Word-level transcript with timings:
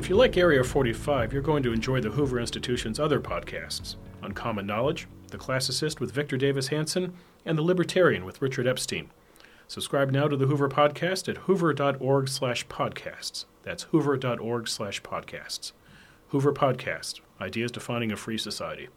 If 0.00 0.08
you 0.08 0.16
like 0.16 0.38
Area 0.38 0.64
45, 0.64 1.30
you're 1.30 1.42
going 1.42 1.62
to 1.62 1.74
enjoy 1.74 2.00
the 2.00 2.12
Hoover 2.12 2.40
Institution's 2.40 2.98
other 2.98 3.20
podcasts 3.20 3.96
Uncommon 4.22 4.66
Knowledge, 4.66 5.06
The 5.28 5.36
Classicist 5.36 6.00
with 6.00 6.10
Victor 6.10 6.38
Davis 6.38 6.68
Hanson, 6.68 7.12
and 7.44 7.58
The 7.58 7.62
Libertarian 7.62 8.24
with 8.24 8.40
Richard 8.40 8.66
Epstein. 8.66 9.10
Subscribe 9.68 10.10
now 10.10 10.26
to 10.26 10.38
the 10.38 10.46
Hoover 10.46 10.70
Podcast 10.70 11.28
at 11.28 11.36
hoover.org 11.36 12.30
slash 12.30 12.66
podcasts. 12.68 13.44
That's 13.62 13.82
hoover.org 13.82 14.68
slash 14.68 15.02
podcasts. 15.02 15.72
Hoover 16.28 16.54
Podcast, 16.54 17.20
Ideas 17.38 17.70
Defining 17.70 18.10
a 18.10 18.16
Free 18.16 18.38
Society. 18.38 18.88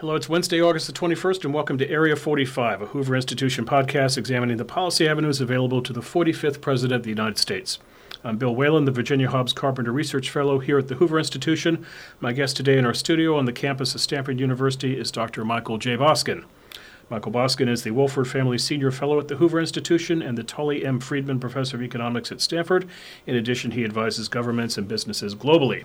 Hello, 0.00 0.16
it's 0.16 0.28
Wednesday, 0.28 0.60
August 0.60 0.86
the 0.86 0.92
21st, 0.92 1.46
and 1.46 1.54
welcome 1.54 1.78
to 1.78 1.88
Area 1.88 2.14
45, 2.14 2.82
a 2.82 2.86
Hoover 2.88 3.16
Institution 3.16 3.64
podcast 3.64 4.18
examining 4.18 4.58
the 4.58 4.66
policy 4.66 5.08
avenues 5.08 5.40
available 5.40 5.80
to 5.80 5.94
the 5.94 6.02
45th 6.02 6.60
President 6.60 6.96
of 6.98 7.04
the 7.04 7.08
United 7.08 7.38
States. 7.38 7.78
I'm 8.24 8.38
Bill 8.38 8.54
Whalen, 8.54 8.86
the 8.86 8.92
Virginia 8.92 9.28
Hobbs 9.28 9.52
Carpenter 9.52 9.92
Research 9.92 10.30
Fellow 10.30 10.58
here 10.58 10.78
at 10.78 10.88
the 10.88 10.94
Hoover 10.94 11.18
Institution. 11.18 11.84
My 12.18 12.32
guest 12.32 12.56
today 12.56 12.78
in 12.78 12.86
our 12.86 12.94
studio 12.94 13.36
on 13.36 13.44
the 13.44 13.52
campus 13.52 13.94
of 13.94 14.00
Stanford 14.00 14.40
University 14.40 14.98
is 14.98 15.10
Dr. 15.10 15.44
Michael 15.44 15.76
J. 15.76 15.96
Boskin. 15.96 16.44
Michael 17.10 17.30
Boskin 17.30 17.68
is 17.68 17.82
the 17.82 17.90
Wohlford 17.90 18.26
Family 18.26 18.58
Senior 18.58 18.90
Fellow 18.90 19.20
at 19.20 19.28
the 19.28 19.36
Hoover 19.36 19.60
Institution 19.60 20.22
and 20.22 20.36
the 20.36 20.42
Tully 20.42 20.84
M. 20.84 20.98
Friedman 20.98 21.38
Professor 21.38 21.76
of 21.76 21.82
Economics 21.82 22.32
at 22.32 22.40
Stanford. 22.40 22.88
In 23.26 23.36
addition, 23.36 23.72
he 23.72 23.84
advises 23.84 24.28
governments 24.28 24.78
and 24.78 24.88
businesses 24.88 25.34
globally. 25.34 25.84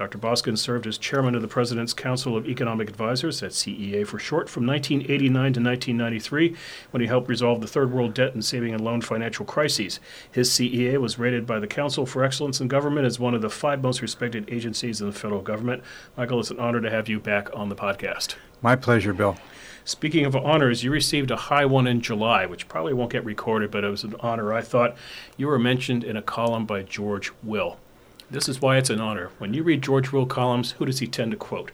Dr. 0.00 0.16
Boskin 0.16 0.56
served 0.56 0.86
as 0.86 0.96
chairman 0.96 1.34
of 1.34 1.42
the 1.42 1.46
President's 1.46 1.92
Council 1.92 2.34
of 2.34 2.48
Economic 2.48 2.88
Advisors, 2.88 3.40
that's 3.40 3.62
CEA 3.62 4.06
for 4.06 4.18
short, 4.18 4.48
from 4.48 4.66
1989 4.66 5.30
to 5.52 5.60
1993 5.60 6.56
when 6.90 7.02
he 7.02 7.06
helped 7.06 7.28
resolve 7.28 7.60
the 7.60 7.66
third 7.66 7.92
world 7.92 8.14
debt 8.14 8.32
and 8.32 8.42
saving 8.42 8.72
and 8.72 8.82
loan 8.82 9.02
financial 9.02 9.44
crises. 9.44 10.00
His 10.32 10.48
CEA 10.48 10.96
was 10.96 11.18
rated 11.18 11.46
by 11.46 11.58
the 11.58 11.66
Council 11.66 12.06
for 12.06 12.24
Excellence 12.24 12.62
in 12.62 12.68
Government 12.68 13.06
as 13.06 13.20
one 13.20 13.34
of 13.34 13.42
the 13.42 13.50
five 13.50 13.82
most 13.82 14.00
respected 14.00 14.48
agencies 14.50 15.02
in 15.02 15.06
the 15.06 15.12
federal 15.12 15.42
government. 15.42 15.82
Michael, 16.16 16.40
it's 16.40 16.50
an 16.50 16.58
honor 16.58 16.80
to 16.80 16.88
have 16.88 17.10
you 17.10 17.20
back 17.20 17.50
on 17.52 17.68
the 17.68 17.76
podcast. 17.76 18.36
My 18.62 18.76
pleasure, 18.76 19.12
Bill. 19.12 19.36
Speaking 19.84 20.24
of 20.24 20.34
honors, 20.34 20.82
you 20.82 20.90
received 20.90 21.30
a 21.30 21.36
high 21.36 21.66
one 21.66 21.86
in 21.86 22.00
July, 22.00 22.46
which 22.46 22.68
probably 22.68 22.94
won't 22.94 23.12
get 23.12 23.26
recorded, 23.26 23.70
but 23.70 23.84
it 23.84 23.90
was 23.90 24.04
an 24.04 24.14
honor. 24.20 24.54
I 24.54 24.62
thought 24.62 24.96
you 25.36 25.46
were 25.46 25.58
mentioned 25.58 26.04
in 26.04 26.16
a 26.16 26.22
column 26.22 26.64
by 26.64 26.84
George 26.84 27.32
Will. 27.42 27.78
This 28.32 28.48
is 28.48 28.62
why 28.62 28.76
it's 28.76 28.90
an 28.90 29.00
honor. 29.00 29.30
When 29.38 29.54
you 29.54 29.64
read 29.64 29.82
George 29.82 30.12
Will 30.12 30.24
columns, 30.24 30.72
who 30.72 30.86
does 30.86 31.00
he 31.00 31.08
tend 31.08 31.32
to 31.32 31.36
quote? 31.36 31.72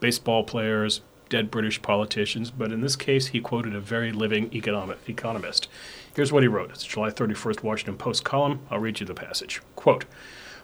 Baseball 0.00 0.42
players, 0.42 1.02
dead 1.28 1.50
British 1.50 1.82
politicians, 1.82 2.50
but 2.50 2.72
in 2.72 2.80
this 2.80 2.96
case, 2.96 3.26
he 3.26 3.42
quoted 3.42 3.74
a 3.74 3.80
very 3.80 4.10
living 4.10 4.50
economic, 4.54 4.96
economist. 5.06 5.68
Here's 6.16 6.32
what 6.32 6.42
he 6.42 6.48
wrote. 6.48 6.70
It's 6.70 6.84
July 6.84 7.10
31st 7.10 7.62
Washington 7.62 7.98
Post 7.98 8.24
column. 8.24 8.60
I'll 8.70 8.78
read 8.78 9.00
you 9.00 9.06
the 9.06 9.12
passage. 9.12 9.60
Quote, 9.76 10.06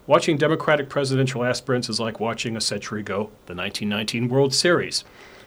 Watching 0.06 0.38
Democratic 0.38 0.88
presidential 0.88 1.44
aspirants 1.44 1.90
is 1.90 2.00
like 2.00 2.20
watching 2.20 2.56
a 2.56 2.60
century 2.60 3.00
ago 3.00 3.30
the 3.44 3.54
1919 3.54 4.30
World 4.30 4.54
Series 4.54 5.04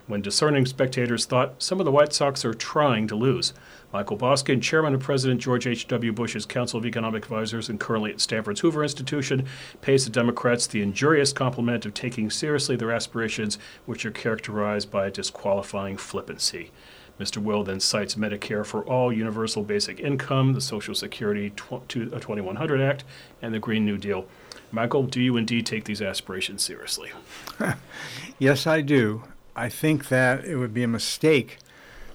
when 0.08 0.22
discerning 0.22 0.66
spectators 0.66 1.26
thought 1.26 1.62
some 1.62 1.80
of 1.80 1.86
the 1.86 1.92
White 1.92 2.14
Sox 2.14 2.44
are 2.44 2.54
trying 2.54 3.08
to 3.08 3.16
lose. 3.16 3.54
Michael 3.94 4.18
Boskin, 4.18 4.62
chairman 4.62 4.96
of 4.96 5.02
President 5.02 5.40
George 5.40 5.68
H.W. 5.68 6.12
Bush's 6.12 6.46
Council 6.46 6.80
of 6.80 6.86
Economic 6.86 7.24
Advisors 7.24 7.70
and 7.70 7.80
currently 7.80 8.12
at 8.12 8.20
Stanford's 8.20 8.60
Hoover 8.62 8.84
Institution, 8.84 9.46
pays 9.82 10.06
the 10.06 10.12
Democrats 10.12 10.68
the 10.68 10.82
injurious 10.82 11.32
compliment 11.32 11.86
of 11.86 11.94
taking 11.94 12.30
seriously 12.30 12.76
their 12.76 12.92
aspirations, 12.92 13.58
which 13.86 14.06
are 14.06 14.12
characterized 14.12 14.92
by 14.92 15.10
disqualifying 15.10 15.96
flippancy. 15.96 16.72
Mr. 17.20 17.38
Will 17.38 17.64
then 17.64 17.80
cites 17.80 18.16
Medicare 18.16 18.66
for 18.66 18.84
All, 18.84 19.12
Universal 19.12 19.64
Basic 19.64 20.00
Income, 20.00 20.54
the 20.54 20.62
Social 20.62 20.94
Security 20.94 21.50
tw- 21.52 21.88
2100 21.88 22.80
uh, 22.80 22.84
Act, 22.84 23.04
and 23.42 23.54
the 23.54 23.60
Green 23.60 23.86
New 23.86 23.98
Deal. 23.98 24.28
Michael, 24.72 25.04
do 25.04 25.22
you 25.22 25.38
indeed 25.38 25.66
take 25.66 25.86
these 25.86 26.02
aspirations 26.02 26.62
seriously? 26.62 27.12
yes, 28.40 28.68
I 28.68 28.82
do. 28.82 29.24
I 29.58 29.70
think 29.70 30.10
that 30.10 30.46
it 30.46 30.56
would 30.56 30.74
be 30.74 30.84
a 30.84 30.88
mistake 30.88 31.58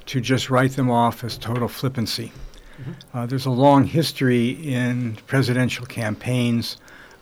to 0.07 0.21
just 0.21 0.49
write 0.49 0.73
them 0.73 0.91
off 0.91 1.25
as 1.25 1.37
total 1.37 1.67
flippancy. 1.67 2.31
Mm-hmm. 2.81 3.19
Uh, 3.19 3.27
there's 3.27 3.47
a 3.47 3.51
long 3.51 3.85
history 3.85 4.51
in 4.51 5.17
presidential 5.27 5.85
campaigns 5.85 6.77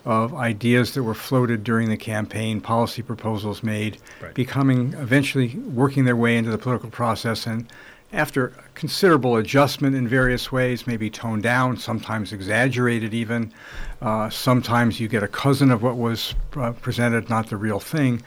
of 0.05 0.35
ideas 0.35 0.93
that 0.95 1.03
were 1.03 1.15
floated 1.15 1.65
during 1.65 1.89
the 1.89 1.97
campaign, 1.97 2.61
policy 2.61 3.03
proposals 3.03 3.63
made, 3.63 3.99
right. 4.23 4.35
becoming 4.35 4.93
eventually 4.95 5.57
working 5.57 6.05
their 6.05 6.17
way 6.17 6.37
into 6.37 6.51
the 6.51 6.59
political 6.59 6.91
process, 6.91 7.47
and 7.47 7.71
after 8.13 8.53
considerable 8.75 9.37
adjustment 9.37 9.95
in 9.95 10.09
various 10.09 10.51
ways, 10.51 10.87
maybe 10.87 11.09
toned 11.09 11.43
down, 11.45 11.77
sometimes 11.77 12.33
exaggerated 12.33 13.15
even. 13.15 13.53
Uh, 14.01 14.29
sometimes 14.29 14.99
you 14.99 15.07
get 15.07 15.23
a 15.23 15.29
cousin 15.29 15.71
of 15.71 15.83
what 15.83 15.97
was 15.97 16.35
uh, 16.57 16.73
presented, 16.73 17.29
not 17.31 17.49
the 17.49 17.57
real 17.57 17.79
thing 17.79 18.21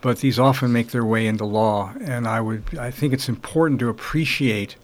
but 0.00 0.18
these 0.18 0.38
often 0.38 0.72
make 0.72 0.88
their 0.88 1.04
way 1.04 1.26
into 1.26 1.44
law. 1.44 1.92
And 2.00 2.26
I 2.26 2.40
would, 2.40 2.78
I 2.78 2.90
think 2.90 3.12
it's 3.12 3.28
important 3.28 3.80
to 3.80 3.88
appreciate 3.88 4.76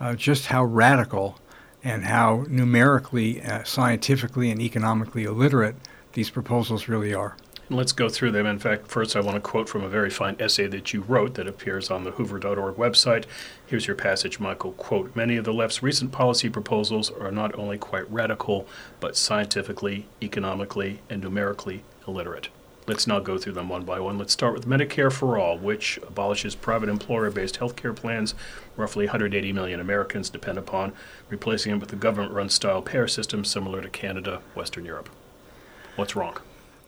uh, 0.00 0.14
just 0.14 0.46
how 0.46 0.64
radical 0.64 1.38
and 1.84 2.04
how 2.04 2.44
numerically, 2.48 3.42
uh, 3.42 3.62
scientifically, 3.64 4.50
and 4.50 4.60
economically 4.60 5.24
illiterate 5.24 5.76
these 6.14 6.30
proposals 6.30 6.88
really 6.88 7.14
are. 7.14 7.36
Let's 7.68 7.92
go 7.92 8.08
through 8.08 8.30
them. 8.30 8.46
In 8.46 8.60
fact, 8.60 8.86
first, 8.86 9.16
I 9.16 9.20
want 9.20 9.34
to 9.34 9.40
quote 9.40 9.68
from 9.68 9.82
a 9.82 9.88
very 9.88 10.10
fine 10.10 10.36
essay 10.38 10.68
that 10.68 10.92
you 10.92 11.00
wrote 11.02 11.34
that 11.34 11.48
appears 11.48 11.90
on 11.90 12.04
the 12.04 12.12
hoover.org 12.12 12.76
website. 12.76 13.24
Here's 13.66 13.88
your 13.88 13.96
passage, 13.96 14.38
Michael. 14.38 14.72
Quote 14.72 15.16
Many 15.16 15.36
of 15.36 15.44
the 15.44 15.52
left's 15.52 15.82
recent 15.82 16.12
policy 16.12 16.48
proposals 16.48 17.10
are 17.10 17.32
not 17.32 17.58
only 17.58 17.76
quite 17.76 18.10
radical, 18.10 18.68
but 19.00 19.16
scientifically, 19.16 20.06
economically, 20.22 21.00
and 21.10 21.22
numerically 21.22 21.82
illiterate. 22.06 22.50
Let's 22.86 23.06
now 23.08 23.18
go 23.18 23.36
through 23.36 23.54
them 23.54 23.68
one 23.68 23.84
by 23.84 23.98
one. 23.98 24.16
Let's 24.16 24.32
start 24.32 24.54
with 24.54 24.66
Medicare 24.66 25.12
for 25.12 25.36
All, 25.36 25.58
which 25.58 25.98
abolishes 26.06 26.54
private 26.54 26.88
employer 26.88 27.30
based 27.30 27.56
health 27.56 27.74
care 27.74 27.92
plans 27.92 28.34
roughly 28.76 29.06
180 29.06 29.52
million 29.52 29.80
Americans 29.80 30.30
depend 30.30 30.56
upon, 30.56 30.92
replacing 31.28 31.72
it 31.72 31.80
with 31.80 31.92
a 31.92 31.96
government 31.96 32.32
run 32.32 32.48
style 32.48 32.82
payer 32.82 33.08
system 33.08 33.44
similar 33.44 33.82
to 33.82 33.88
Canada, 33.88 34.40
Western 34.54 34.84
Europe. 34.84 35.08
What's 35.96 36.14
wrong? 36.14 36.36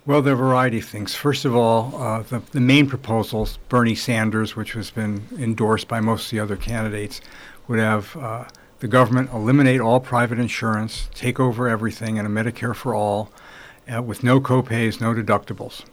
Well, 0.06 0.22
there 0.22 0.34
are 0.34 0.36
a 0.36 0.38
variety 0.38 0.78
of 0.78 0.84
things. 0.84 1.14
First 1.14 1.44
of 1.44 1.56
all, 1.56 2.00
uh, 2.00 2.22
the, 2.22 2.42
the 2.52 2.60
main 2.60 2.88
proposals, 2.88 3.58
Bernie 3.68 3.94
Sanders, 3.94 4.54
which 4.54 4.72
has 4.72 4.90
been 4.90 5.26
endorsed 5.36 5.88
by 5.88 6.00
most 6.00 6.26
of 6.26 6.30
the 6.30 6.40
other 6.40 6.56
candidates, 6.56 7.20
would 7.66 7.78
have 7.78 8.16
uh, 8.16 8.44
the 8.78 8.88
government 8.88 9.30
eliminate 9.32 9.80
all 9.80 9.98
private 9.98 10.38
insurance, 10.38 11.08
take 11.12 11.40
over 11.40 11.68
everything, 11.68 12.18
and 12.18 12.26
a 12.26 12.30
Medicare 12.30 12.74
for 12.74 12.94
all 12.94 13.30
uh, 13.92 14.02
with 14.02 14.22
no 14.22 14.40
copays, 14.40 15.00
no 15.00 15.14
deductibles. 15.14 15.84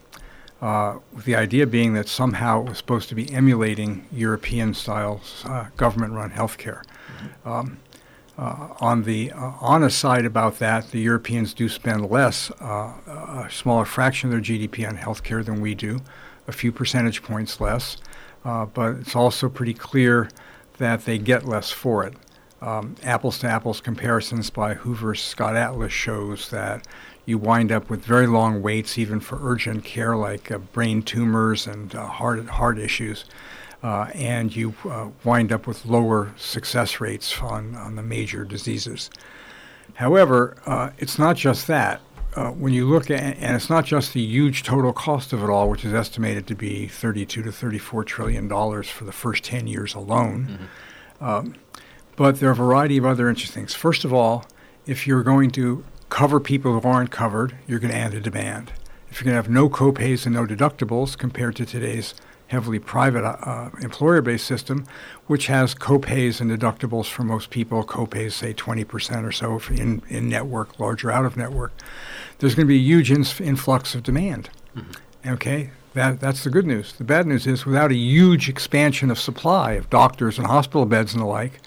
Uh, 0.62 1.00
with 1.14 1.26
the 1.26 1.36
idea 1.36 1.68
being 1.68 1.94
that 1.94 2.08
somehow 2.08 2.62
it 2.62 2.70
was 2.70 2.78
supposed 2.78 3.10
to 3.10 3.16
be 3.16 3.32
emulating 3.32 4.06
European 4.12 4.74
style 4.74 5.22
uh, 5.44 5.66
government 5.76 6.14
run 6.14 6.32
healthcare. 6.32 6.82
Um, 7.44 7.78
uh, 8.38 8.70
on 8.80 9.04
the 9.04 9.32
uh, 9.32 9.54
honest 9.62 10.00
side 10.00 10.26
about 10.26 10.60
that, 10.60 10.92
the 10.92 11.00
Europeans 11.00 11.54
do 11.54 11.70
spend 11.70 12.10
less, 12.10 12.52
uh, 12.62 12.94
a 13.06 13.48
smaller 13.52 13.86
fraction 13.86 14.30
of 14.30 14.32
their 14.32 14.42
GDP 14.42 14.88
on 14.88 14.98
healthcare 14.98 15.44
than 15.46 15.62
we 15.62 15.76
do, 15.76 16.02
a 16.48 16.52
few 16.52 16.72
percentage 16.72 17.22
points 17.22 17.60
less. 17.62 17.98
But 18.44 18.96
it's 19.02 19.16
also 19.16 19.50
pretty 19.50 19.74
clear 19.74 20.30
that 20.78 21.06
they 21.06 21.18
get 21.18 21.46
less 21.46 21.72
for 21.72 22.04
it. 22.06 22.14
Um, 22.66 22.96
apples 23.04 23.38
to 23.40 23.48
apples 23.48 23.80
comparisons 23.80 24.50
by 24.50 24.74
Hoover's 24.74 25.22
Scott 25.22 25.56
Atlas 25.56 25.94
shows 25.94 26.50
that 26.50 26.88
you 27.24 27.38
wind 27.38 27.72
up 27.72 27.92
with 27.92 28.04
very 28.04 28.26
long 28.26 28.64
waits, 28.64 28.98
even 28.98 29.20
for 29.20 29.38
urgent 29.40 29.84
care 29.84 30.16
like 30.16 30.50
uh, 30.50 30.58
brain 30.58 31.04
tumors 31.04 31.68
and 31.68 31.94
uh, 31.94 32.08
heart, 32.08 32.44
heart 32.48 32.80
issues. 32.80 33.26
Uh, 33.84 34.10
and 34.16 34.56
you 34.56 34.74
uh, 34.90 35.10
wind 35.24 35.52
up 35.52 35.68
with 35.68 35.86
lower 35.86 36.34
success 36.38 37.00
rates 37.00 37.40
on, 37.40 37.76
on 37.76 37.98
the 37.98 38.02
major 38.02 38.44
diseases. 38.44 39.12
However, 39.94 40.58
uh, 40.66 40.90
it's 40.98 41.20
not 41.20 41.36
just 41.36 41.68
that. 41.68 42.02
Uh, 42.36 42.50
when 42.50 42.74
you 42.74 42.90
look 42.90 43.12
at, 43.12 43.22
and 43.38 43.56
it's 43.56 43.70
not 43.70 43.86
just 43.86 44.14
the 44.14 44.22
huge 44.22 44.64
total 44.64 44.92
cost 44.92 45.34
of 45.34 45.44
it 45.44 45.52
all, 45.52 45.70
which 45.70 45.86
is 45.86 45.94
estimated 45.94 46.48
to 46.48 46.56
be 46.56 46.88
32 46.88 47.44
to 47.44 47.52
34 47.52 48.04
trillion 48.06 48.48
dollars 48.48 48.90
for 48.90 49.06
the 49.06 49.12
first 49.12 49.44
10 49.44 49.68
years 49.68 49.94
alone. 49.94 50.48
Mm-hmm. 50.48 50.66
Um, 51.24 51.56
but 52.16 52.40
there 52.40 52.50
are 52.50 52.54
a 52.54 52.56
variety 52.56 52.98
of 52.98 53.06
other 53.06 53.30
interesting 53.30 53.64
things. 53.64 53.74
First 53.74 54.06
of 54.06 54.14
all, 54.14 54.46
if 54.86 55.08
you're 55.08 55.24
going 55.24 55.52
to 55.52 55.84
cover 56.10 56.40
people 56.40 56.80
who 56.80 56.88
aren't 56.88 57.12
covered, 57.12 57.56
you're 57.68 57.80
going 57.80 57.92
to 57.92 57.98
add 57.98 58.14
a 58.14 58.22
demand. 58.22 58.72
If 59.10 59.20
you're 59.20 59.26
going 59.26 59.42
to 59.42 59.44
have 59.44 59.50
no 59.50 59.70
copays 59.70 60.26
and 60.26 60.36
no 60.36 60.46
deductibles 60.46 61.18
compared 61.18 61.56
to 61.58 61.66
today's 61.66 62.14
heavily 62.48 62.80
private 62.80 63.26
uh, 63.26 63.70
employer-based 63.82 64.46
system, 64.46 64.86
which 65.28 65.48
has 65.48 65.74
copays 65.74 66.40
and 66.40 66.52
deductibles 66.52 67.08
for 67.08 67.24
most 67.24 67.50
people, 67.50 67.84
copays 67.84 68.34
say 68.34 68.54
20% 68.54 69.24
or 69.24 69.32
so 69.32 69.60
in, 69.74 70.02
in 70.10 70.30
network, 70.30 70.80
larger 70.80 71.12
out 71.12 71.26
of 71.26 71.36
network, 71.36 71.74
there's 72.40 72.54
going 72.54 72.68
to 72.68 72.72
be 72.72 72.76
a 72.76 72.84
huge 72.84 73.12
influx 73.12 73.96
of 73.96 74.04
demand. 74.04 74.50
Mm-hmm. 74.76 75.34
Okay, 75.34 75.72
that, 75.96 76.20
that's 76.20 76.44
the 76.44 76.52
good 76.52 76.68
news. 76.68 76.94
The 76.94 77.04
bad 77.04 77.26
news 77.26 77.48
is 77.48 77.66
without 77.66 77.92
a 77.92 77.96
huge 77.96 78.48
expansion 78.48 79.10
of 79.10 79.18
supply 79.18 79.74
of 79.74 79.90
doctors 79.90 80.38
and 80.38 80.46
hospital 80.46 80.86
beds 80.86 81.14
and 81.14 81.22
the 81.22 81.28
like, 81.28 81.62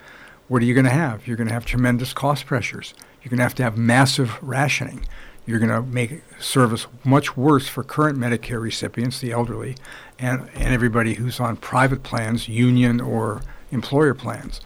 what 0.49 0.63
are 0.63 0.65
you 0.65 0.75
going 0.75 0.85
to 0.85 0.91
have? 0.91 1.27
You're 1.27 1.37
going 1.37 1.49
to 1.49 1.55
have 1.55 1.65
tremendous 1.65 2.13
cost 2.13 2.47
pressures. 2.47 2.95
You're 3.23 3.31
going 3.31 3.39
to 3.39 3.45
have 3.45 3.55
to 3.57 3.63
have 3.63 3.77
massive 3.77 4.43
rationing. 4.43 5.07
you're 5.49 5.59
going 5.59 5.71
to 5.71 5.81
make 5.81 6.23
service 6.39 6.87
much 7.05 7.35
worse 7.35 7.69
for 7.69 7.83
current 7.83 8.19
Medicare 8.19 8.61
recipients, 8.61 9.19
the 9.19 9.33
elderly, 9.33 9.77
and, 10.19 10.47
and 10.53 10.75
everybody 10.75 11.15
who's 11.15 11.41
on 11.41 11.57
private 11.57 12.03
plans, 12.03 12.49
union 12.49 13.01
or 13.01 13.41
employer 13.71 14.13
plans. 14.13 14.61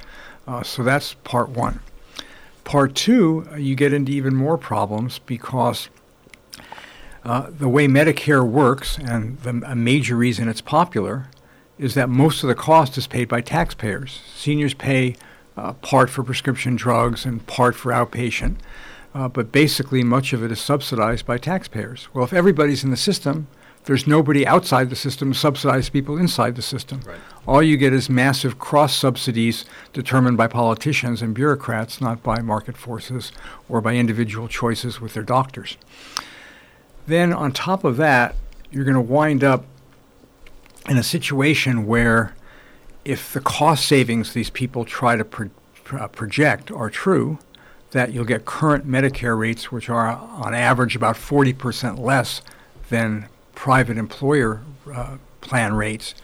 Uh, 0.44 0.64
so 0.64 0.82
that's 0.82 1.14
part 1.22 1.50
one. 1.50 1.78
Part 2.64 2.96
two, 2.96 3.46
uh, 3.52 3.56
you 3.56 3.76
get 3.76 3.92
into 3.92 4.10
even 4.10 4.34
more 4.34 4.58
problems 4.58 5.20
because 5.20 5.88
uh, 7.24 7.46
the 7.48 7.68
way 7.68 7.86
Medicare 7.86 8.44
works, 8.44 8.98
and 8.98 9.38
the, 9.42 9.62
a 9.64 9.76
major 9.76 10.16
reason 10.16 10.48
it's 10.48 10.60
popular, 10.60 11.28
is 11.78 11.94
that 11.94 12.08
most 12.08 12.42
of 12.42 12.48
the 12.48 12.56
cost 12.56 12.98
is 12.98 13.06
paid 13.06 13.28
by 13.28 13.40
taxpayers. 13.40 14.20
Seniors 14.34 14.74
pay 14.74 15.14
uh, 15.56 15.72
part 15.74 16.10
for 16.10 16.22
prescription 16.22 16.76
drugs 16.76 17.24
and 17.24 17.46
part 17.46 17.74
for 17.74 17.92
outpatient. 17.92 18.56
Uh, 19.14 19.28
but 19.28 19.52
basically, 19.52 20.02
much 20.02 20.32
of 20.32 20.42
it 20.42 20.50
is 20.50 20.60
subsidized 20.60 21.26
by 21.26 21.36
taxpayers. 21.36 22.08
Well, 22.14 22.24
if 22.24 22.32
everybody's 22.32 22.82
in 22.82 22.90
the 22.90 22.96
system, 22.96 23.46
there's 23.84 24.06
nobody 24.06 24.46
outside 24.46 24.90
the 24.90 24.96
system 24.96 25.32
to 25.32 25.38
subsidize 25.38 25.88
people 25.90 26.16
inside 26.16 26.54
the 26.54 26.62
system. 26.62 27.00
Right. 27.04 27.18
All 27.46 27.62
you 27.62 27.76
get 27.76 27.92
is 27.92 28.08
massive 28.08 28.58
cross 28.58 28.94
subsidies 28.94 29.64
determined 29.92 30.36
by 30.36 30.46
politicians 30.46 31.20
and 31.20 31.34
bureaucrats, 31.34 32.00
not 32.00 32.22
by 32.22 32.40
market 32.40 32.76
forces 32.76 33.32
or 33.68 33.80
by 33.80 33.94
individual 33.94 34.46
choices 34.46 35.00
with 35.00 35.14
their 35.14 35.24
doctors. 35.24 35.76
Then, 37.06 37.32
on 37.32 37.50
top 37.52 37.82
of 37.82 37.96
that, 37.96 38.36
you're 38.70 38.84
going 38.84 38.94
to 38.94 39.00
wind 39.00 39.42
up 39.42 39.64
in 40.88 40.96
a 40.96 41.02
situation 41.02 41.86
where 41.86 42.34
if 43.04 43.32
the 43.32 43.40
cost 43.40 43.86
savings 43.86 44.32
these 44.32 44.50
people 44.50 44.84
try 44.84 45.16
to 45.16 45.24
pro- 45.24 45.50
uh, 45.92 46.08
project 46.08 46.70
are 46.70 46.90
true, 46.90 47.38
that 47.90 48.12
you'll 48.12 48.24
get 48.24 48.44
current 48.44 48.88
Medicare 48.88 49.38
rates, 49.38 49.70
which 49.70 49.88
are 49.90 50.08
on 50.08 50.54
average 50.54 50.96
about 50.96 51.16
40% 51.16 51.98
less 51.98 52.40
than 52.88 53.26
private 53.54 53.98
employer 53.98 54.62
uh, 54.92 55.16
plan 55.40 55.74
rates, 55.74 56.14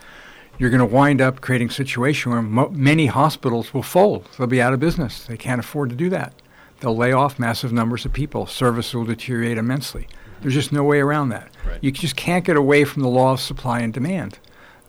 you're 0.59 0.71
going 0.71 0.81
to 0.81 0.87
wind 0.87 1.21
up 1.21 1.41
creating 1.41 1.69
a 1.69 1.73
situation 1.73 2.33
where 2.33 2.43
mo- 2.43 2.71
many 2.71 3.07
hospitals 3.07 3.73
will 3.73 3.83
fold. 3.83 4.29
They'll 4.37 4.47
be 4.47 4.61
out 4.61 4.73
of 4.73 4.81
business. 4.81 5.25
They 5.25 5.37
can't 5.37 5.61
afford 5.61 5.91
to 5.91 5.97
do 5.97 6.11
that. 6.11 6.33
They'll 6.81 6.97
lay 6.97 7.13
off 7.13 7.39
massive 7.39 7.73
numbers 7.73 8.05
of 8.05 8.13
people. 8.13 8.47
Service 8.47 8.95
will 8.95 9.05
deteriorate 9.05 9.59
immensely. 9.59 10.09
There's 10.41 10.55
just 10.55 10.73
no 10.73 10.85
way 10.85 11.01
around 11.01 11.31
that. 11.31 11.49
Right. 11.67 11.79
You 11.83 11.91
just 11.91 12.17
can't 12.17 12.45
get 12.45 12.57
away 12.57 12.85
from 12.85 13.03
the 13.03 13.09
law 13.09 13.33
of 13.33 13.41
supply 13.41 13.81
and 13.81 13.93
demand. 13.93 14.39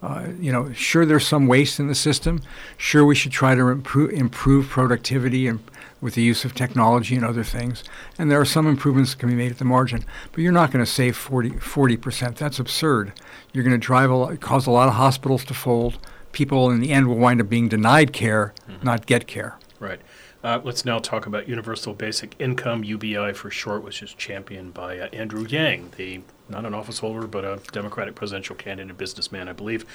Uh, 0.01 0.27
you 0.39 0.51
know, 0.51 0.71
sure, 0.73 1.05
there's 1.05 1.27
some 1.27 1.47
waste 1.47 1.79
in 1.79 1.87
the 1.87 1.95
system. 1.95 2.41
Sure, 2.77 3.03
we 3.03 3.15
should 3.15 3.31
try 3.31 3.53
to 3.53 3.67
improve, 3.67 4.11
improve 4.11 4.69
productivity 4.69 5.47
and 5.47 5.59
with 6.01 6.15
the 6.15 6.21
use 6.21 6.45
of 6.45 6.55
technology 6.55 7.15
and 7.15 7.25
other 7.25 7.43
things. 7.43 7.83
And 8.17 8.31
there 8.31 8.39
are 8.39 8.45
some 8.45 8.67
improvements 8.67 9.13
that 9.13 9.19
can 9.19 9.29
be 9.29 9.35
made 9.35 9.51
at 9.51 9.57
the 9.57 9.65
margin. 9.65 10.05
But 10.31 10.41
you're 10.41 10.51
not 10.51 10.71
going 10.71 10.83
to 10.83 10.89
save 10.89 11.17
40, 11.17 11.97
percent 11.97 12.37
That's 12.37 12.59
absurd. 12.59 13.13
You're 13.51 13.63
going 13.63 13.79
to 13.79 13.85
drive 13.85 14.09
a 14.09 14.15
lot, 14.15 14.39
cause 14.39 14.67
a 14.67 14.71
lot 14.71 14.87
of 14.87 14.95
hospitals 14.95 15.43
to 15.45 15.53
fold. 15.53 15.99
People 16.31 16.69
in 16.69 16.79
the 16.79 16.91
end 16.91 17.07
will 17.07 17.17
wind 17.17 17.41
up 17.41 17.49
being 17.49 17.67
denied 17.67 18.13
care, 18.13 18.53
mm-hmm. 18.69 18.85
not 18.85 19.05
get 19.05 19.27
care. 19.27 19.57
Right. 19.79 19.99
Uh, 20.41 20.61
let's 20.63 20.85
now 20.85 20.99
talk 20.99 21.25
about 21.25 21.49
Universal 21.49 21.95
Basic 21.95 22.33
Income, 22.39 22.85
UBI 22.85 23.33
for 23.33 23.51
short, 23.51 23.83
which 23.83 24.01
is 24.01 24.13
championed 24.13 24.73
by 24.73 24.97
uh, 24.97 25.07
Andrew 25.11 25.45
Yang, 25.45 25.91
the 25.97 26.21
not 26.49 26.65
an 26.65 26.73
office 26.73 26.99
holder, 26.99 27.27
but 27.27 27.45
a 27.45 27.59
Democratic 27.71 28.15
presidential 28.15 28.55
candidate, 28.55 28.89
and 28.89 28.97
businessman, 28.97 29.47
I 29.47 29.53
believe. 29.53 29.85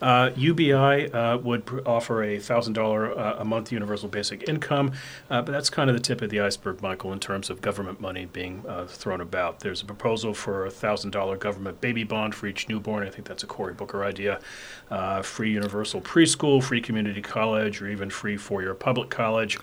Uh, 0.00 0.30
UBI 0.36 1.12
uh, 1.12 1.38
would 1.38 1.66
pr- 1.66 1.80
offer 1.86 2.22
a 2.22 2.38
thousand 2.38 2.74
dollar 2.74 3.16
uh, 3.18 3.36
a 3.38 3.44
month 3.44 3.72
universal 3.72 4.08
basic 4.08 4.48
income, 4.48 4.92
uh, 5.28 5.42
but 5.42 5.52
that's 5.52 5.70
kind 5.70 5.90
of 5.90 5.96
the 5.96 6.02
tip 6.02 6.22
of 6.22 6.30
the 6.30 6.40
iceberg, 6.40 6.82
Michael, 6.82 7.12
in 7.12 7.20
terms 7.20 7.50
of 7.50 7.60
government 7.60 8.00
money 8.00 8.26
being 8.26 8.64
uh, 8.68 8.86
thrown 8.86 9.20
about. 9.20 9.60
There's 9.60 9.82
a 9.82 9.84
proposal 9.84 10.34
for 10.34 10.66
a 10.66 10.70
thousand 10.70 11.10
dollar 11.10 11.36
government 11.36 11.80
baby 11.80 12.04
bond 12.04 12.34
for 12.34 12.46
each 12.46 12.68
newborn. 12.68 13.06
I 13.06 13.10
think 13.10 13.26
that's 13.26 13.42
a 13.42 13.46
Cory 13.46 13.74
Booker 13.74 14.04
idea. 14.04 14.40
Uh, 14.90 15.22
free 15.22 15.50
universal 15.52 16.00
preschool, 16.00 16.62
free 16.62 16.80
community 16.80 17.22
college, 17.22 17.80
or 17.80 17.88
even 17.88 18.10
free 18.10 18.36
four 18.36 18.62
year 18.62 18.74
public 18.74 19.10
college. 19.10 19.58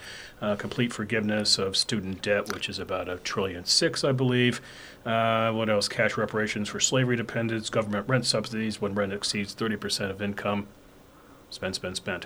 complete 0.58 0.94
forgiveness 0.94 1.58
of 1.58 1.76
student 1.76 2.22
debt, 2.22 2.54
which 2.54 2.70
is 2.70 2.80
about 2.80 3.10
a 3.10 3.18
trillion 3.18 3.66
six, 3.66 4.04
I 4.04 4.12
believe. 4.12 4.62
Uh, 5.08 5.54
what 5.54 5.70
else? 5.70 5.88
Cash 5.88 6.18
reparations 6.18 6.68
for 6.68 6.80
slavery 6.80 7.16
dependents, 7.16 7.70
government 7.70 8.10
rent 8.10 8.26
subsidies 8.26 8.82
when 8.82 8.94
rent 8.94 9.14
exceeds 9.14 9.56
30% 9.56 10.10
of 10.10 10.22
income. 10.22 10.68
Spend, 11.50 11.76
spend, 11.76 11.96
spend. 11.96 12.26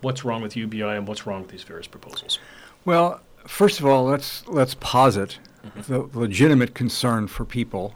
What's 0.00 0.24
wrong 0.24 0.42
with 0.42 0.56
UBI 0.56 0.82
and 0.82 1.06
what's 1.06 1.24
wrong 1.24 1.42
with 1.42 1.52
these 1.52 1.62
various 1.62 1.86
proposals? 1.86 2.40
Well, 2.84 3.20
first 3.46 3.78
of 3.78 3.86
all, 3.86 4.04
let's 4.04 4.46
let's 4.48 4.74
posit 4.74 5.38
mm-hmm. 5.64 5.92
the 5.92 6.18
legitimate 6.18 6.74
concern 6.74 7.28
for 7.28 7.44
people 7.44 7.94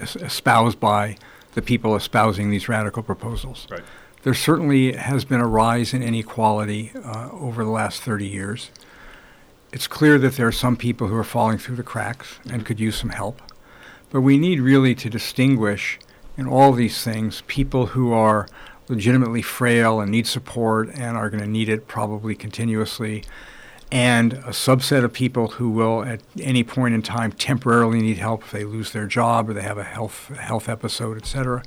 espoused 0.00 0.80
by 0.80 1.16
the 1.54 1.62
people 1.62 1.94
espousing 1.94 2.50
these 2.50 2.68
radical 2.68 3.04
proposals. 3.04 3.68
Right. 3.70 3.82
There 4.24 4.34
certainly 4.34 4.92
has 4.94 5.24
been 5.24 5.40
a 5.40 5.46
rise 5.46 5.94
in 5.94 6.02
inequality 6.02 6.90
uh, 7.04 7.30
over 7.30 7.62
the 7.62 7.70
last 7.70 8.02
30 8.02 8.26
years 8.26 8.70
it's 9.72 9.86
clear 9.86 10.18
that 10.18 10.36
there 10.36 10.46
are 10.46 10.52
some 10.52 10.76
people 10.76 11.08
who 11.08 11.16
are 11.16 11.24
falling 11.24 11.58
through 11.58 11.76
the 11.76 11.82
cracks 11.82 12.38
and 12.50 12.64
could 12.64 12.80
use 12.80 12.96
some 12.96 13.10
help. 13.10 13.42
But 14.10 14.20
we 14.20 14.38
need 14.38 14.60
really 14.60 14.94
to 14.94 15.10
distinguish 15.10 15.98
in 16.36 16.46
all 16.46 16.72
these 16.72 17.02
things 17.02 17.42
people 17.46 17.86
who 17.86 18.12
are 18.12 18.48
legitimately 18.88 19.42
frail 19.42 20.00
and 20.00 20.10
need 20.10 20.26
support 20.26 20.88
and 20.94 21.16
are 21.16 21.28
going 21.28 21.42
to 21.42 21.48
need 21.48 21.68
it 21.68 21.88
probably 21.88 22.34
continuously, 22.34 23.24
and 23.90 24.34
a 24.34 24.50
subset 24.50 25.04
of 25.04 25.12
people 25.12 25.48
who 25.48 25.70
will 25.70 26.02
at 26.04 26.20
any 26.40 26.62
point 26.62 26.94
in 26.94 27.02
time 27.02 27.32
temporarily 27.32 28.00
need 28.00 28.18
help 28.18 28.42
if 28.42 28.50
they 28.50 28.64
lose 28.64 28.92
their 28.92 29.06
job 29.06 29.48
or 29.48 29.54
they 29.54 29.62
have 29.62 29.78
a 29.78 29.84
health 29.84 30.28
health 30.38 30.68
episode, 30.68 31.16
etc. 31.16 31.62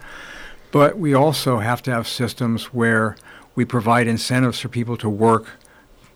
But 0.71 0.97
we 0.97 1.13
also 1.13 1.59
have 1.59 1.81
to 1.83 1.91
have 1.91 2.07
systems 2.07 2.73
where 2.73 3.15
we 3.55 3.65
provide 3.65 4.07
incentives 4.07 4.59
for 4.59 4.69
people 4.69 4.97
to 4.97 5.09
work 5.09 5.47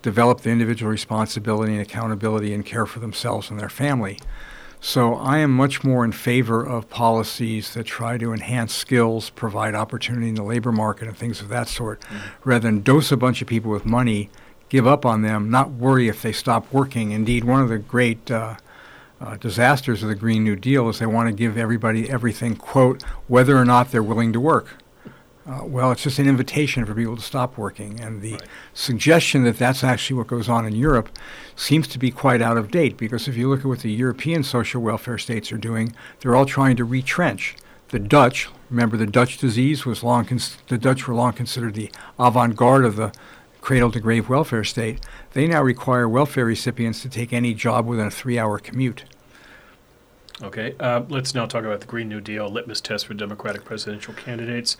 develop 0.03 0.41
the 0.41 0.51
individual 0.51 0.91
responsibility 0.91 1.71
and 1.73 1.81
accountability 1.81 2.53
and 2.53 2.63
care 2.63 2.85
for 2.85 2.99
themselves 2.99 3.49
and 3.49 3.59
their 3.59 3.69
family. 3.69 4.19
So 4.79 5.15
I 5.15 5.37
am 5.37 5.51
much 5.51 5.83
more 5.83 6.03
in 6.03 6.11
favor 6.11 6.63
of 6.63 6.89
policies 6.89 7.73
that 7.73 7.85
try 7.85 8.17
to 8.17 8.33
enhance 8.33 8.73
skills, 8.73 9.29
provide 9.29 9.73
opportunity 9.75 10.27
in 10.27 10.35
the 10.35 10.43
labor 10.43 10.73
market, 10.73 11.07
and 11.07 11.17
things 11.17 11.39
of 11.39 11.47
that 11.47 11.69
sort, 11.69 12.01
mm-hmm. 12.01 12.49
rather 12.49 12.67
than 12.67 12.81
dose 12.81 13.09
a 13.09 13.17
bunch 13.17 13.41
of 13.41 13.47
people 13.47 13.71
with 13.71 13.85
money, 13.85 14.29
give 14.67 14.85
up 14.85 15.05
on 15.05 15.21
them, 15.21 15.49
not 15.49 15.71
worry 15.71 16.09
if 16.09 16.21
they 16.21 16.33
stop 16.33 16.71
working. 16.73 17.11
Indeed, 17.11 17.45
one 17.45 17.61
of 17.61 17.69
the 17.69 17.77
great 17.77 18.29
uh, 18.29 18.57
uh, 19.21 19.37
disasters 19.37 20.03
of 20.03 20.09
the 20.09 20.15
Green 20.15 20.43
New 20.43 20.57
Deal 20.57 20.89
is 20.89 20.99
they 20.99 21.05
want 21.05 21.29
to 21.29 21.33
give 21.33 21.57
everybody 21.57 22.09
everything, 22.09 22.57
quote, 22.57 23.03
whether 23.29 23.55
or 23.55 23.63
not 23.63 23.91
they're 23.91 24.03
willing 24.03 24.33
to 24.33 24.39
work. 24.41 24.82
Uh, 25.45 25.61
well, 25.65 25.91
it's 25.91 26.03
just 26.03 26.19
an 26.19 26.27
invitation 26.27 26.85
for 26.85 26.95
people 26.95 27.17
to 27.17 27.21
stop 27.21 27.57
working. 27.57 27.99
And 27.99 28.21
the 28.21 28.33
right. 28.33 28.43
suggestion 28.73 29.43
that 29.43 29.57
that's 29.57 29.83
actually 29.83 30.17
what 30.17 30.27
goes 30.27 30.47
on 30.47 30.65
in 30.65 30.73
Europe 30.73 31.09
seems 31.55 31.87
to 31.89 31.99
be 31.99 32.11
quite 32.11 32.41
out 32.41 32.57
of 32.57 32.71
date 32.71 32.97
because 32.97 33.27
if 33.27 33.35
you 33.35 33.49
look 33.49 33.61
at 33.61 33.65
what 33.65 33.79
the 33.79 33.91
European 33.91 34.43
social 34.43 34.81
welfare 34.81 35.17
states 35.17 35.51
are 35.51 35.57
doing, 35.57 35.93
they're 36.19 36.35
all 36.35 36.45
trying 36.45 36.77
to 36.77 36.85
retrench. 36.85 37.55
The 37.89 37.99
Dutch, 37.99 38.47
remember 38.69 38.95
the 38.95 39.05
Dutch 39.05 39.37
disease 39.37 39.85
was 39.85 40.01
long, 40.01 40.25
cons- 40.25 40.57
the 40.67 40.77
Dutch 40.77 41.07
were 41.07 41.13
long 41.13 41.33
considered 41.33 41.75
the 41.75 41.91
avant 42.17 42.55
garde 42.55 42.85
of 42.85 42.95
the 42.95 43.11
cradle 43.59 43.91
to 43.91 43.99
grave 43.99 44.29
welfare 44.29 44.63
state. 44.63 45.05
They 45.33 45.47
now 45.47 45.61
require 45.61 46.07
welfare 46.07 46.45
recipients 46.45 47.01
to 47.01 47.09
take 47.09 47.33
any 47.33 47.53
job 47.53 47.85
within 47.85 48.07
a 48.07 48.11
three 48.11 48.39
hour 48.39 48.59
commute. 48.59 49.03
Okay, 50.41 50.75
uh, 50.79 51.03
let's 51.09 51.35
now 51.35 51.45
talk 51.45 51.63
about 51.63 51.79
the 51.79 51.85
Green 51.85 52.09
New 52.09 52.19
Deal 52.19 52.49
litmus 52.49 52.81
test 52.81 53.05
for 53.05 53.13
Democratic 53.13 53.63
presidential 53.63 54.15
candidates, 54.15 54.77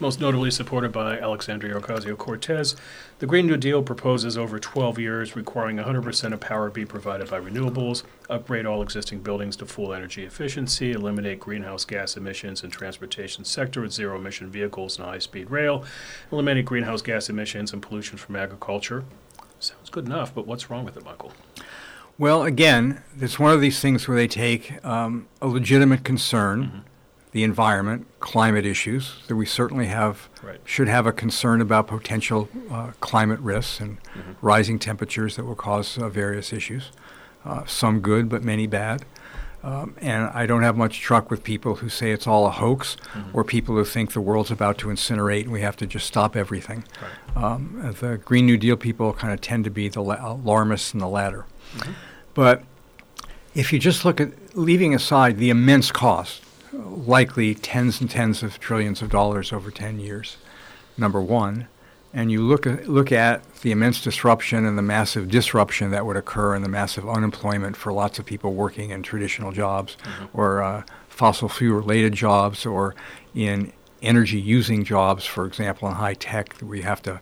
most 0.00 0.20
notably 0.20 0.50
supported 0.50 0.90
by 0.90 1.16
Alexandria 1.16 1.74
Ocasio 1.74 2.18
Cortez. 2.18 2.74
The 3.20 3.26
Green 3.26 3.46
New 3.46 3.56
Deal 3.56 3.84
proposes 3.84 4.36
over 4.36 4.58
12 4.58 4.98
years 4.98 5.36
requiring 5.36 5.76
100% 5.76 6.32
of 6.32 6.40
power 6.40 6.70
be 6.70 6.84
provided 6.84 7.30
by 7.30 7.38
renewables, 7.38 8.02
upgrade 8.28 8.66
all 8.66 8.82
existing 8.82 9.20
buildings 9.20 9.54
to 9.56 9.66
full 9.66 9.94
energy 9.94 10.24
efficiency, 10.24 10.90
eliminate 10.90 11.38
greenhouse 11.38 11.84
gas 11.84 12.16
emissions 12.16 12.64
in 12.64 12.70
transportation 12.70 13.44
sector 13.44 13.82
with 13.82 13.92
zero 13.92 14.18
emission 14.18 14.50
vehicles 14.50 14.98
and 14.98 15.06
high 15.06 15.20
speed 15.20 15.52
rail, 15.52 15.84
eliminate 16.32 16.64
greenhouse 16.64 17.00
gas 17.00 17.28
emissions 17.28 17.72
and 17.72 17.80
pollution 17.80 18.18
from 18.18 18.34
agriculture. 18.34 19.04
Sounds 19.60 19.88
good 19.88 20.06
enough, 20.06 20.34
but 20.34 20.48
what's 20.48 20.68
wrong 20.68 20.84
with 20.84 20.96
it, 20.96 21.04
Michael? 21.04 21.32
Well, 22.18 22.44
again, 22.44 23.02
it's 23.20 23.38
one 23.38 23.52
of 23.52 23.60
these 23.60 23.80
things 23.80 24.08
where 24.08 24.16
they 24.16 24.28
take 24.28 24.82
um, 24.84 25.28
a 25.42 25.46
legitimate 25.46 26.02
concern, 26.02 26.64
mm-hmm. 26.64 26.78
the 27.32 27.44
environment, 27.44 28.06
climate 28.20 28.64
issues, 28.64 29.22
that 29.28 29.36
we 29.36 29.44
certainly 29.44 29.86
have, 29.86 30.30
right. 30.42 30.58
should 30.64 30.88
have 30.88 31.06
a 31.06 31.12
concern 31.12 31.60
about 31.60 31.88
potential 31.88 32.48
uh, 32.70 32.92
climate 33.00 33.40
risks 33.40 33.80
and 33.80 34.02
mm-hmm. 34.02 34.32
rising 34.40 34.78
temperatures 34.78 35.36
that 35.36 35.44
will 35.44 35.54
cause 35.54 35.98
uh, 35.98 36.08
various 36.08 36.54
issues, 36.54 36.90
uh, 37.44 37.66
some 37.66 38.00
good, 38.00 38.30
but 38.30 38.42
many 38.42 38.66
bad. 38.66 39.04
Um, 39.62 39.96
and 40.00 40.30
I 40.32 40.46
don't 40.46 40.62
have 40.62 40.76
much 40.76 41.00
truck 41.00 41.28
with 41.30 41.42
people 41.42 41.76
who 41.76 41.88
say 41.88 42.12
it's 42.12 42.26
all 42.26 42.46
a 42.46 42.50
hoax 42.50 42.96
mm-hmm. 43.12 43.36
or 43.36 43.42
people 43.42 43.74
who 43.74 43.84
think 43.84 44.12
the 44.12 44.20
world's 44.20 44.50
about 44.50 44.78
to 44.78 44.88
incinerate 44.88 45.42
and 45.42 45.52
we 45.52 45.60
have 45.62 45.76
to 45.78 45.86
just 45.86 46.06
stop 46.06 46.36
everything. 46.36 46.84
Right. 47.02 47.44
Um, 47.44 47.94
the 48.00 48.16
Green 48.16 48.46
New 48.46 48.56
Deal 48.56 48.76
people 48.76 49.12
kind 49.12 49.34
of 49.34 49.40
tend 49.40 49.64
to 49.64 49.70
be 49.70 49.88
the 49.88 50.02
la- 50.02 50.32
alarmists 50.32 50.92
and 50.92 51.02
the 51.02 51.08
latter. 51.08 51.46
Mm-hmm. 51.74 51.92
But 52.34 52.62
if 53.54 53.72
you 53.72 53.78
just 53.78 54.04
look 54.04 54.20
at 54.20 54.56
leaving 54.56 54.94
aside 54.94 55.38
the 55.38 55.50
immense 55.50 55.90
cost, 55.90 56.42
likely 56.72 57.54
tens 57.54 58.00
and 58.00 58.10
tens 58.10 58.42
of 58.42 58.60
trillions 58.60 59.02
of 59.02 59.10
dollars 59.10 59.52
over 59.52 59.70
10 59.70 59.98
years, 60.00 60.36
number 60.98 61.20
one, 61.20 61.68
and 62.12 62.32
you 62.32 62.42
look 62.42 62.66
at, 62.66 62.88
look 62.88 63.12
at 63.12 63.54
the 63.56 63.70
immense 63.72 64.02
disruption 64.02 64.64
and 64.64 64.78
the 64.78 64.82
massive 64.82 65.30
disruption 65.30 65.90
that 65.90 66.06
would 66.06 66.16
occur 66.16 66.54
and 66.54 66.64
the 66.64 66.68
massive 66.68 67.08
unemployment 67.08 67.76
for 67.76 67.92
lots 67.92 68.18
of 68.18 68.24
people 68.24 68.54
working 68.54 68.90
in 68.90 69.02
traditional 69.02 69.52
jobs 69.52 69.96
mm-hmm. 70.02 70.38
or 70.38 70.62
uh, 70.62 70.82
fossil 71.08 71.48
fuel 71.48 71.76
related 71.76 72.12
jobs 72.12 72.64
or 72.64 72.94
in 73.34 73.72
energy 74.02 74.40
using 74.40 74.84
jobs, 74.84 75.24
for 75.24 75.46
example, 75.46 75.88
in 75.88 75.94
high 75.94 76.14
tech, 76.14 76.54
you 76.60 76.82
have 76.82 77.02
to 77.02 77.20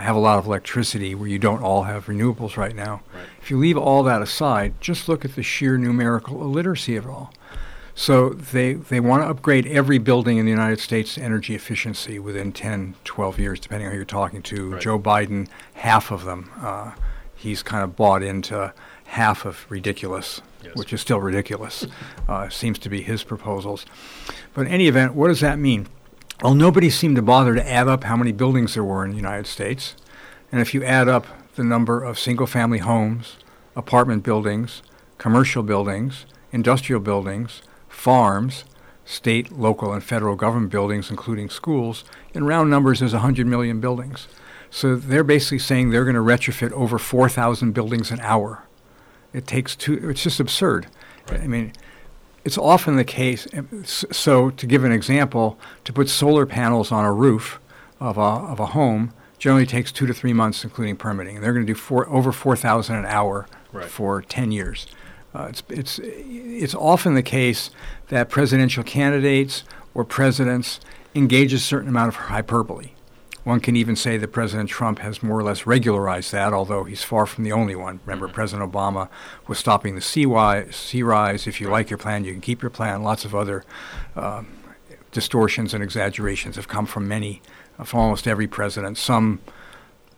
have 0.00 0.16
a 0.16 0.18
lot 0.18 0.38
of 0.38 0.46
electricity, 0.46 1.14
where 1.14 1.28
you 1.28 1.38
don't 1.38 1.62
all 1.62 1.84
have 1.84 2.06
renewables 2.06 2.56
right 2.56 2.74
now. 2.74 3.02
Right. 3.14 3.24
If 3.40 3.50
you 3.50 3.58
leave 3.58 3.76
all 3.76 4.02
that 4.04 4.22
aside, 4.22 4.74
just 4.80 5.08
look 5.08 5.24
at 5.24 5.34
the 5.34 5.42
sheer 5.42 5.76
numerical 5.78 6.42
illiteracy 6.42 6.96
of 6.96 7.06
it 7.06 7.10
all. 7.10 7.32
So 7.94 8.30
they, 8.30 8.74
they 8.74 8.98
want 8.98 9.22
to 9.22 9.28
upgrade 9.28 9.66
every 9.66 9.98
building 9.98 10.38
in 10.38 10.46
the 10.46 10.50
United 10.50 10.80
States 10.80 11.14
to 11.14 11.22
energy 11.22 11.54
efficiency 11.54 12.18
within 12.18 12.52
10, 12.52 12.96
12 13.04 13.38
years, 13.38 13.60
depending 13.60 13.86
on 13.86 13.92
who 13.92 13.98
you're 13.98 14.04
talking 14.04 14.42
to. 14.42 14.72
Right. 14.72 14.82
Joe 14.82 14.98
Biden, 14.98 15.48
half 15.74 16.10
of 16.10 16.24
them. 16.24 16.50
Uh, 16.60 16.92
he's 17.36 17.62
kind 17.62 17.84
of 17.84 17.94
bought 17.94 18.22
into 18.22 18.72
half 19.04 19.44
of 19.44 19.64
ridiculous, 19.68 20.40
yes. 20.62 20.74
which 20.74 20.92
is 20.92 21.00
still 21.00 21.20
ridiculous. 21.20 21.86
uh, 22.28 22.48
seems 22.48 22.80
to 22.80 22.88
be 22.88 23.02
his 23.02 23.22
proposals. 23.22 23.86
But 24.54 24.62
in 24.62 24.72
any 24.72 24.88
event, 24.88 25.14
what 25.14 25.28
does 25.28 25.40
that 25.40 25.58
mean? 25.58 25.86
Well, 26.42 26.54
nobody 26.54 26.90
seemed 26.90 27.16
to 27.16 27.22
bother 27.22 27.54
to 27.54 27.70
add 27.70 27.88
up 27.88 28.04
how 28.04 28.16
many 28.16 28.32
buildings 28.32 28.74
there 28.74 28.84
were 28.84 29.04
in 29.04 29.12
the 29.12 29.16
United 29.16 29.46
States. 29.46 29.94
And 30.50 30.60
if 30.60 30.74
you 30.74 30.84
add 30.84 31.08
up 31.08 31.26
the 31.54 31.64
number 31.64 32.02
of 32.02 32.18
single 32.18 32.46
family 32.46 32.78
homes, 32.78 33.36
apartment 33.76 34.24
buildings, 34.24 34.82
commercial 35.18 35.62
buildings, 35.62 36.26
industrial 36.52 37.00
buildings, 37.00 37.62
farms, 37.88 38.64
state, 39.04 39.52
local, 39.52 39.92
and 39.92 40.02
federal 40.02 40.36
government 40.36 40.72
buildings, 40.72 41.10
including 41.10 41.48
schools, 41.48 42.04
in 42.32 42.44
round 42.44 42.70
numbers, 42.70 43.00
there's 43.00 43.12
100 43.12 43.46
million 43.46 43.80
buildings. 43.80 44.28
So 44.70 44.96
they're 44.96 45.24
basically 45.24 45.60
saying 45.60 45.90
they're 45.90 46.04
going 46.04 46.16
to 46.16 46.20
retrofit 46.20 46.72
over 46.72 46.98
4,000 46.98 47.72
buildings 47.72 48.10
an 48.10 48.18
hour. 48.20 48.64
It 49.32 49.46
takes 49.46 49.76
two, 49.76 50.10
it's 50.10 50.22
just 50.22 50.40
absurd. 50.40 50.88
Right. 51.30 51.40
I 51.40 51.46
mean, 51.46 51.72
it's 52.44 52.58
often 52.58 52.96
the 52.96 53.04
case. 53.04 53.46
So, 53.84 54.50
to 54.50 54.66
give 54.66 54.84
an 54.84 54.92
example, 54.92 55.58
to 55.84 55.92
put 55.92 56.08
solar 56.08 56.46
panels 56.46 56.92
on 56.92 57.04
a 57.04 57.12
roof 57.12 57.58
of 58.00 58.18
a, 58.18 58.20
of 58.20 58.60
a 58.60 58.66
home 58.66 59.12
generally 59.38 59.66
takes 59.66 59.92
two 59.92 60.06
to 60.06 60.14
three 60.14 60.32
months, 60.32 60.64
including 60.64 60.96
permitting. 60.96 61.36
And 61.36 61.44
they're 61.44 61.52
going 61.52 61.66
to 61.66 61.72
do 61.72 61.78
four, 61.78 62.08
over 62.08 62.32
4,000 62.32 62.96
an 62.96 63.06
hour 63.06 63.46
right. 63.72 63.86
for 63.86 64.22
10 64.22 64.52
years. 64.52 64.86
Uh, 65.34 65.48
it's, 65.50 65.62
it's, 65.68 66.00
it's 66.02 66.74
often 66.74 67.14
the 67.14 67.22
case 67.22 67.70
that 68.08 68.30
presidential 68.30 68.84
candidates 68.84 69.64
or 69.92 70.04
presidents 70.04 70.80
engage 71.14 71.52
a 71.52 71.58
certain 71.58 71.88
amount 71.88 72.08
of 72.08 72.14
hyperbole. 72.14 72.93
One 73.44 73.60
can 73.60 73.76
even 73.76 73.94
say 73.94 74.16
that 74.16 74.28
President 74.28 74.70
Trump 74.70 74.98
has 75.00 75.22
more 75.22 75.38
or 75.38 75.42
less 75.42 75.66
regularized 75.66 76.32
that, 76.32 76.52
although 76.52 76.84
he's 76.84 77.02
far 77.02 77.26
from 77.26 77.44
the 77.44 77.52
only 77.52 77.76
one. 77.76 78.00
Remember, 78.06 78.26
mm-hmm. 78.26 78.34
President 78.34 78.72
Obama 78.72 79.08
was 79.46 79.58
stopping 79.58 79.94
the 79.94 80.00
sea, 80.00 80.26
sea 80.72 81.02
rise. 81.02 81.46
If 81.46 81.60
you 81.60 81.68
like 81.68 81.90
your 81.90 81.98
plan, 81.98 82.24
you 82.24 82.32
can 82.32 82.40
keep 82.40 82.62
your 82.62 82.70
plan. 82.70 83.02
Lots 83.02 83.24
of 83.26 83.34
other 83.34 83.64
uh, 84.16 84.44
distortions 85.12 85.74
and 85.74 85.82
exaggerations 85.82 86.56
have 86.56 86.68
come 86.68 86.86
from 86.86 87.06
many, 87.06 87.42
uh, 87.78 87.84
from 87.84 88.00
almost 88.00 88.26
every 88.26 88.46
president. 88.46 88.96
Some 88.96 89.40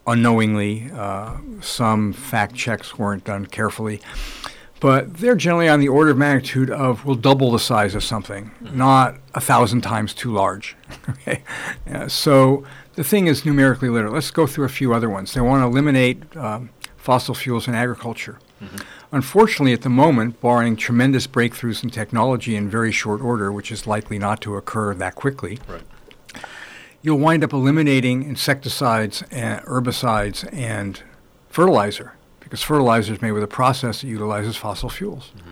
unknowingly, 0.07 0.89
uh, 0.95 1.39
some 1.61 2.13
fact 2.13 2.55
checks 2.55 2.97
weren't 2.97 3.25
done 3.25 3.47
carefully 3.47 4.01
but 4.81 5.15
they're 5.15 5.37
generally 5.37 5.69
on 5.69 5.81
the 5.81 5.89
order 5.89 6.11
of 6.11 6.19
magnitude 6.19 6.71
of 6.71 7.05
will 7.05 7.15
double 7.15 7.51
the 7.51 7.59
size 7.59 7.95
of 7.95 8.05
something, 8.05 8.51
mm-hmm. 8.63 8.77
not 8.77 9.17
a 9.35 9.41
thousand 9.41 9.81
times 9.81 10.13
too 10.13 10.33
large. 10.33 10.77
okay, 11.09 11.43
yeah, 11.87 12.07
so 12.07 12.65
the 12.97 13.05
thing 13.05 13.27
is 13.29 13.45
numerically 13.45 13.89
literate. 13.89 14.13
Let's 14.13 14.31
go 14.31 14.47
through 14.47 14.65
a 14.65 14.71
few 14.71 14.93
other 14.93 15.09
ones. 15.09 15.33
They 15.35 15.41
want 15.41 15.63
to 15.63 15.67
eliminate 15.67 16.37
um, 16.37 16.71
fossil 16.97 17.35
fuels 17.35 17.69
in 17.69 17.75
agriculture. 17.75 18.39
Mm-hmm. 18.61 18.77
Unfortunately, 19.13 19.73
at 19.73 19.83
the 19.83 19.91
moment, 19.91 20.41
barring 20.41 20.77
tremendous 20.77 21.27
breakthroughs 21.27 21.85
in 21.85 21.91
technology 21.91 22.57
in 22.57 22.69
very 22.69 22.91
short 22.91 23.21
order, 23.21 23.53
which 23.53 23.71
is 23.71 23.87
likely 23.87 24.19
not 24.19 24.41
to 24.41 24.57
occur 24.57 24.95
that 24.95 25.15
quickly, 25.15 25.59
right. 25.69 25.83
you'll 27.03 27.19
wind 27.19 27.45
up 27.45 27.53
eliminating 27.53 28.23
insecticides, 28.23 29.23
and 29.31 29.61
herbicides, 29.67 30.51
and 30.53 31.03
fertilizer 31.49 32.15
because 32.41 32.63
fertilizer 32.63 33.13
is 33.13 33.21
made 33.21 33.33
with 33.33 33.43
a 33.43 33.49
process 33.49 34.03
that 34.03 34.07
utilizes 34.07 34.57
fossil 34.57 34.89
fuels. 34.89 35.33
Mm-hmm. 35.37 35.51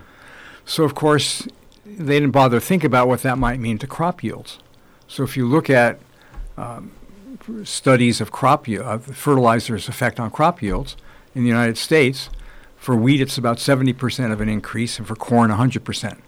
So, 0.65 0.85
of 0.85 0.95
course, 0.95 1.45
they 1.85 2.19
didn't 2.19 2.31
bother 2.31 2.59
to 2.59 2.65
think 2.65 2.85
about 2.85 3.09
what 3.09 3.21
that 3.23 3.37
might 3.37 3.59
mean 3.59 3.77
to 3.79 3.87
crop 3.87 4.23
yields. 4.23 4.59
So, 5.07 5.23
if 5.23 5.35
you 5.35 5.45
look 5.45 5.69
at 5.69 5.99
um, 6.57 6.91
studies 7.63 8.21
of 8.21 8.31
crop 8.31 8.67
yield, 8.67 8.85
uh, 8.85 8.97
fertilizer's 8.97 9.87
effect 9.87 10.19
on 10.19 10.31
crop 10.31 10.61
yields 10.61 10.95
in 11.33 11.43
the 11.43 11.49
United 11.49 11.77
States, 11.77 12.29
for 12.77 12.95
wheat 12.95 13.21
it's 13.21 13.37
about 13.37 13.57
70% 13.57 14.31
of 14.31 14.41
an 14.41 14.49
increase, 14.49 14.97
and 14.97 15.07
for 15.07 15.15
corn 15.15 15.51
100%. 15.51 16.19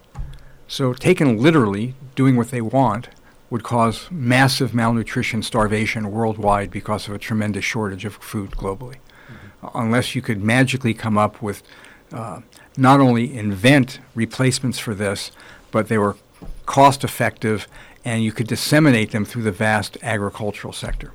So, 0.68 0.94
taken 0.94 1.38
literally, 1.38 1.96
doing 2.16 2.36
what 2.36 2.52
they 2.52 2.62
want 2.62 3.10
would 3.50 3.64
cause 3.64 4.10
massive 4.12 4.74
malnutrition, 4.74 5.42
starvation 5.42 6.12
worldwide 6.12 6.70
because 6.70 7.08
of 7.08 7.14
a 7.14 7.18
tremendous 7.18 7.64
shortage 7.64 8.04
of 8.04 8.16
food 8.16 8.52
globally 8.52 8.98
unless 9.74 10.16
you 10.16 10.22
could 10.22 10.44
magically 10.44 10.94
come 10.94 11.18
up 11.18 11.42
with 11.42 11.64
uh, 12.12 12.42
not 12.76 13.00
only 13.00 13.36
invent 13.36 14.00
replacements 14.16 14.80
for 14.80 14.94
this, 14.94 15.32
but 15.72 15.88
they 15.88 15.98
were 15.98 16.16
cost 16.66 17.04
effective 17.04 17.68
and 18.08 18.24
you 18.24 18.32
could 18.32 18.48
disseminate 18.48 19.12
them 19.12 19.26
through 19.26 19.44
the 19.44 19.52
vast 19.52 19.98
agricultural 20.02 20.72
sector. 20.72 21.12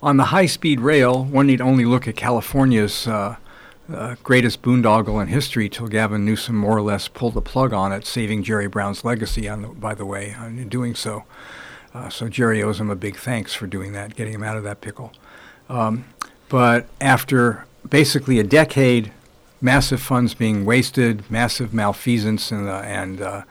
On 0.00 0.16
the 0.16 0.26
high 0.26 0.46
speed 0.46 0.78
rail, 0.78 1.24
one 1.24 1.48
need 1.48 1.60
only 1.60 1.84
look 1.84 2.06
at 2.06 2.14
California's 2.14 3.08
uh, 3.08 3.34
uh, 3.92 4.14
greatest 4.22 4.62
boondoggle 4.62 5.20
in 5.20 5.26
history 5.26 5.68
till 5.68 5.88
Gavin 5.88 6.24
Newsom 6.24 6.54
more 6.54 6.76
or 6.76 6.82
less 6.82 7.08
pulled 7.08 7.34
the 7.34 7.42
plug 7.42 7.72
on 7.72 7.90
it, 7.90 8.06
saving 8.06 8.44
Jerry 8.44 8.68
Brown's 8.68 9.04
legacy, 9.04 9.48
the, 9.48 9.56
by 9.56 9.92
the 9.92 10.06
way, 10.06 10.36
in 10.40 10.68
doing 10.68 10.94
so. 10.94 11.24
Uh, 11.92 12.08
so 12.08 12.28
Jerry 12.28 12.62
owes 12.62 12.78
him 12.78 12.90
a 12.90 12.96
big 12.96 13.16
thanks 13.16 13.52
for 13.52 13.66
doing 13.66 13.90
that, 13.92 14.14
getting 14.14 14.34
him 14.34 14.44
out 14.44 14.56
of 14.56 14.62
that 14.62 14.80
pickle. 14.80 15.12
Um, 15.68 16.04
but 16.48 16.86
after 17.00 17.66
basically 17.88 18.38
a 18.38 18.44
decade, 18.44 19.10
massive 19.60 20.00
funds 20.00 20.32
being 20.32 20.64
wasted, 20.64 21.28
massive 21.28 21.74
malfeasance, 21.74 22.52
uh, 22.52 22.82
and, 22.84 23.20
uh, 23.20 23.42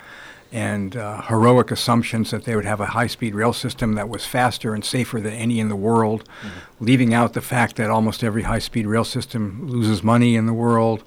and 0.53 0.95
uh, 0.95 1.19
heroic 1.23 1.71
assumptions 1.71 2.29
that 2.29 2.43
they 2.45 2.55
would 2.55 2.63
have 2.63 2.79
a 2.79 2.85
high 2.85 3.07
speed 3.07 3.33
rail 3.33 3.53
system 3.53 3.95
that 3.95 4.07
was 4.07 4.23
faster 4.23 4.75
and 4.75 4.85
safer 4.85 5.19
than 5.19 5.33
any 5.33 5.59
in 5.59 5.67
the 5.67 5.75
world, 5.75 6.23
mm-hmm. 6.41 6.85
leaving 6.85 7.11
out 7.11 7.33
the 7.33 7.41
fact 7.41 7.75
that 7.77 7.89
almost 7.89 8.23
every 8.23 8.43
high 8.43 8.59
speed 8.59 8.85
rail 8.85 9.03
system 9.03 9.67
loses 9.67 10.03
money 10.03 10.35
in 10.35 10.45
the 10.45 10.53
world. 10.53 11.03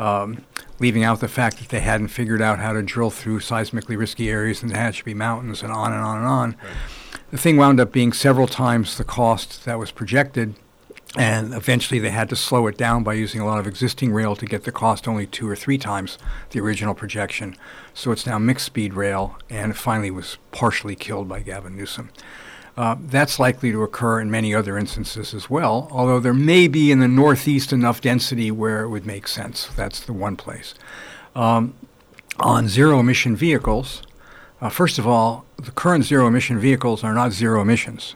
Um, 0.00 0.44
leaving 0.78 1.02
out 1.02 1.18
the 1.18 1.26
fact 1.26 1.58
that 1.58 1.70
they 1.70 1.80
hadn't 1.80 2.08
figured 2.08 2.40
out 2.40 2.60
how 2.60 2.72
to 2.72 2.82
drill 2.84 3.10
through 3.10 3.40
seismically 3.40 3.98
risky 3.98 4.30
areas 4.30 4.62
in 4.62 4.68
the 4.68 4.74
Tehachapi 4.74 5.12
Mountains 5.12 5.60
and 5.60 5.72
on 5.72 5.92
and 5.92 6.00
on 6.00 6.18
and 6.18 6.26
on. 6.26 6.50
Right. 6.50 6.76
The 7.32 7.38
thing 7.38 7.56
wound 7.56 7.80
up 7.80 7.90
being 7.90 8.12
several 8.12 8.46
times 8.46 8.96
the 8.96 9.02
cost 9.02 9.64
that 9.64 9.76
was 9.76 9.90
projected 9.90 10.54
and 11.16 11.54
eventually 11.54 11.98
they 11.98 12.10
had 12.10 12.28
to 12.28 12.36
slow 12.36 12.66
it 12.66 12.76
down 12.76 13.02
by 13.02 13.14
using 13.14 13.40
a 13.40 13.46
lot 13.46 13.58
of 13.58 13.66
existing 13.66 14.12
rail 14.12 14.36
to 14.36 14.46
get 14.46 14.64
the 14.64 14.72
cost 14.72 15.08
only 15.08 15.26
two 15.26 15.48
or 15.48 15.56
three 15.56 15.78
times 15.78 16.18
the 16.50 16.60
original 16.60 16.94
projection. 16.94 17.56
So 17.94 18.12
it's 18.12 18.26
now 18.26 18.38
mixed 18.38 18.66
speed 18.66 18.94
rail 18.94 19.38
and 19.48 19.76
finally 19.76 20.10
was 20.10 20.36
partially 20.52 20.94
killed 20.94 21.28
by 21.28 21.40
Gavin 21.40 21.76
Newsom. 21.76 22.10
Uh, 22.76 22.96
that's 23.00 23.40
likely 23.40 23.72
to 23.72 23.82
occur 23.82 24.20
in 24.20 24.30
many 24.30 24.54
other 24.54 24.78
instances 24.78 25.34
as 25.34 25.50
well, 25.50 25.88
although 25.90 26.20
there 26.20 26.34
may 26.34 26.68
be 26.68 26.92
in 26.92 27.00
the 27.00 27.08
Northeast 27.08 27.72
enough 27.72 28.00
density 28.00 28.52
where 28.52 28.82
it 28.82 28.88
would 28.88 29.04
make 29.04 29.26
sense. 29.26 29.66
That's 29.74 29.98
the 29.98 30.12
one 30.12 30.36
place. 30.36 30.74
Um, 31.34 31.74
on 32.38 32.68
zero 32.68 33.00
emission 33.00 33.34
vehicles, 33.34 34.02
uh, 34.60 34.68
first 34.68 34.98
of 34.98 35.08
all, 35.08 35.44
the 35.56 35.72
current 35.72 36.04
zero 36.04 36.28
emission 36.28 36.60
vehicles 36.60 37.02
are 37.02 37.14
not 37.14 37.32
zero 37.32 37.62
emissions. 37.62 38.14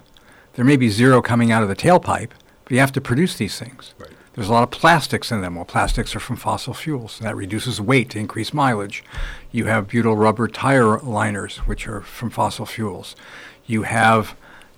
There 0.53 0.65
may 0.65 0.77
be 0.77 0.91
zero 0.91 1.23
coming 1.23 1.51
out 1.51 1.65
of 1.65 1.69
the 1.69 1.75
tailpipe, 1.75 2.31
but 2.73 2.77
you 2.77 2.81
have 2.81 2.93
to 2.93 3.03
produce 3.03 3.37
these 3.37 3.59
things. 3.59 3.93
Right. 3.99 4.09
There's 4.33 4.49
a 4.49 4.53
lot 4.53 4.63
of 4.63 4.71
plastics 4.71 5.31
in 5.31 5.43
them. 5.43 5.57
Well, 5.57 5.67
plastics 5.67 6.17
are 6.17 6.21
from 6.21 6.37
fossil 6.37 6.73
fuels. 6.73 7.19
And 7.21 7.29
that 7.29 7.37
reduces 7.37 7.83
weight 7.83 8.09
to 8.13 8.19
increase 8.19 8.55
mileage. 8.55 9.05
You 9.51 9.67
have 9.67 9.89
butyl 9.89 10.17
rubber 10.17 10.49
tire 10.49 10.99
liners, 11.01 11.59
which 11.59 11.87
are 11.87 12.01
from 12.01 12.31
fossil 12.31 12.65
fuels. 12.65 13.15
You 13.67 13.83
have 13.83 14.35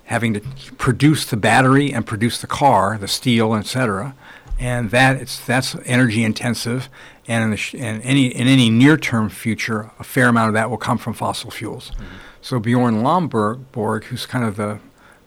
having 0.07 0.35
to 0.35 0.41
produce 0.77 1.25
the 1.25 1.37
battery 1.37 1.93
and 1.93 2.05
produce 2.05 2.41
the 2.41 2.49
car, 2.49 2.99
the 2.99 3.07
steel, 3.07 3.55
etc. 3.55 4.17
And 4.59 4.91
that 4.91 5.19
it's 5.19 5.39
that's 5.39 5.77
energy 5.85 6.25
intensive. 6.25 6.89
And 7.29 7.45
in, 7.45 7.51
the 7.53 7.57
sh- 7.57 7.75
in 7.75 8.03
any 8.03 8.27
in 8.27 8.49
any 8.49 8.71
near-term 8.71 9.29
future, 9.29 9.93
a 10.01 10.05
fair 10.05 10.27
amount 10.27 10.49
of 10.49 10.55
that 10.55 10.69
will 10.69 10.79
come 10.79 10.99
from 10.99 11.13
fossil 11.13 11.53
fuels. 11.53 11.93
Mm-hmm. 11.93 12.05
So 12.43 12.59
Bjorn 12.59 13.05
Lomborg, 13.05 14.03
who's 14.07 14.27
kind 14.27 14.45
of 14.45 14.57
the 14.57 14.81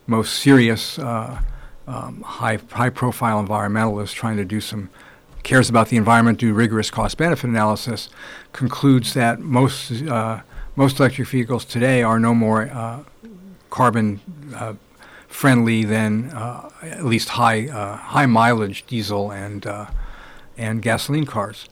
most 0.05 0.33
serious 0.33 0.99
uh, 0.99 1.39
um, 1.87 2.21
high 2.21 2.59
high 2.71 2.89
profile 2.89 3.43
environmentalist 3.43 4.13
trying 4.13 4.37
to 4.37 4.45
do 4.45 4.61
some 4.61 4.89
cares 5.43 5.69
about 5.69 5.87
the 5.87 5.97
environment, 5.97 6.39
do 6.39 6.53
rigorous 6.53 6.91
cost-benefit 6.91 7.49
analysis, 7.49 8.09
concludes 8.51 9.13
that 9.13 9.39
most 9.39 10.03
uh, 10.03 10.41
most 10.75 10.99
electric 10.99 11.27
vehicles 11.27 11.65
today 11.65 12.03
are 12.03 12.19
no 12.19 12.33
more 12.35 12.63
uh, 12.63 13.03
carbon 13.69 14.19
uh, 14.55 14.73
friendly 15.27 15.83
than 15.83 16.29
uh, 16.31 16.69
at 16.81 17.05
least 17.05 17.29
high 17.29 17.67
uh, 17.67 17.97
high 17.97 18.25
mileage 18.25 18.85
diesel 18.87 19.31
and 19.31 19.65
uh, 19.65 19.85
and 20.57 20.81
gasoline 20.81 21.25
cars. 21.25 21.69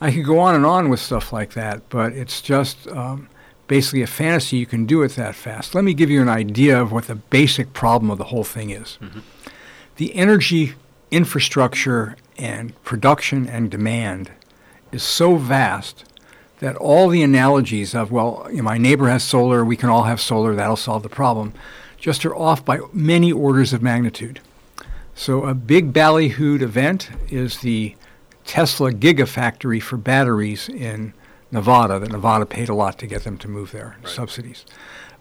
I 0.00 0.10
could 0.12 0.24
go 0.24 0.38
on 0.38 0.54
and 0.54 0.64
on 0.64 0.88
with 0.88 1.00
stuff 1.00 1.32
like 1.32 1.52
that, 1.52 1.88
but 1.90 2.12
it's 2.12 2.40
just 2.40 2.88
um, 2.88 3.28
basically 3.66 4.02
a 4.02 4.06
fantasy 4.06 4.56
you 4.56 4.66
can 4.66 4.86
do 4.86 5.02
it 5.02 5.12
that 5.16 5.34
fast. 5.34 5.74
Let 5.74 5.84
me 5.84 5.92
give 5.92 6.08
you 6.08 6.22
an 6.22 6.28
idea 6.28 6.80
of 6.80 6.90
what 6.90 7.04
the 7.04 7.16
basic 7.16 7.74
problem 7.74 8.10
of 8.10 8.16
the 8.16 8.24
whole 8.24 8.44
thing 8.44 8.70
is. 8.70 8.98
Mm-hmm. 9.00 9.20
The 9.96 10.14
energy 10.14 10.74
infrastructure 11.10 12.16
and 12.38 12.82
production 12.84 13.48
and 13.48 13.70
demand 13.70 14.30
is 14.92 15.02
so 15.02 15.36
vast 15.36 16.04
that 16.60 16.76
all 16.76 17.08
the 17.08 17.22
analogies 17.22 17.94
of, 17.94 18.10
well, 18.12 18.46
you 18.50 18.58
know, 18.58 18.62
my 18.62 18.78
neighbor 18.78 19.08
has 19.08 19.22
solar, 19.22 19.64
we 19.64 19.76
can 19.76 19.88
all 19.88 20.04
have 20.04 20.20
solar, 20.20 20.54
that'll 20.54 20.76
solve 20.76 21.02
the 21.02 21.08
problem, 21.08 21.54
just 21.98 22.24
are 22.24 22.36
off 22.36 22.64
by 22.64 22.80
many 22.92 23.32
orders 23.32 23.72
of 23.72 23.82
magnitude. 23.82 24.40
So, 25.14 25.44
a 25.44 25.54
big 25.54 25.92
ballyhooed 25.92 26.62
event 26.62 27.10
is 27.28 27.58
the 27.58 27.94
Tesla 28.44 28.92
Gigafactory 28.92 29.82
for 29.82 29.96
batteries 29.96 30.68
in 30.68 31.12
Nevada, 31.50 31.98
that 31.98 32.10
Nevada 32.10 32.46
paid 32.46 32.68
a 32.68 32.74
lot 32.74 32.98
to 32.98 33.06
get 33.06 33.24
them 33.24 33.36
to 33.38 33.48
move 33.48 33.72
there, 33.72 33.96
right. 34.02 34.08
subsidies. 34.08 34.64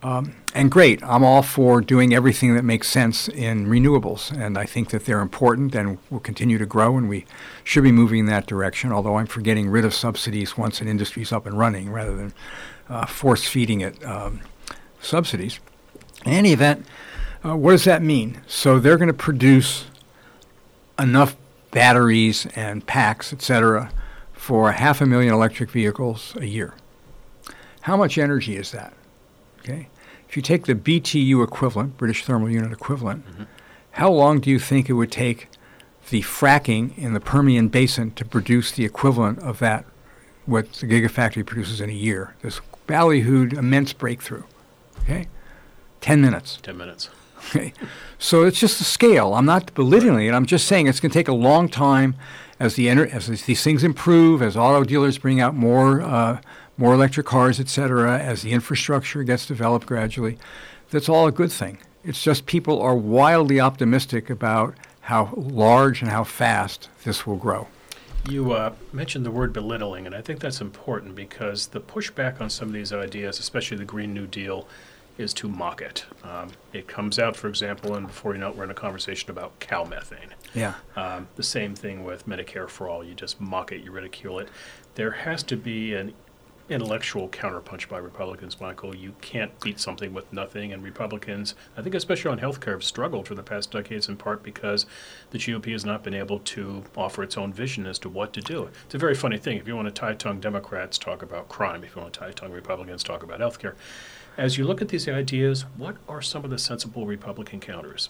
Um, 0.01 0.35
and 0.55 0.71
great, 0.71 1.03
I'm 1.03 1.23
all 1.23 1.41
for 1.41 1.81
doing 1.81 2.13
everything 2.13 2.55
that 2.55 2.63
makes 2.63 2.87
sense 2.87 3.27
in 3.27 3.67
renewables, 3.67 4.31
and 4.31 4.57
I 4.57 4.65
think 4.65 4.91
that 4.91 5.05
they're 5.05 5.19
important 5.19 5.75
and 5.75 5.97
will 6.09 6.21
continue 6.21 6.57
to 6.57 6.65
grow, 6.65 6.97
and 6.97 7.09
we 7.09 7.25
should 7.65 7.83
be 7.83 7.91
moving 7.91 8.19
in 8.19 8.25
that 8.27 8.47
direction. 8.47 8.93
Although 8.93 9.17
I'm 9.17 9.27
for 9.27 9.41
getting 9.41 9.69
rid 9.69 9.83
of 9.83 9.93
subsidies 9.93 10.57
once 10.57 10.79
an 10.79 10.87
industry's 10.87 11.33
up 11.33 11.45
and 11.45 11.57
running, 11.57 11.91
rather 11.91 12.15
than 12.15 12.33
uh, 12.87 13.05
force 13.05 13.45
feeding 13.45 13.81
it 13.81 14.03
um, 14.05 14.39
subsidies. 15.01 15.59
In 16.25 16.31
any 16.31 16.53
event, 16.53 16.85
uh, 17.43 17.57
what 17.57 17.71
does 17.71 17.83
that 17.83 18.01
mean? 18.01 18.41
So 18.47 18.79
they're 18.79 18.97
going 18.97 19.07
to 19.07 19.13
produce 19.13 19.85
enough 20.97 21.35
batteries 21.71 22.45
and 22.55 22.85
packs, 22.85 23.33
et 23.33 23.41
cetera, 23.41 23.91
for 24.33 24.71
half 24.71 25.01
a 25.01 25.05
million 25.05 25.33
electric 25.33 25.69
vehicles 25.71 26.35
a 26.37 26.45
year. 26.45 26.73
How 27.81 27.97
much 27.97 28.17
energy 28.17 28.55
is 28.55 28.71
that? 28.71 28.93
Okay. 29.59 29.89
If 30.27 30.35
you 30.35 30.41
take 30.41 30.65
the 30.65 30.75
BTU 30.75 31.43
equivalent, 31.43 31.97
British 31.97 32.23
thermal 32.23 32.49
unit 32.49 32.71
equivalent, 32.71 33.25
mm-hmm. 33.25 33.43
how 33.91 34.11
long 34.11 34.39
do 34.39 34.49
you 34.49 34.59
think 34.59 34.89
it 34.89 34.93
would 34.93 35.11
take 35.11 35.47
the 36.09 36.21
fracking 36.21 36.97
in 36.97 37.13
the 37.13 37.19
Permian 37.19 37.67
Basin 37.67 38.11
to 38.11 38.25
produce 38.25 38.71
the 38.71 38.85
equivalent 38.85 39.39
of 39.39 39.59
that, 39.59 39.85
what 40.45 40.71
the 40.73 40.87
Gigafactory 40.87 41.45
produces 41.45 41.81
in 41.81 41.89
a 41.89 41.93
year? 41.93 42.35
This 42.41 42.61
ballyhooed 42.87 43.53
immense 43.53 43.93
breakthrough. 43.93 44.43
Okay. 45.01 45.27
10 46.01 46.21
minutes. 46.21 46.59
10 46.61 46.77
minutes. 46.77 47.09
Okay. 47.49 47.73
So 48.17 48.43
it's 48.43 48.59
just 48.59 48.81
a 48.81 48.83
scale. 48.83 49.33
I'm 49.33 49.45
not 49.45 49.73
belittling 49.73 50.27
it. 50.27 50.33
I'm 50.33 50.45
just 50.45 50.67
saying 50.67 50.87
it's 50.87 50.99
going 50.99 51.11
to 51.11 51.17
take 51.17 51.27
a 51.27 51.33
long 51.33 51.69
time 51.69 52.15
as 52.59 52.75
the 52.75 52.89
as 52.89 53.27
these 53.27 53.63
things 53.63 53.83
improve, 53.83 54.41
as 54.41 54.57
auto 54.57 54.83
dealers 54.83 55.17
bring 55.17 55.39
out 55.39 55.55
more 55.55 56.01
uh, 56.01 56.41
more 56.79 56.93
electric 56.93 57.25
cars, 57.25 57.59
et 57.59 57.67
cetera, 57.67 58.17
as 58.17 58.41
the 58.41 58.51
infrastructure 58.53 59.21
gets 59.23 59.45
developed 59.45 59.85
gradually, 59.85 60.37
that's 60.91 61.09
all 61.09 61.27
a 61.27 61.31
good 61.31 61.51
thing. 61.51 61.77
It's 62.05 62.23
just 62.23 62.45
people 62.45 62.81
are 62.81 62.95
wildly 62.95 63.59
optimistic 63.59 64.29
about 64.29 64.75
how 65.01 65.33
large 65.35 66.01
and 66.01 66.09
how 66.09 66.23
fast 66.23 66.87
this 67.03 67.27
will 67.27 67.35
grow. 67.35 67.67
You 68.29 68.53
uh, 68.53 68.73
mentioned 68.93 69.25
the 69.25 69.31
word 69.31 69.51
belittling, 69.51 70.05
and 70.05 70.15
I 70.15 70.21
think 70.21 70.39
that's 70.39 70.61
important 70.61 71.15
because 71.15 71.67
the 71.67 71.81
pushback 71.81 72.39
on 72.39 72.49
some 72.49 72.69
of 72.69 72.73
these 72.73 72.93
ideas, 72.93 73.39
especially 73.39 73.75
the 73.77 73.85
Green 73.85 74.13
New 74.13 74.27
Deal, 74.27 74.65
is 75.17 75.33
to 75.33 75.49
mock 75.49 75.81
it. 75.81 76.05
Um, 76.23 76.51
it 76.71 76.87
comes 76.87 77.19
out, 77.19 77.35
for 77.35 77.49
example, 77.49 77.95
and 77.95 78.07
before 78.07 78.33
you 78.33 78.39
know 78.39 78.49
it, 78.51 78.55
we're 78.55 78.63
in 78.63 78.71
a 78.71 78.73
conversation 78.73 79.29
about 79.29 79.59
cow 79.59 79.83
methane. 79.83 80.33
Yeah. 80.55 80.75
Um, 80.95 81.27
the 81.35 81.43
same 81.43 81.75
thing 81.75 82.05
with 82.05 82.25
Medicare 82.25 82.69
for 82.69 82.87
all. 82.87 83.03
You 83.03 83.13
just 83.15 83.41
mock 83.41 83.73
it, 83.73 83.83
you 83.83 83.91
ridicule 83.91 84.39
it. 84.39 84.47
There 84.95 85.11
has 85.11 85.43
to 85.43 85.57
be 85.57 85.93
an 85.93 86.13
intellectual 86.69 87.27
counterpunch 87.29 87.89
by 87.89 87.97
Republicans, 87.97 88.61
Michael. 88.61 88.95
You 88.95 89.15
can't 89.21 89.59
beat 89.59 89.79
something 89.79 90.13
with 90.13 90.31
nothing. 90.31 90.71
And 90.71 90.83
Republicans, 90.83 91.55
I 91.75 91.81
think 91.81 91.95
especially 91.95 92.31
on 92.31 92.37
health 92.37 92.61
care, 92.61 92.73
have 92.73 92.83
struggled 92.83 93.27
for 93.27 93.35
the 93.35 93.43
past 93.43 93.71
decades 93.71 94.07
in 94.07 94.17
part 94.17 94.43
because 94.43 94.85
the 95.31 95.39
GOP 95.39 95.71
has 95.71 95.83
not 95.83 96.03
been 96.03 96.13
able 96.13 96.39
to 96.39 96.83
offer 96.95 97.23
its 97.23 97.37
own 97.37 97.51
vision 97.51 97.85
as 97.85 97.97
to 97.99 98.09
what 98.09 98.33
to 98.33 98.41
do. 98.41 98.69
It's 98.85 98.95
a 98.95 98.99
very 98.99 99.15
funny 99.15 99.37
thing. 99.37 99.57
If 99.57 99.67
you 99.67 99.75
want 99.75 99.87
to 99.87 99.93
tie 99.93 100.13
tongue 100.13 100.39
Democrats, 100.39 100.97
talk 100.97 101.21
about 101.21 101.49
crime. 101.49 101.83
If 101.83 101.95
you 101.95 102.01
want 102.01 102.13
to 102.13 102.19
tie 102.19 102.31
tongue 102.31 102.51
Republicans, 102.51 103.03
talk 103.03 103.23
about 103.23 103.39
health 103.39 103.59
care. 103.59 103.75
As 104.37 104.57
you 104.57 104.65
look 104.65 104.81
at 104.81 104.89
these 104.89 105.09
ideas, 105.09 105.65
what 105.75 105.97
are 106.07 106.21
some 106.21 106.45
of 106.45 106.49
the 106.49 106.57
sensible 106.57 107.05
Republican 107.05 107.59
counters? 107.59 108.09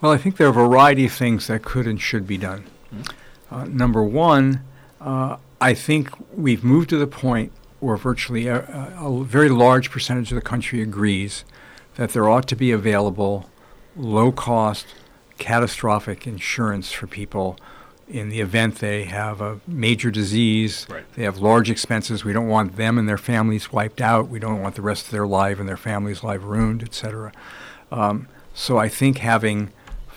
Well, 0.00 0.12
I 0.12 0.18
think 0.18 0.36
there 0.36 0.48
are 0.48 0.50
a 0.50 0.52
variety 0.52 1.06
of 1.06 1.12
things 1.12 1.46
that 1.46 1.62
could 1.62 1.86
and 1.86 2.00
should 2.00 2.26
be 2.26 2.36
done. 2.36 2.64
Mm-hmm. 2.94 3.54
Uh, 3.54 3.64
number 3.64 4.02
one, 4.02 4.62
uh, 5.00 5.36
I 5.60 5.72
think 5.72 6.10
we've 6.36 6.62
moved 6.62 6.90
to 6.90 6.98
the 6.98 7.06
point 7.06 7.52
where 7.80 7.96
virtually 7.96 8.46
a, 8.46 8.60
a, 8.98 9.24
very 9.24 9.48
large 9.48 9.90
percentage 9.90 10.30
of 10.30 10.36
the 10.36 10.42
country 10.42 10.80
agrees 10.80 11.44
that 11.96 12.10
there 12.10 12.28
ought 12.28 12.48
to 12.48 12.56
be 12.56 12.72
available 12.72 13.48
low 13.96 14.32
cost, 14.32 14.86
catastrophic 15.38 16.26
insurance 16.26 16.92
for 16.92 17.06
people 17.06 17.58
in 18.08 18.28
the 18.28 18.40
event 18.40 18.76
they 18.76 19.04
have 19.04 19.40
a 19.40 19.60
major 19.66 20.10
disease, 20.10 20.86
right. 20.88 21.04
they 21.14 21.24
have 21.24 21.38
large 21.38 21.68
expenses. 21.68 22.24
We 22.24 22.32
don't 22.32 22.48
want 22.48 22.76
them 22.76 22.98
and 22.98 23.08
their 23.08 23.18
families 23.18 23.72
wiped 23.72 24.00
out. 24.00 24.28
We 24.28 24.38
don't 24.38 24.62
want 24.62 24.76
the 24.76 24.82
rest 24.82 25.06
of 25.06 25.10
their 25.10 25.26
life 25.26 25.58
and 25.58 25.68
their 25.68 25.76
family's 25.76 26.22
life 26.22 26.40
ruined, 26.42 26.82
et 26.82 26.94
cetera. 26.94 27.32
Um, 27.90 28.28
so 28.54 28.78
I 28.78 28.88
think 28.88 29.18
having 29.18 29.72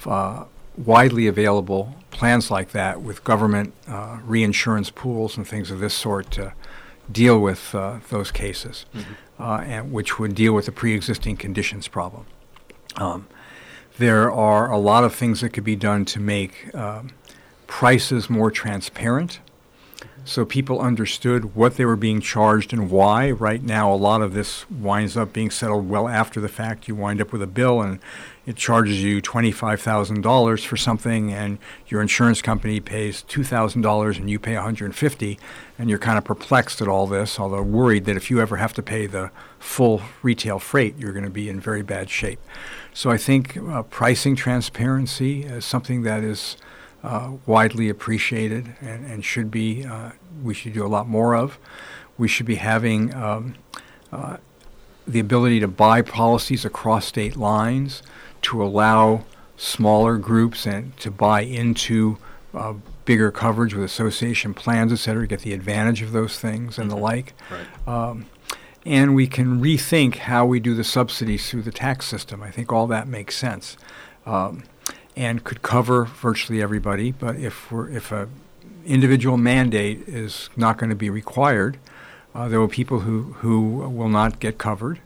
uh, 0.05 0.45
widely 0.77 1.27
available 1.27 1.95
plans 2.11 2.51
like 2.51 2.71
that 2.71 3.01
with 3.01 3.23
government 3.23 3.73
uh, 3.87 4.19
reinsurance 4.23 4.89
pools 4.89 5.35
and 5.35 5.47
things 5.47 5.71
of 5.71 5.79
this 5.79 5.93
sort 5.93 6.29
to 6.31 6.53
deal 7.11 7.39
with 7.39 7.73
uh, 7.73 7.99
those 8.09 8.31
cases, 8.31 8.85
mm-hmm. 8.93 9.13
Uh, 9.41 9.61
and 9.61 9.93
which 9.93 10.19
would 10.19 10.35
deal 10.35 10.51
with 10.51 10.65
the 10.65 10.71
pre-existing 10.71 11.37
conditions 11.37 11.87
problem. 11.87 12.25
Um, 12.97 13.25
there 13.97 14.29
are 14.29 14.69
a 14.69 14.77
lot 14.77 15.05
of 15.05 15.15
things 15.15 15.39
that 15.39 15.51
could 15.51 15.63
be 15.63 15.77
done 15.77 16.03
to 16.05 16.19
make 16.19 16.75
um, 16.75 17.11
prices 17.67 18.29
more 18.29 18.51
transparent 18.51 19.39
so 20.29 20.45
people 20.45 20.79
understood 20.79 21.55
what 21.55 21.75
they 21.75 21.85
were 21.85 21.95
being 21.95 22.21
charged 22.21 22.71
and 22.71 22.91
why. 22.91 23.31
Right 23.31 23.63
now, 23.63 23.91
a 23.91 23.95
lot 23.95 24.21
of 24.21 24.33
this 24.33 24.69
winds 24.69 25.17
up 25.17 25.33
being 25.33 25.49
settled 25.49 25.89
well 25.89 26.07
after 26.07 26.39
the 26.39 26.47
fact. 26.47 26.87
You 26.87 26.95
wind 26.95 27.19
up 27.19 27.31
with 27.31 27.41
a 27.41 27.47
bill 27.47 27.81
and 27.81 27.99
it 28.49 28.55
charges 28.55 29.03
you 29.03 29.21
$25,000 29.21 30.65
for 30.65 30.75
something, 30.75 31.31
and 31.31 31.59
your 31.87 32.01
insurance 32.01 32.41
company 32.41 32.79
pays 32.79 33.23
$2,000 33.29 34.17
and 34.17 34.27
you 34.27 34.39
pay 34.39 34.55
150 34.55 35.39
and 35.77 35.87
you're 35.87 35.99
kind 35.99 36.17
of 36.17 36.23
perplexed 36.23 36.81
at 36.81 36.87
all 36.87 37.05
this, 37.05 37.39
although 37.39 37.61
worried 37.61 38.05
that 38.05 38.17
if 38.17 38.31
you 38.31 38.41
ever 38.41 38.57
have 38.57 38.73
to 38.73 38.81
pay 38.81 39.05
the 39.05 39.29
full 39.59 40.01
retail 40.23 40.57
freight, 40.57 40.97
you're 40.97 41.13
going 41.13 41.23
to 41.23 41.29
be 41.29 41.47
in 41.47 41.59
very 41.59 41.83
bad 41.83 42.09
shape. 42.09 42.39
So 42.91 43.11
I 43.11 43.17
think 43.17 43.55
uh, 43.55 43.83
pricing 43.83 44.35
transparency 44.35 45.43
is 45.43 45.63
something 45.63 46.01
that 46.01 46.23
is 46.23 46.57
uh, 47.03 47.33
widely 47.45 47.87
appreciated 47.87 48.73
and, 48.81 49.05
and 49.05 49.23
should 49.23 49.51
be, 49.51 49.85
uh, 49.85 50.13
we 50.41 50.55
should 50.55 50.73
do 50.73 50.83
a 50.83 50.89
lot 50.89 51.07
more 51.07 51.35
of. 51.35 51.59
We 52.17 52.27
should 52.27 52.47
be 52.47 52.55
having 52.55 53.13
um, 53.13 53.53
uh, 54.11 54.37
the 55.05 55.19
ability 55.19 55.59
to 55.59 55.67
buy 55.67 56.01
policies 56.01 56.65
across 56.65 57.05
state 57.05 57.35
lines 57.35 58.01
to 58.41 58.63
allow 58.63 59.23
smaller 59.57 60.17
groups 60.17 60.65
and 60.65 60.95
to 60.97 61.11
buy 61.11 61.41
into 61.41 62.17
uh, 62.53 62.73
bigger 63.05 63.31
coverage 63.31 63.73
with 63.73 63.83
association 63.83 64.53
plans, 64.53 64.91
et 64.93 64.97
cetera, 64.97 65.27
get 65.27 65.41
the 65.41 65.53
advantage 65.53 66.01
of 66.01 66.11
those 66.11 66.39
things 66.39 66.77
and 66.77 66.89
mm-hmm. 66.89 66.97
the 66.97 67.03
like. 67.03 67.33
Right. 67.51 67.87
Um, 67.87 68.25
and 68.85 69.13
we 69.13 69.27
can 69.27 69.59
rethink 69.61 70.15
how 70.15 70.45
we 70.45 70.59
do 70.59 70.73
the 70.73 70.83
subsidies 70.83 71.49
through 71.49 71.63
the 71.63 71.71
tax 71.71 72.07
system. 72.07 72.41
I 72.41 72.51
think 72.51 72.71
all 72.71 72.87
that 72.87 73.07
makes 73.07 73.35
sense. 73.35 73.77
Um, 74.25 74.63
and 75.15 75.43
could 75.43 75.61
cover 75.61 76.05
virtually 76.05 76.61
everybody. 76.61 77.11
But 77.11 77.35
if 77.35 77.71
we're, 77.71 77.89
if 77.89 78.11
a 78.11 78.29
individual 78.85 79.37
mandate 79.37 80.07
is 80.07 80.49
not 80.55 80.77
going 80.77 80.89
to 80.89 80.95
be 80.95 81.09
required, 81.09 81.77
uh, 82.33 82.47
there 82.47 82.59
will 82.59 82.67
be 82.67 82.75
people 82.75 83.01
who, 83.01 83.33
who 83.39 83.59
will 83.59 84.07
not 84.07 84.39
get 84.39 84.57
covered, 84.57 85.01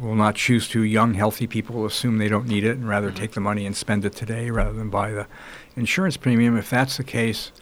will 0.00 0.14
not 0.14 0.34
choose 0.34 0.68
to. 0.68 0.82
Young, 0.82 1.14
healthy 1.14 1.46
people 1.46 1.76
will 1.76 1.86
assume 1.86 2.18
they 2.18 2.28
don't 2.28 2.46
need 2.46 2.64
it 2.64 2.76
and 2.76 2.88
rather 2.88 3.08
mm-hmm. 3.08 3.18
take 3.18 3.32
the 3.32 3.40
money 3.40 3.66
and 3.66 3.76
spend 3.76 4.04
it 4.04 4.14
today 4.14 4.50
rather 4.50 4.72
than 4.72 4.90
buy 4.90 5.10
the 5.10 5.26
insurance 5.76 6.16
premium. 6.16 6.56
If 6.56 6.70
that's 6.70 6.96
the 6.96 7.04
case, 7.04 7.52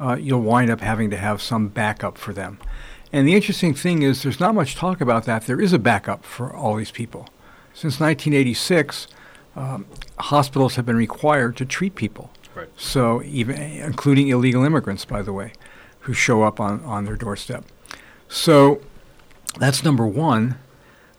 uh, 0.00 0.16
you'll 0.20 0.40
wind 0.40 0.70
up 0.70 0.80
having 0.80 1.10
to 1.10 1.16
have 1.16 1.40
some 1.40 1.68
backup 1.68 2.18
for 2.18 2.32
them. 2.32 2.58
And 3.12 3.28
the 3.28 3.34
interesting 3.34 3.74
thing 3.74 4.02
is, 4.02 4.22
there's 4.22 4.40
not 4.40 4.54
much 4.54 4.74
talk 4.74 5.00
about 5.00 5.24
that. 5.24 5.46
There 5.46 5.60
is 5.60 5.72
a 5.72 5.78
backup 5.78 6.24
for 6.24 6.52
all 6.52 6.74
these 6.74 6.90
people. 6.90 7.28
Since 7.72 8.00
1986, 8.00 9.06
um, 9.56 9.86
hospitals 10.18 10.74
have 10.74 10.84
been 10.84 10.96
required 10.96 11.56
to 11.58 11.64
treat 11.64 11.94
people. 11.94 12.30
Right. 12.54 12.68
So 12.76 13.22
even 13.22 13.56
including 13.56 14.28
illegal 14.28 14.64
immigrants, 14.64 15.04
by 15.04 15.22
the 15.22 15.32
way, 15.32 15.52
who 16.00 16.12
show 16.12 16.42
up 16.42 16.60
on, 16.60 16.82
on 16.84 17.04
their 17.04 17.16
doorstep. 17.16 17.64
So 18.28 18.80
that's 19.58 19.84
number 19.84 20.06
one. 20.06 20.58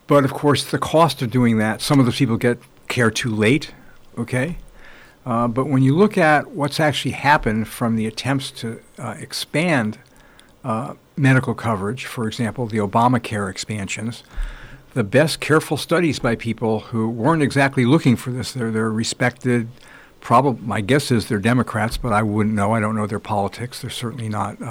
But 0.08 0.24
of 0.24 0.34
course, 0.34 0.64
the 0.64 0.78
cost 0.78 1.22
of 1.22 1.32
doing 1.32 1.58
that, 1.58 1.82
some 1.82 2.00
of 2.00 2.06
those 2.06 2.18
people 2.18 2.38
get 2.38 2.60
care 2.88 3.10
too 3.10 3.34
late, 3.34 3.74
okay? 4.18 4.58
Uh, 5.26 5.48
but 5.48 5.66
when 5.66 5.82
you 5.82 5.96
look 5.96 6.18
at 6.18 6.52
what's 6.52 6.80
actually 6.80 7.12
happened 7.12 7.68
from 7.68 7.96
the 7.96 8.06
attempts 8.06 8.52
to 8.52 8.80
uh, 9.00 9.16
expand 9.20 9.98
uh, 10.64 10.94
medical 11.18 11.56
coverage, 11.56 12.06
for 12.06 12.28
example, 12.28 12.68
the 12.68 12.78
Obamacare 12.78 13.50
expansions, 13.50 14.24
the 14.94 15.04
best 15.04 15.40
careful 15.40 15.78
studies 15.78 16.20
by 16.20 16.36
people 16.36 16.82
who 16.82 17.10
weren't 17.10 17.42
exactly 17.42 17.86
looking 17.86 18.16
for 18.16 18.30
this, 18.32 18.52
they're, 18.52 18.72
they're 18.72 18.92
respected, 18.92 19.68
probably, 20.22 20.66
my 20.66 20.82
guess 20.82 21.12
is 21.12 21.28
they're 21.28 21.40
Democrats, 21.40 21.98
but 21.98 22.14
I 22.14 22.22
wouldn't 22.22 22.56
know. 22.56 22.74
I 22.74 22.80
don't 22.80 22.96
know 22.96 23.08
their 23.08 23.20
politics. 23.20 23.82
They're 23.82 23.90
certainly 23.90 24.30
not 24.30 24.62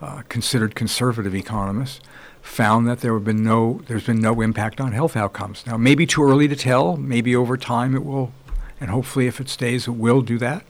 uh, 0.00 0.22
considered 0.28 0.74
conservative 0.74 1.34
economists 1.34 2.00
found 2.42 2.86
that 2.86 3.00
there 3.00 3.12
have 3.14 3.24
been 3.24 3.42
no 3.42 3.80
there's 3.86 4.06
been 4.06 4.20
no 4.20 4.40
impact 4.40 4.80
on 4.80 4.92
health 4.92 5.16
outcomes. 5.16 5.66
Now, 5.66 5.76
maybe 5.76 6.06
too 6.06 6.22
early 6.22 6.48
to 6.48 6.56
tell. 6.56 6.96
Maybe 6.96 7.34
over 7.34 7.56
time 7.56 7.94
it 7.94 8.04
will, 8.04 8.32
and 8.80 8.90
hopefully, 8.90 9.26
if 9.26 9.40
it 9.40 9.48
stays, 9.48 9.88
it 9.88 9.92
will 9.92 10.22
do 10.22 10.38
that. 10.38 10.64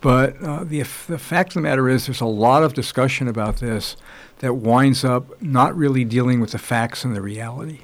But 0.00 0.40
uh, 0.42 0.64
the 0.64 0.80
the 0.80 1.18
fact 1.18 1.50
of 1.50 1.54
the 1.54 1.60
matter 1.60 1.88
is, 1.88 2.06
there's 2.06 2.20
a 2.20 2.26
lot 2.26 2.62
of 2.62 2.74
discussion 2.74 3.28
about 3.28 3.56
this 3.56 3.96
that 4.38 4.54
winds 4.54 5.04
up 5.04 5.42
not 5.42 5.76
really 5.76 6.04
dealing 6.04 6.40
with 6.40 6.52
the 6.52 6.58
facts 6.58 7.04
and 7.04 7.14
the 7.14 7.20
reality, 7.20 7.80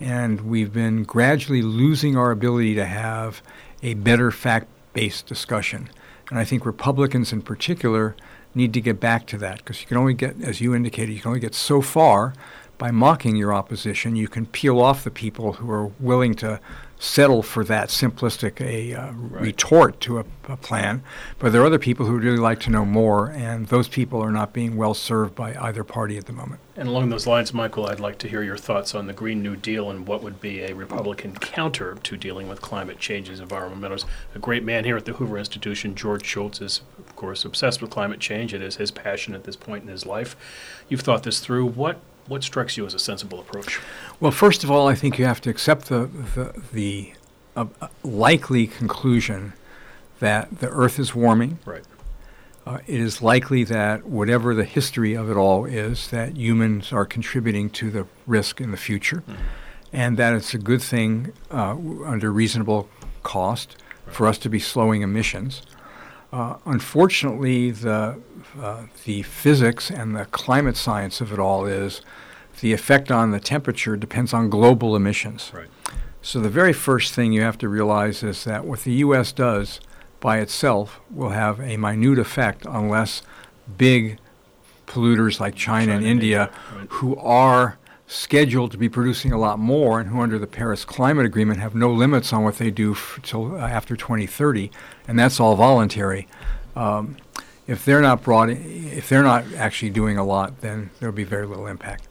and 0.00 0.40
we've 0.42 0.72
been 0.72 1.04
gradually 1.04 1.62
losing 1.62 2.16
our 2.16 2.30
ability 2.30 2.74
to 2.76 2.86
have 2.86 3.42
a 3.82 3.94
better 3.94 4.30
fact-based 4.30 5.26
discussion. 5.26 5.90
And 6.30 6.38
I 6.38 6.44
think 6.44 6.64
Republicans, 6.64 7.32
in 7.32 7.42
particular, 7.42 8.14
need 8.54 8.72
to 8.74 8.80
get 8.80 9.00
back 9.00 9.26
to 9.26 9.38
that 9.38 9.58
because 9.58 9.80
you 9.80 9.86
can 9.86 9.96
only 9.96 10.14
get, 10.14 10.40
as 10.42 10.60
you 10.60 10.74
indicated, 10.74 11.12
you 11.12 11.20
can 11.20 11.28
only 11.28 11.40
get 11.40 11.54
so 11.54 11.80
far 11.80 12.34
by 12.78 12.92
mocking 12.92 13.36
your 13.36 13.52
opposition, 13.52 14.14
you 14.14 14.28
can 14.28 14.46
peel 14.46 14.80
off 14.80 15.02
the 15.02 15.10
people 15.10 15.54
who 15.54 15.70
are 15.70 15.86
willing 15.98 16.34
to 16.34 16.60
settle 17.00 17.42
for 17.42 17.62
that 17.64 17.88
simplistic 17.88 18.60
a 18.60 18.94
uh, 18.94 19.12
right. 19.12 19.42
retort 19.42 20.00
to 20.00 20.18
a, 20.18 20.24
a, 20.48 20.56
plan. 20.56 21.02
But 21.38 21.52
there 21.52 21.62
are 21.62 21.66
other 21.66 21.78
people 21.78 22.06
who 22.06 22.14
would 22.14 22.24
really 22.24 22.38
like 22.38 22.58
to 22.60 22.70
know 22.70 22.84
more, 22.84 23.30
and 23.30 23.68
those 23.68 23.88
people 23.88 24.20
are 24.22 24.32
not 24.32 24.52
being 24.52 24.76
well 24.76 24.94
served 24.94 25.34
by 25.34 25.54
either 25.56 25.84
party 25.84 26.18
at 26.18 26.26
the 26.26 26.32
moment. 26.32 26.60
And 26.76 26.88
along 26.88 27.10
those 27.10 27.26
lines, 27.26 27.54
Michael, 27.54 27.86
I'd 27.86 28.00
like 28.00 28.18
to 28.18 28.28
hear 28.28 28.42
your 28.42 28.56
thoughts 28.56 28.94
on 28.94 29.06
the 29.06 29.12
Green 29.12 29.42
New 29.42 29.54
Deal 29.54 29.90
and 29.90 30.06
what 30.06 30.22
would 30.22 30.40
be 30.40 30.62
a 30.62 30.72
Republican 30.72 31.34
counter 31.34 31.96
to 32.02 32.16
dealing 32.16 32.48
with 32.48 32.60
climate 32.60 32.98
change 32.98 33.30
as 33.30 33.40
environmental 33.40 33.80
matters. 33.80 34.04
A 34.34 34.38
great 34.40 34.64
man 34.64 34.84
here 34.84 34.96
at 34.96 35.04
the 35.04 35.12
Hoover 35.12 35.38
Institution, 35.38 35.94
George 35.94 36.24
Shultz, 36.24 36.60
is, 36.60 36.82
course, 37.18 37.44
obsessed 37.44 37.82
with 37.82 37.90
climate 37.90 38.20
change. 38.20 38.54
It 38.54 38.62
is 38.62 38.76
his 38.76 38.90
passion 38.90 39.34
at 39.34 39.44
this 39.44 39.56
point 39.56 39.82
in 39.82 39.90
his 39.90 40.06
life. 40.06 40.36
You've 40.88 41.02
thought 41.02 41.24
this 41.24 41.40
through. 41.40 41.66
What 41.66 42.00
what 42.28 42.42
strikes 42.42 42.76
you 42.76 42.86
as 42.86 42.94
a 42.94 42.98
sensible 42.98 43.40
approach? 43.40 43.80
Well, 44.20 44.32
first 44.32 44.62
of 44.62 44.70
all, 44.70 44.86
I 44.86 44.94
think 44.94 45.18
you 45.18 45.24
have 45.24 45.40
to 45.40 45.50
accept 45.50 45.86
the, 45.86 46.10
the, 46.34 46.62
the 46.74 47.12
uh, 47.56 47.66
likely 48.02 48.66
conclusion 48.66 49.54
that 50.20 50.60
the 50.60 50.68
Earth 50.68 50.98
is 50.98 51.14
warming. 51.14 51.58
Right. 51.64 51.84
Uh, 52.66 52.80
it 52.86 53.00
is 53.00 53.22
likely 53.22 53.64
that 53.64 54.04
whatever 54.04 54.54
the 54.54 54.64
history 54.64 55.14
of 55.14 55.30
it 55.30 55.38
all 55.38 55.64
is, 55.64 56.08
that 56.08 56.36
humans 56.36 56.92
are 56.92 57.06
contributing 57.06 57.70
to 57.70 57.90
the 57.90 58.06
risk 58.26 58.60
in 58.60 58.72
the 58.72 58.76
future, 58.76 59.22
mm-hmm. 59.26 59.42
and 59.90 60.18
that 60.18 60.34
it's 60.34 60.52
a 60.52 60.58
good 60.58 60.82
thing 60.82 61.32
uh, 61.50 61.74
under 62.04 62.30
reasonable 62.30 62.90
cost 63.22 63.76
right. 64.06 64.14
for 64.14 64.26
us 64.26 64.36
to 64.36 64.50
be 64.50 64.58
slowing 64.58 65.00
emissions. 65.00 65.62
Uh, 66.32 66.56
unfortunately, 66.66 67.70
the 67.70 68.20
uh, 68.60 68.82
the 69.04 69.22
physics 69.22 69.90
and 69.90 70.14
the 70.14 70.26
climate 70.26 70.76
science 70.76 71.20
of 71.20 71.32
it 71.32 71.38
all 71.38 71.66
is 71.66 72.02
the 72.60 72.72
effect 72.72 73.10
on 73.10 73.30
the 73.30 73.40
temperature 73.40 73.96
depends 73.96 74.34
on 74.34 74.50
global 74.50 74.94
emissions. 74.94 75.50
Right. 75.54 75.68
So 76.20 76.40
the 76.40 76.50
very 76.50 76.72
first 76.72 77.14
thing 77.14 77.32
you 77.32 77.42
have 77.42 77.58
to 77.58 77.68
realize 77.68 78.22
is 78.22 78.44
that 78.44 78.64
what 78.64 78.80
the 78.80 78.92
U.S. 78.94 79.32
does 79.32 79.80
by 80.20 80.38
itself 80.38 81.00
will 81.10 81.30
have 81.30 81.60
a 81.60 81.76
minute 81.76 82.18
effect 82.18 82.66
unless 82.68 83.22
big 83.76 84.18
polluters 84.86 85.40
like 85.40 85.54
China, 85.54 85.86
China 85.86 85.96
and 85.96 86.04
India, 86.04 86.50
India 86.50 86.60
right. 86.76 86.88
who 86.90 87.16
are 87.16 87.77
scheduled 88.08 88.72
to 88.72 88.78
be 88.78 88.88
producing 88.88 89.32
a 89.32 89.38
lot 89.38 89.58
more 89.58 90.00
and 90.00 90.08
who 90.08 90.20
under 90.20 90.38
the 90.38 90.46
Paris 90.46 90.84
Climate 90.84 91.26
Agreement 91.26 91.60
have 91.60 91.74
no 91.74 91.92
limits 91.92 92.32
on 92.32 92.42
what 92.42 92.56
they 92.56 92.70
do 92.70 92.96
until 93.16 93.54
uh, 93.54 93.58
after 93.58 93.96
2030, 93.96 94.70
and 95.06 95.18
that's 95.18 95.38
all 95.38 95.54
voluntary. 95.54 96.26
Um, 96.74 97.18
if 97.66 97.84
they're 97.84 98.00
not 98.00 98.22
brought, 98.22 98.48
in, 98.48 98.88
if 98.88 99.10
they're 99.10 99.22
not 99.22 99.44
actually 99.52 99.90
doing 99.90 100.16
a 100.16 100.24
lot, 100.24 100.62
then 100.62 100.88
there'll 100.98 101.14
be 101.14 101.24
very 101.24 101.46
little 101.46 101.66
impact. 101.66 102.08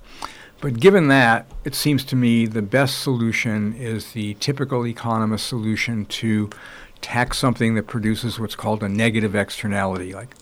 But 0.62 0.80
given 0.80 1.08
that, 1.08 1.48
it 1.66 1.74
seems 1.74 2.04
to 2.06 2.16
me 2.16 2.46
the 2.46 2.62
best 2.62 3.00
solution 3.00 3.74
is 3.74 4.12
the 4.12 4.36
typical 4.36 4.86
economist 4.86 5.48
solution 5.48 6.06
to 6.06 6.50
tax 7.02 7.40
something 7.40 7.74
that 7.74 7.88
produces 7.88 8.40
what's 8.40 8.56
called 8.56 8.84
a 8.84 8.90
negative 8.90 9.36
externality. 9.36 10.14
Like 10.14 10.36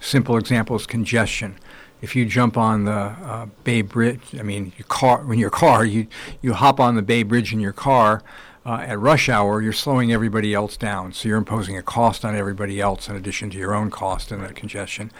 simple 0.00 0.36
example 0.36 0.76
is 0.76 0.86
congestion 0.86 1.58
if 2.02 2.14
you 2.14 2.26
jump 2.26 2.56
on 2.56 2.84
the 2.84 2.92
uh, 2.92 3.46
Bay 3.64 3.82
Bridge, 3.82 4.20
I 4.38 4.42
mean, 4.42 4.72
your 4.76 4.86
car, 4.86 5.24
when 5.24 5.38
your 5.38 5.50
car, 5.50 5.84
you, 5.84 6.06
you 6.42 6.52
hop 6.52 6.78
on 6.78 6.94
the 6.94 7.02
Bay 7.02 7.22
Bridge 7.22 7.52
in 7.52 7.60
your 7.60 7.72
car 7.72 8.22
uh, 8.66 8.78
at 8.80 8.98
rush 8.98 9.28
hour, 9.28 9.62
you're 9.62 9.72
slowing 9.72 10.12
everybody 10.12 10.52
else 10.52 10.76
down. 10.76 11.12
So 11.12 11.28
you're 11.28 11.38
imposing 11.38 11.78
a 11.78 11.82
cost 11.82 12.24
on 12.24 12.34
everybody 12.34 12.80
else 12.80 13.08
in 13.08 13.14
addition 13.14 13.48
to 13.50 13.58
your 13.58 13.74
own 13.74 13.90
cost 13.90 14.32
and 14.32 14.42
the 14.42 14.52
congestion. 14.52 15.12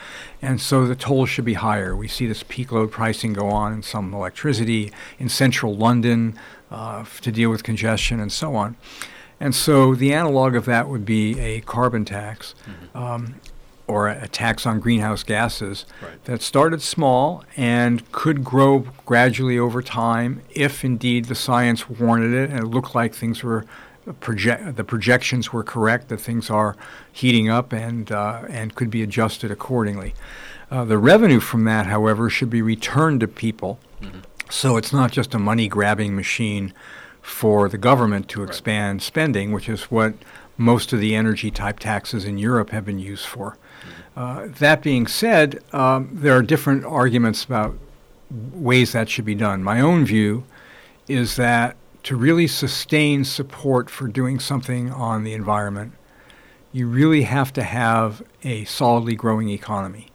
And 0.42 0.60
so 0.60 0.84
the 0.84 0.96
tolls 0.96 1.30
should 1.30 1.44
be 1.44 1.54
higher. 1.54 1.94
We 1.94 2.08
see 2.08 2.26
this 2.26 2.42
peak 2.42 2.72
load 2.72 2.90
pricing 2.90 3.32
go 3.32 3.48
on 3.48 3.72
in 3.72 3.82
some 3.82 4.12
electricity 4.12 4.92
in 5.20 5.28
central 5.28 5.76
London 5.76 6.36
uh, 6.72 7.04
to 7.20 7.30
deal 7.30 7.48
with 7.48 7.62
congestion 7.62 8.18
and 8.18 8.32
so 8.32 8.56
on. 8.56 8.76
And 9.38 9.54
so 9.54 9.94
the 9.94 10.12
analog 10.12 10.56
of 10.56 10.64
that 10.64 10.88
would 10.88 11.04
be 11.04 11.38
a 11.38 11.60
carbon 11.60 12.04
tax. 12.04 12.56
Mm-hmm. 12.68 12.98
Um, 12.98 13.34
or 13.88 14.08
a 14.08 14.26
tax 14.26 14.66
on 14.66 14.80
greenhouse 14.80 15.22
gases 15.22 15.86
right. 16.02 16.24
that 16.24 16.42
started 16.42 16.82
small 16.82 17.44
and 17.56 18.10
could 18.12 18.42
grow 18.42 18.80
gradually 19.04 19.58
over 19.58 19.80
time 19.80 20.42
if 20.50 20.84
indeed 20.84 21.26
the 21.26 21.34
science 21.34 21.88
warranted 21.88 22.32
it 22.32 22.50
and 22.50 22.58
it 22.60 22.66
looked 22.66 22.94
like 22.94 23.14
things 23.14 23.42
were 23.42 23.64
project 24.20 24.76
the 24.76 24.84
projections 24.84 25.52
were 25.52 25.62
correct 25.62 26.08
that 26.08 26.18
things 26.18 26.50
are 26.50 26.76
heating 27.12 27.48
up 27.48 27.72
and 27.72 28.12
uh, 28.12 28.42
and 28.48 28.74
could 28.74 28.90
be 28.90 29.02
adjusted 29.02 29.50
accordingly. 29.50 30.14
Uh, 30.70 30.84
the 30.84 30.98
revenue 30.98 31.40
from 31.40 31.64
that, 31.64 31.86
however, 31.86 32.28
should 32.28 32.50
be 32.50 32.62
returned 32.62 33.20
to 33.20 33.28
people, 33.28 33.78
mm-hmm. 34.00 34.20
so 34.50 34.76
it's 34.76 34.92
not 34.92 35.12
just 35.12 35.34
a 35.34 35.38
money 35.38 35.68
grabbing 35.68 36.14
machine 36.14 36.72
for 37.22 37.68
the 37.68 37.78
government 37.78 38.28
to 38.28 38.42
expand 38.42 38.96
right. 38.96 39.02
spending, 39.02 39.52
which 39.52 39.68
is 39.68 39.84
what 39.84 40.14
most 40.56 40.92
of 40.92 41.00
the 41.00 41.14
energy 41.14 41.50
type 41.50 41.78
taxes 41.78 42.24
in 42.24 42.38
Europe 42.38 42.70
have 42.70 42.84
been 42.84 42.98
used 42.98 43.26
for. 43.26 43.56
Uh, 44.16 44.46
that 44.58 44.82
being 44.82 45.06
said, 45.06 45.62
um, 45.72 46.08
there 46.10 46.34
are 46.34 46.42
different 46.42 46.84
arguments 46.84 47.44
about 47.44 47.76
ways 48.30 48.92
that 48.92 49.10
should 49.10 49.26
be 49.26 49.34
done. 49.34 49.62
My 49.62 49.80
own 49.80 50.06
view 50.06 50.44
is 51.06 51.36
that 51.36 51.76
to 52.04 52.16
really 52.16 52.46
sustain 52.46 53.24
support 53.24 53.90
for 53.90 54.08
doing 54.08 54.40
something 54.40 54.90
on 54.90 55.22
the 55.22 55.34
environment, 55.34 55.92
you 56.72 56.86
really 56.88 57.22
have 57.22 57.52
to 57.54 57.62
have 57.62 58.22
a 58.42 58.64
solidly 58.64 59.14
growing 59.14 59.50
economy. 59.50 60.08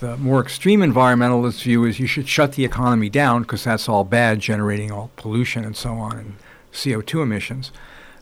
The 0.00 0.16
more 0.16 0.40
extreme 0.40 0.80
environmentalist 0.80 1.62
view 1.62 1.84
is 1.84 1.98
you 1.98 2.06
should 2.06 2.28
shut 2.28 2.52
the 2.52 2.64
economy 2.64 3.08
down 3.08 3.42
because 3.42 3.64
that's 3.64 3.88
all 3.88 4.04
bad, 4.04 4.40
generating 4.40 4.92
all 4.92 5.10
pollution 5.16 5.64
and 5.64 5.76
so 5.76 5.94
on 5.94 6.18
and 6.18 6.36
CO2 6.72 7.22
emissions. 7.22 7.72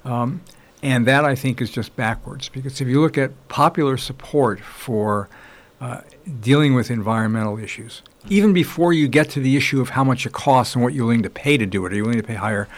Um, 0.05 0.43
and 0.83 1.07
that, 1.07 1.25
I 1.25 1.37
think, 1.37 1.63
is 1.63 1.71
just 1.71 1.95
backwards 1.95 2.49
because 2.49 2.81
if 2.81 2.89
you 2.89 3.01
look 3.01 3.17
at 3.17 3.31
popular 3.49 3.97
support 3.97 4.61
for 4.61 5.29
uh, 5.81 6.01
dealing 6.41 6.75
with 6.75 6.91
environmental 6.91 7.59
issues, 7.59 8.03
even 8.29 8.53
before 8.53 8.93
you 8.93 9.07
get 9.09 9.31
to 9.31 9.41
the 9.41 9.57
issue 9.57 9.81
of 9.81 9.91
how 9.91 10.03
much 10.03 10.27
it 10.27 10.33
costs 10.33 10.75
and 10.75 10.83
what 10.83 10.93
you're 10.93 11.07
willing 11.07 11.23
to 11.23 11.31
pay 11.31 11.57
to 11.57 11.67
do 11.67 11.87
it, 11.87 11.93
are 11.93 11.97
you 11.97 12.03
willing 12.03 12.21
to 12.21 12.27
pay 12.27 12.35
higher 12.35 12.69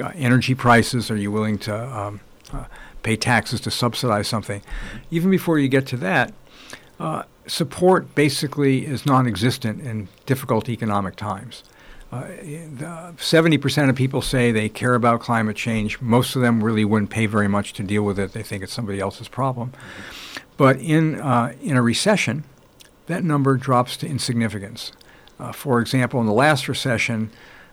uh, 0.00 0.12
energy 0.14 0.54
prices? 0.54 1.10
Are 1.10 1.16
you 1.16 1.32
willing 1.32 1.58
to 1.58 1.98
um, 1.98 2.20
uh, 2.52 2.64
pay 3.02 3.16
taxes 3.16 3.60
to 3.62 3.70
subsidize 3.70 4.28
something? 4.28 4.62
Even 5.10 5.30
before 5.30 5.58
you 5.58 5.68
get 5.68 5.86
to 5.88 5.96
that, 5.98 6.32
uh, 7.00 7.24
support 7.46 8.14
basically 8.14 8.86
is 8.86 9.04
non 9.04 9.26
existent 9.26 9.80
in 9.80 10.08
difficult 10.26 10.68
economic 10.68 11.16
times. 11.16 11.64
Uh, 12.12 13.12
seventy 13.16 13.56
percent 13.56 13.88
of 13.88 13.96
people 13.96 14.20
say 14.20 14.52
they 14.52 14.68
care 14.68 14.94
about 14.94 15.20
climate 15.20 15.56
change. 15.56 15.98
Most 16.00 16.36
of 16.36 16.42
them 16.42 16.62
really 16.62 16.84
wouldn't 16.84 17.10
pay 17.10 17.24
very 17.24 17.48
much 17.48 17.72
to 17.74 17.82
deal 17.82 18.02
with 18.02 18.18
it. 18.18 18.32
They 18.32 18.42
think 18.42 18.62
it's 18.62 18.72
somebody 18.72 19.00
else's 19.00 19.28
problem. 19.28 19.72
But 20.58 20.76
in 20.76 21.18
uh, 21.20 21.54
in 21.62 21.76
a 21.76 21.82
recession, 21.82 22.44
that 23.06 23.24
number 23.24 23.56
drops 23.56 23.96
to 23.98 24.06
insignificance. 24.06 24.92
Uh, 25.38 25.52
for 25.52 25.80
example, 25.80 26.20
in 26.20 26.26
the 26.26 26.32
last 26.32 26.68
recession, 26.68 27.30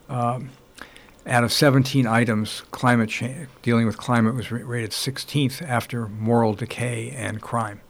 um, 0.08 0.52
out 1.28 1.43
of 1.43 1.52
17 1.52 2.08
items, 2.08 2.62
climate 2.71 3.10
change, 3.10 3.47
dealing 3.62 3.86
with 3.86 3.97
climate 3.97 4.36
was 4.36 4.52
rated 4.52 4.91
16th 4.91 5.62
after 5.62 6.08
moral 6.08 6.54
decay 6.54 7.12
and 7.12 7.41
crime. 7.41 7.82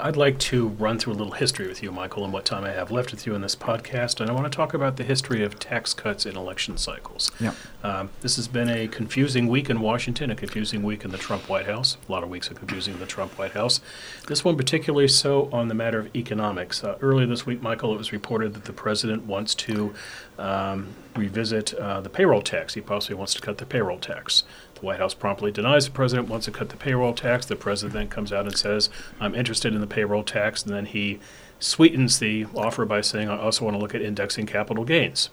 I'd 0.00 0.16
like 0.16 0.38
to 0.38 0.68
run 0.68 0.96
through 1.00 1.14
a 1.14 1.16
little 1.16 1.32
history 1.32 1.66
with 1.66 1.82
you, 1.82 1.90
Michael, 1.90 2.22
and 2.22 2.32
what 2.32 2.44
time 2.44 2.62
I 2.62 2.70
have 2.70 2.92
left 2.92 3.10
with 3.10 3.26
you 3.26 3.34
in 3.34 3.40
this 3.40 3.56
podcast, 3.56 4.20
and 4.20 4.30
I 4.30 4.32
want 4.32 4.44
to 4.44 4.56
talk 4.56 4.72
about 4.72 4.96
the 4.96 5.02
history 5.02 5.42
of 5.42 5.58
tax 5.58 5.92
cuts 5.92 6.24
in 6.24 6.36
election 6.36 6.78
cycles. 6.78 7.32
Yeah. 7.40 7.52
Um, 7.82 8.10
this 8.20 8.36
has 8.36 8.46
been 8.46 8.68
a 8.68 8.86
confusing 8.86 9.48
week 9.48 9.68
in 9.68 9.80
Washington, 9.80 10.30
a 10.30 10.36
confusing 10.36 10.84
week 10.84 11.04
in 11.04 11.10
the 11.10 11.18
Trump 11.18 11.48
White 11.48 11.66
House. 11.66 11.96
A 12.08 12.12
lot 12.12 12.22
of 12.22 12.28
weeks 12.28 12.48
are 12.48 12.54
confusing 12.54 12.94
in 12.94 13.00
the 13.00 13.06
Trump 13.06 13.36
White 13.38 13.52
House. 13.52 13.80
This 14.28 14.44
one 14.44 14.56
particularly 14.56 15.08
so 15.08 15.48
on 15.52 15.66
the 15.66 15.74
matter 15.74 15.98
of 15.98 16.14
economics. 16.14 16.84
Uh, 16.84 16.96
earlier 17.00 17.26
this 17.26 17.44
week, 17.44 17.60
Michael, 17.60 17.92
it 17.92 17.98
was 17.98 18.12
reported 18.12 18.54
that 18.54 18.66
the 18.66 18.72
president 18.72 19.26
wants 19.26 19.52
to 19.56 19.92
um, 20.38 20.94
revisit 21.16 21.74
uh, 21.74 22.00
the 22.00 22.08
payroll 22.08 22.42
tax. 22.42 22.74
He 22.74 22.80
possibly 22.80 23.16
wants 23.16 23.34
to 23.34 23.40
cut 23.40 23.58
the 23.58 23.66
payroll 23.66 23.98
tax. 23.98 24.44
The 24.78 24.86
White 24.86 25.00
House 25.00 25.14
promptly 25.14 25.50
denies 25.50 25.86
the 25.86 25.90
president 25.90 26.28
wants 26.28 26.46
to 26.46 26.52
cut 26.52 26.68
the 26.68 26.76
payroll 26.76 27.12
tax. 27.12 27.46
The 27.46 27.56
president 27.56 27.94
then 27.94 28.08
comes 28.08 28.32
out 28.32 28.46
and 28.46 28.56
says, 28.56 28.90
I'm 29.18 29.34
interested 29.34 29.74
in 29.74 29.80
the 29.80 29.86
payroll 29.86 30.22
tax. 30.22 30.62
And 30.62 30.72
then 30.72 30.86
he 30.86 31.18
sweetens 31.58 32.20
the 32.20 32.46
offer 32.54 32.84
by 32.84 33.00
saying, 33.00 33.28
I 33.28 33.38
also 33.38 33.64
want 33.64 33.76
to 33.76 33.80
look 33.80 33.94
at 33.94 34.02
indexing 34.02 34.46
capital 34.46 34.84
gains. 34.84 35.30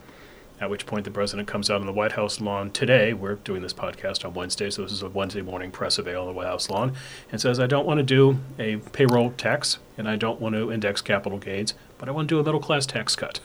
At 0.60 0.70
which 0.70 0.86
point 0.86 1.04
the 1.04 1.12
president 1.12 1.48
comes 1.48 1.70
out 1.70 1.82
on 1.82 1.86
the 1.86 1.94
White 1.94 2.14
House 2.14 2.40
lawn 2.42 2.72
today. 2.72 3.14
We're 3.14 3.36
doing 3.36 3.62
this 3.62 3.74
podcast 3.74 4.26
on 4.26 4.34
Wednesday, 4.34 4.70
so 4.70 4.84
this 4.84 4.94
is 4.94 5.04
a 5.04 5.10
Wednesday 5.10 5.42
morning 5.42 5.70
press 5.70 5.98
avail 5.98 6.22
on 6.22 6.28
the 6.28 6.34
White 6.34 6.48
House 6.48 6.70
lawn, 6.70 6.94
and 7.30 7.42
says, 7.42 7.60
I 7.60 7.68
don't 7.68 7.86
want 7.86 7.98
to 7.98 8.04
do 8.04 8.40
a 8.58 8.78
payroll 8.78 9.32
tax 9.32 9.80
and 9.98 10.08
I 10.08 10.16
don't 10.16 10.40
want 10.40 10.56
to 10.56 10.72
index 10.72 11.02
capital 11.02 11.38
gains, 11.38 11.74
but 11.98 12.08
I 12.08 12.14
want 12.14 12.30
to 12.30 12.36
do 12.36 12.40
a 12.40 12.44
middle 12.44 12.62
class 12.62 12.86
tax 12.86 13.16
cut. 13.18 13.42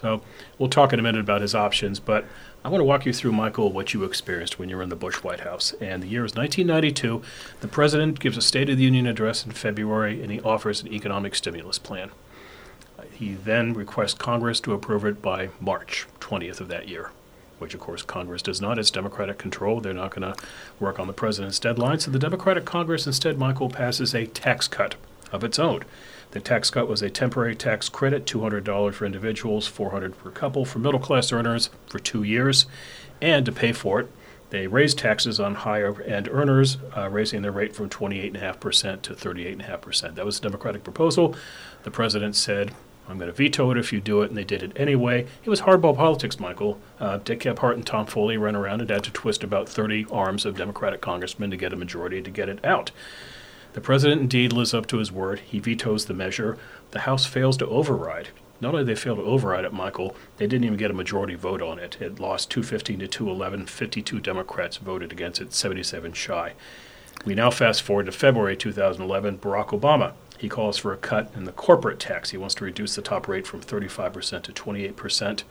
So 0.00 0.22
we'll 0.58 0.68
talk 0.68 0.92
in 0.92 1.00
a 1.00 1.02
minute 1.02 1.20
about 1.20 1.40
his 1.40 1.54
options, 1.54 1.98
but 1.98 2.24
I 2.64 2.68
want 2.68 2.80
to 2.80 2.84
walk 2.84 3.06
you 3.06 3.12
through, 3.12 3.32
Michael, 3.32 3.72
what 3.72 3.94
you 3.94 4.04
experienced 4.04 4.58
when 4.58 4.68
you 4.68 4.76
were 4.76 4.82
in 4.82 4.88
the 4.88 4.96
Bush 4.96 5.16
White 5.16 5.40
House. 5.40 5.72
And 5.80 6.02
the 6.02 6.08
year 6.08 6.24
is 6.24 6.34
1992. 6.34 7.22
The 7.60 7.68
president 7.68 8.20
gives 8.20 8.36
a 8.36 8.42
State 8.42 8.68
of 8.68 8.76
the 8.76 8.84
Union 8.84 9.06
address 9.06 9.44
in 9.44 9.52
February, 9.52 10.22
and 10.22 10.30
he 10.30 10.40
offers 10.40 10.82
an 10.82 10.92
economic 10.92 11.34
stimulus 11.34 11.78
plan. 11.78 12.10
He 13.12 13.34
then 13.34 13.74
requests 13.74 14.14
Congress 14.14 14.60
to 14.60 14.72
approve 14.72 15.04
it 15.04 15.20
by 15.20 15.50
March 15.60 16.06
20th 16.20 16.60
of 16.60 16.68
that 16.68 16.88
year, 16.88 17.10
which, 17.58 17.74
of 17.74 17.80
course, 17.80 18.02
Congress 18.02 18.42
does 18.42 18.60
not. 18.60 18.78
It's 18.78 18.90
Democratic 18.90 19.38
control. 19.38 19.80
They're 19.80 19.94
not 19.94 20.14
going 20.14 20.32
to 20.32 20.40
work 20.78 21.00
on 21.00 21.06
the 21.06 21.12
president's 21.12 21.58
deadline. 21.58 22.00
So 22.00 22.10
the 22.10 22.18
Democratic 22.18 22.64
Congress 22.64 23.06
instead, 23.06 23.38
Michael, 23.38 23.68
passes 23.68 24.14
a 24.14 24.26
tax 24.26 24.68
cut 24.68 24.94
of 25.32 25.42
its 25.42 25.58
own. 25.58 25.84
The 26.38 26.44
tax 26.44 26.70
cut 26.70 26.86
was 26.86 27.02
a 27.02 27.10
temporary 27.10 27.56
tax 27.56 27.88
credit, 27.88 28.24
$200 28.24 28.94
for 28.94 29.04
individuals, 29.04 29.68
$400 29.68 30.16
per 30.16 30.30
couple 30.30 30.64
for 30.64 30.78
middle 30.78 31.00
class 31.00 31.32
earners 31.32 31.68
for 31.88 31.98
two 31.98 32.22
years. 32.22 32.66
And 33.20 33.44
to 33.44 33.50
pay 33.50 33.72
for 33.72 33.98
it, 33.98 34.08
they 34.50 34.68
raised 34.68 34.98
taxes 34.98 35.40
on 35.40 35.56
higher 35.56 36.00
end 36.02 36.28
earners, 36.30 36.78
uh, 36.96 37.08
raising 37.08 37.42
their 37.42 37.50
rate 37.50 37.74
from 37.74 37.88
28.5% 37.88 39.02
to 39.02 39.14
38.5%. 39.14 40.14
That 40.14 40.24
was 40.24 40.38
a 40.38 40.42
Democratic 40.42 40.84
proposal. 40.84 41.34
The 41.82 41.90
president 41.90 42.36
said, 42.36 42.72
I'm 43.08 43.18
going 43.18 43.26
to 43.26 43.36
veto 43.36 43.72
it 43.72 43.76
if 43.76 43.92
you 43.92 44.00
do 44.00 44.22
it, 44.22 44.28
and 44.28 44.38
they 44.38 44.44
did 44.44 44.62
it 44.62 44.70
anyway. 44.76 45.26
It 45.42 45.50
was 45.50 45.62
hardball 45.62 45.96
politics, 45.96 46.38
Michael. 46.38 46.78
Uh, 47.00 47.16
Dick 47.16 47.40
Gephardt 47.40 47.74
and 47.74 47.84
Tom 47.84 48.06
Foley 48.06 48.36
ran 48.36 48.54
around 48.54 48.80
and 48.80 48.88
had 48.88 49.02
to 49.02 49.10
twist 49.10 49.42
about 49.42 49.68
30 49.68 50.06
arms 50.12 50.46
of 50.46 50.56
Democratic 50.56 51.00
congressmen 51.00 51.50
to 51.50 51.56
get 51.56 51.72
a 51.72 51.76
majority 51.76 52.22
to 52.22 52.30
get 52.30 52.48
it 52.48 52.64
out. 52.64 52.92
The 53.74 53.80
president 53.80 54.20
indeed 54.22 54.52
lives 54.52 54.74
up 54.74 54.86
to 54.86 54.98
his 54.98 55.12
word. 55.12 55.40
He 55.40 55.58
vetoes 55.58 56.06
the 56.06 56.14
measure. 56.14 56.56
The 56.90 57.00
House 57.00 57.26
fails 57.26 57.56
to 57.58 57.66
override. 57.66 58.28
Not 58.60 58.74
only 58.74 58.84
did 58.84 58.96
they 58.96 59.00
fail 59.00 59.16
to 59.16 59.22
override 59.22 59.64
it, 59.64 59.72
Michael, 59.72 60.16
they 60.36 60.46
didn't 60.46 60.64
even 60.64 60.78
get 60.78 60.90
a 60.90 60.94
majority 60.94 61.34
vote 61.34 61.62
on 61.62 61.78
it. 61.78 61.96
It 62.00 62.18
lost 62.18 62.50
215 62.50 62.98
to 63.00 63.06
211. 63.06 63.66
52 63.66 64.20
Democrats 64.20 64.78
voted 64.78 65.12
against 65.12 65.40
it, 65.40 65.52
77 65.52 66.12
shy. 66.14 66.54
We 67.24 67.34
now 67.34 67.50
fast 67.50 67.82
forward 67.82 68.06
to 68.06 68.12
February 68.12 68.56
2011. 68.56 69.38
Barack 69.38 69.68
Obama. 69.68 70.12
He 70.38 70.48
calls 70.48 70.78
for 70.78 70.92
a 70.92 70.96
cut 70.96 71.32
in 71.36 71.44
the 71.44 71.52
corporate 71.52 71.98
tax. 71.98 72.30
He 72.30 72.36
wants 72.36 72.54
to 72.56 72.64
reduce 72.64 72.94
the 72.94 73.02
top 73.02 73.28
rate 73.28 73.46
from 73.46 73.60
35% 73.60 74.42
to 74.42 74.52
28%. 74.52 75.42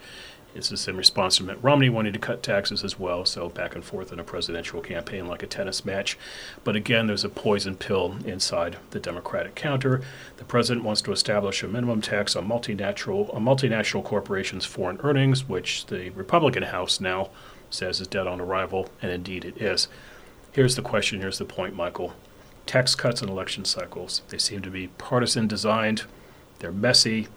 This 0.54 0.72
is 0.72 0.88
in 0.88 0.96
response 0.96 1.36
to 1.36 1.44
Mitt 1.44 1.62
Romney 1.62 1.88
wanting 1.88 2.14
to 2.14 2.18
cut 2.18 2.42
taxes 2.42 2.82
as 2.82 2.98
well, 2.98 3.24
so 3.24 3.48
back 3.48 3.74
and 3.74 3.84
forth 3.84 4.12
in 4.12 4.18
a 4.18 4.24
presidential 4.24 4.80
campaign 4.80 5.26
like 5.26 5.42
a 5.42 5.46
tennis 5.46 5.84
match. 5.84 6.18
But 6.64 6.74
again, 6.74 7.06
there's 7.06 7.24
a 7.24 7.28
poison 7.28 7.76
pill 7.76 8.16
inside 8.24 8.78
the 8.90 8.98
Democratic 8.98 9.54
counter. 9.54 10.02
The 10.38 10.44
president 10.44 10.84
wants 10.84 11.02
to 11.02 11.12
establish 11.12 11.62
a 11.62 11.68
minimum 11.68 12.00
tax 12.00 12.34
on 12.34 12.48
multinational, 12.48 13.32
on 13.34 13.44
multinational 13.44 14.02
corporations' 14.02 14.64
foreign 14.64 14.98
earnings, 15.02 15.48
which 15.48 15.86
the 15.86 16.10
Republican 16.10 16.64
House 16.64 16.98
now 16.98 17.28
says 17.70 18.00
is 18.00 18.06
dead 18.06 18.26
on 18.26 18.40
arrival, 18.40 18.88
and 19.02 19.12
indeed 19.12 19.44
it 19.44 19.60
is. 19.60 19.88
Here's 20.52 20.76
the 20.76 20.82
question, 20.82 21.20
here's 21.20 21.38
the 21.38 21.44
point, 21.44 21.76
Michael. 21.76 22.14
Tax 22.66 22.94
cuts 22.94 23.20
and 23.20 23.30
election 23.30 23.64
cycles, 23.64 24.22
they 24.28 24.38
seem 24.38 24.62
to 24.62 24.70
be 24.70 24.88
partisan 24.98 25.46
designed, 25.46 26.04
they're 26.58 26.72
messy, 26.72 27.28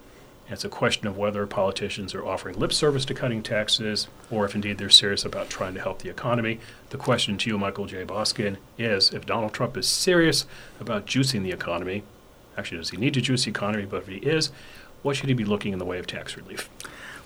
it's 0.52 0.66
a 0.66 0.70
question 0.70 1.08
of 1.08 1.18
whether 1.18 1.46
politicians 1.48 2.14
are 2.14 2.26
offering 2.26 2.60
lip 2.60 2.74
service 2.74 3.06
to 3.06 3.14
cutting 3.14 3.42
taxes 3.42 4.08
or 4.30 4.46
if 4.46 4.56
indeed 4.56 4.78
they're 4.78 4.90
serious 4.90 5.24
about 5.24 5.50
trying 5.50 5.74
to 5.74 5.82
help 5.82 6.00
the 6.00 6.10
economy. 6.10 6.60
The 6.90 6.98
question 6.98 7.38
to 7.38 7.50
you, 7.50 7.58
Michael 7.58 7.86
J. 7.86 8.04
Boskin, 8.04 8.58
is 8.78 9.12
if 9.14 9.26
Donald 9.26 9.54
Trump 9.54 9.78
is 9.78 9.88
serious 9.88 10.46
about 10.80 11.06
juicing 11.06 11.44
the 11.44 11.52
economy, 11.52 12.04
actually, 12.58 12.80
does 12.80 12.90
he 12.90 12.98
need 12.98 13.14
to 13.14 13.22
juice 13.22 13.46
the 13.46 13.52
economy? 13.52 13.86
But 13.86 14.04
if 14.04 14.08
he 14.08 14.18
is, 14.18 14.52
what 15.02 15.16
should 15.16 15.30
he 15.30 15.36
be 15.36 15.46
looking 15.46 15.74
in 15.74 15.80
the 15.80 15.86
way 15.86 16.00
of 16.00 16.08
tax 16.08 16.36
relief? 16.36 16.70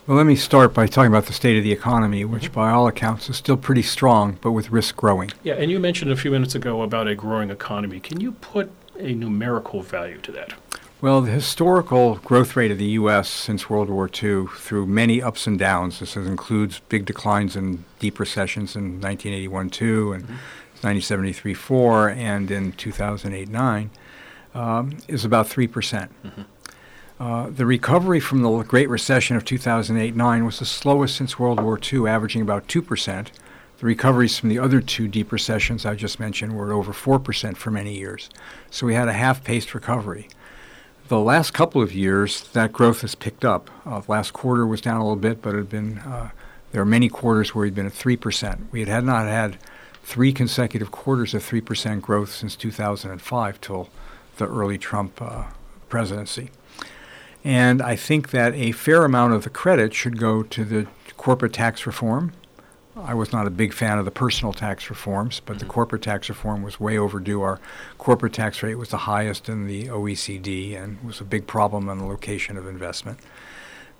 Well, 0.07 0.17
let 0.17 0.27
me 0.27 0.35
start 0.35 0.75
by 0.75 0.85
talking 0.85 1.11
about 1.11 1.25
the 1.25 1.33
state 1.33 1.57
of 1.57 1.63
the 1.63 1.71
economy, 1.71 2.25
which 2.25 2.53
by 2.53 2.69
all 2.69 2.87
accounts 2.87 3.27
is 3.27 3.37
still 3.37 3.57
pretty 3.57 3.81
strong, 3.81 4.37
but 4.39 4.51
with 4.51 4.69
risk 4.69 4.95
growing. 4.95 5.31
Yeah, 5.41 5.55
and 5.55 5.71
you 5.71 5.79
mentioned 5.79 6.11
a 6.11 6.15
few 6.15 6.29
minutes 6.29 6.53
ago 6.53 6.83
about 6.83 7.07
a 7.07 7.15
growing 7.15 7.49
economy. 7.49 7.99
Can 7.99 8.21
you 8.21 8.33
put 8.33 8.69
a 8.99 9.15
numerical 9.15 9.81
value 9.81 10.19
to 10.19 10.31
that? 10.33 10.53
Well, 11.01 11.21
the 11.21 11.31
historical 11.31 12.15
growth 12.15 12.55
rate 12.55 12.71
of 12.71 12.77
the 12.77 12.85
U.S. 12.85 13.29
since 13.29 13.69
World 13.69 13.89
War 13.89 14.07
II, 14.07 14.47
through 14.47 14.87
many 14.87 15.21
ups 15.21 15.45
and 15.45 15.59
downs, 15.59 15.99
this 15.99 16.15
includes 16.15 16.79
big 16.87 17.05
declines 17.05 17.55
and 17.55 17.83
deep 17.99 18.19
recessions 18.19 18.75
in 18.75 19.01
1981 19.01 19.69
2 19.69 20.13
and 20.13 20.23
mm-hmm. 20.23 20.33
1973 20.81 21.53
4 21.53 22.09
and 22.09 22.49
in 22.49 22.71
2008 22.73 23.49
9, 23.49 23.89
um, 24.53 24.97
is 25.07 25.25
about 25.25 25.47
3%. 25.47 25.71
percent 25.71 26.11
mm-hmm. 26.23 26.41
Uh, 27.17 27.49
the 27.49 27.65
recovery 27.65 28.19
from 28.19 28.41
the 28.41 28.63
Great 28.63 28.89
Recession 28.89 29.37
of 29.37 29.45
2008 29.45 30.15
9 30.15 30.45
was 30.45 30.59
the 30.59 30.65
slowest 30.65 31.15
since 31.15 31.39
World 31.39 31.61
War 31.61 31.79
II, 31.81 32.07
averaging 32.07 32.41
about 32.41 32.67
2%. 32.67 33.27
The 33.77 33.85
recoveries 33.85 34.37
from 34.37 34.49
the 34.49 34.59
other 34.59 34.81
two 34.81 35.07
deep 35.07 35.31
recessions 35.31 35.85
I 35.85 35.95
just 35.95 36.19
mentioned 36.19 36.55
were 36.57 36.73
over 36.73 36.91
4% 36.91 37.57
for 37.57 37.71
many 37.71 37.97
years. 37.97 38.29
So 38.69 38.85
we 38.85 38.95
had 38.95 39.07
a 39.07 39.13
half 39.13 39.43
paced 39.43 39.73
recovery. 39.73 40.27
The 41.07 41.19
last 41.19 41.53
couple 41.53 41.83
of 41.83 41.93
years, 41.93 42.47
that 42.53 42.73
growth 42.73 43.01
has 43.01 43.13
picked 43.13 43.45
up. 43.45 43.69
Uh, 43.85 44.01
last 44.07 44.33
quarter 44.33 44.65
was 44.65 44.81
down 44.81 44.97
a 44.97 45.03
little 45.03 45.15
bit, 45.15 45.39
but 45.39 45.53
it 45.53 45.57
had 45.57 45.69
been 45.69 45.99
uh, 45.99 46.31
there 46.71 46.81
are 46.81 46.85
many 46.85 47.09
quarters 47.09 47.53
where 47.53 47.61
we've 47.61 47.75
been 47.75 47.85
at 47.85 47.93
three 47.93 48.17
percent. 48.17 48.67
We 48.71 48.79
had, 48.79 48.89
had 48.89 49.03
not 49.03 49.27
had 49.27 49.57
three 50.03 50.33
consecutive 50.33 50.89
quarters 50.89 51.35
of 51.35 51.43
three 51.43 51.61
percent 51.61 52.01
growth 52.01 52.31
since 52.31 52.55
2005 52.55 53.61
till 53.61 53.89
the 54.37 54.47
early 54.47 54.79
Trump 54.79 55.21
uh, 55.21 55.43
presidency. 55.89 56.49
And 57.43 57.83
I 57.83 57.95
think 57.95 58.31
that 58.31 58.55
a 58.55 58.71
fair 58.71 59.05
amount 59.05 59.33
of 59.33 59.43
the 59.43 59.51
credit 59.51 59.93
should 59.93 60.17
go 60.17 60.41
to 60.41 60.65
the 60.65 60.87
corporate 61.17 61.53
tax 61.53 61.85
reform 61.85 62.33
I 62.97 63.13
was 63.13 63.33
not 63.33 63.45
a 63.45 63.49
big 63.49 63.73
fan 63.73 63.99
of 63.99 64.05
the 64.05 64.11
personal 64.11 64.53
tax 64.53 64.89
reforms, 64.89 65.41
but 65.45 65.57
mm-hmm. 65.57 65.59
the 65.59 65.65
corporate 65.65 66.01
tax 66.01 66.29
reform 66.29 66.63
was 66.63 66.79
way 66.79 66.97
overdue. 66.97 67.41
Our 67.41 67.59
corporate 67.97 68.33
tax 68.33 68.63
rate 68.63 68.75
was 68.75 68.89
the 68.89 68.99
highest 68.99 69.49
in 69.49 69.67
the 69.67 69.87
OECD 69.87 70.81
and 70.81 71.03
was 71.03 71.19
a 71.19 71.25
big 71.25 71.45
problem 71.45 71.89
on 71.89 71.97
the 71.97 72.05
location 72.05 72.55
of 72.57 72.67
investment. 72.67 73.19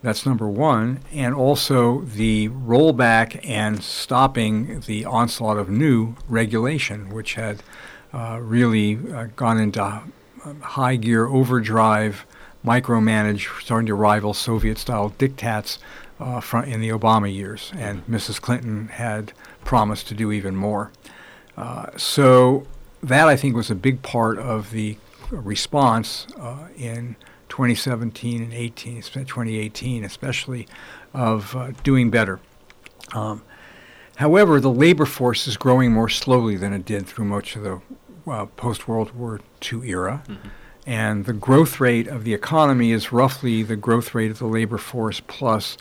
That's 0.01 0.25
number 0.25 0.47
one. 0.47 1.01
And 1.12 1.36
also 1.36 2.01
the 2.01 2.49
rollback 2.49 3.39
and 3.47 3.84
stopping 3.84 4.81
the 4.81 5.03
onslaught 5.03 5.58
of 5.58 5.69
new 5.69 6.15
regulation, 6.29 7.10
which 7.10 7.34
had 7.34 7.63
uh, 8.13 8.39
really 8.41 8.99
uh, 9.12 9.27
gone 9.36 9.60
into 9.60 9.84
uh, 9.84 10.03
high 10.62 10.95
gear 10.95 11.25
overdrive, 11.25 12.25
micromanage, 12.63 13.62
starting 13.62 13.88
to 13.88 13.95
rival 13.95 14.34
Soviet 14.34 14.77
style 14.77 15.10
diktats 15.17 15.79
uh, 16.19 16.39
front 16.39 16.67
in 16.67 16.82
the 16.82 16.89
Obama 16.89 17.34
years, 17.34 17.71
and 17.75 18.06
Mrs. 18.08 18.41
Clinton 18.41 18.88
had 18.88 19.34
promised 19.63 20.08
to 20.08 20.13
do 20.13 20.32
even 20.32 20.56
more. 20.56 20.91
Uh, 21.58 21.88
so 21.97 22.65
that 23.01 23.28
I 23.28 23.36
think 23.36 23.56
was 23.56 23.71
a 23.71 23.75
big 23.75 24.01
part 24.01 24.38
of 24.38 24.71
the 24.71 24.97
response 25.32 26.28
uh, 26.39 26.67
in 26.78 27.15
2017 27.49 28.43
and 28.43 28.54
18, 28.54 29.01
2018, 29.01 30.04
especially 30.04 30.67
of 31.13 31.56
uh, 31.56 31.71
doing 31.84 32.10
better. 32.10 32.39
Um, 33.13 33.43
however, 34.17 34.60
the 34.60 34.71
labor 34.71 35.06
force 35.06 35.47
is 35.47 35.58
growing 35.58 35.91
more 35.91 36.10
slowly 36.10 36.58
than 36.58 36.73
it 36.73 36.86
did 36.86 37.06
through 37.06 37.25
much 37.25 37.56
of 37.56 37.63
the 37.63 37.82
uh, 38.28 38.45
post 38.58 38.88
World 38.88 39.12
War 39.12 39.39
II 39.62 39.88
era. 39.89 40.23
Mm-hmm. 40.28 40.47
And 40.88 41.25
the 41.25 41.34
growth 41.34 41.80
rate 41.80 42.08
of 42.08 42.23
the 42.23 42.34
economy 42.34 42.91
is 42.91 43.12
roughly 43.12 43.63
the 43.63 43.75
growth 43.75 44.13
rate 44.13 44.30
of 44.30 44.39
the 44.39 44.45
labor 44.45 44.78
force 44.78 45.19
plus 45.19 45.78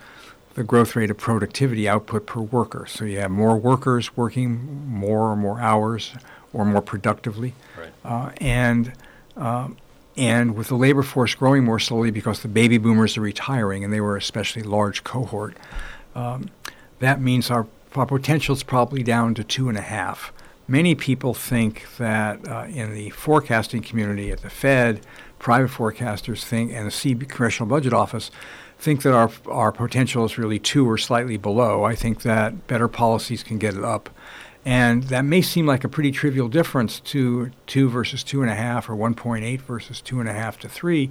the 0.54 0.64
growth 0.64 0.94
rate 0.96 1.10
of 1.10 1.16
productivity 1.16 1.88
output 1.88 2.26
per 2.26 2.40
worker. 2.40 2.86
So 2.88 3.04
you 3.04 3.18
have 3.18 3.30
more 3.30 3.56
workers 3.56 4.16
working 4.16 4.88
more 4.88 5.30
or 5.30 5.36
more 5.36 5.60
hours 5.60 6.12
or 6.52 6.64
more 6.64 6.82
productively. 6.82 7.54
Right. 7.76 7.92
Uh, 8.04 8.30
and 8.40 8.92
um, 9.36 9.76
and 10.16 10.54
with 10.54 10.68
the 10.68 10.76
labor 10.76 11.02
force 11.02 11.34
growing 11.34 11.64
more 11.64 11.80
slowly 11.80 12.12
because 12.12 12.42
the 12.42 12.48
baby 12.48 12.78
boomers 12.78 13.16
are 13.16 13.20
retiring, 13.20 13.82
and 13.82 13.92
they 13.92 14.00
were 14.00 14.14
a 14.14 14.18
especially 14.18 14.62
large 14.62 15.02
cohort, 15.02 15.56
um, 16.14 16.50
that 17.00 17.20
means 17.20 17.50
our, 17.50 17.66
our 17.96 18.06
potential 18.06 18.54
is 18.54 18.62
probably 18.62 19.02
down 19.02 19.34
to 19.34 19.42
two 19.42 19.68
and 19.68 19.76
a 19.76 19.82
half. 19.82 20.32
Many 20.68 20.94
people 20.94 21.34
think 21.34 21.96
that 21.98 22.46
uh, 22.46 22.66
in 22.68 22.94
the 22.94 23.10
forecasting 23.10 23.82
community 23.82 24.30
at 24.30 24.42
the 24.42 24.50
Fed, 24.50 25.00
private 25.40 25.70
forecasters 25.70 26.44
think, 26.44 26.72
and 26.72 26.86
the 26.86 26.92
C 26.92 27.14
Congressional 27.14 27.68
Budget 27.68 27.92
Office 27.92 28.30
think 28.78 29.02
that 29.02 29.14
our 29.14 29.30
our 29.46 29.72
potential 29.72 30.24
is 30.24 30.38
really 30.38 30.58
two 30.58 30.88
or 30.88 30.98
slightly 30.98 31.36
below. 31.36 31.84
I 31.84 31.94
think 31.94 32.22
that 32.22 32.66
better 32.66 32.88
policies 32.88 33.42
can 33.42 33.58
get 33.58 33.74
it 33.74 33.84
up. 33.84 34.10
And 34.66 35.04
that 35.04 35.26
may 35.26 35.42
seem 35.42 35.66
like 35.66 35.84
a 35.84 35.88
pretty 35.90 36.10
trivial 36.10 36.48
difference 36.48 36.98
to 37.00 37.50
two 37.66 37.90
versus 37.90 38.24
two 38.24 38.40
and 38.40 38.50
a 38.50 38.54
half 38.54 38.88
or 38.88 38.94
1.8 38.94 39.60
versus 39.60 40.00
two 40.00 40.20
and 40.20 40.28
a 40.28 40.32
half 40.32 40.58
to 40.60 40.70
three, 40.70 41.10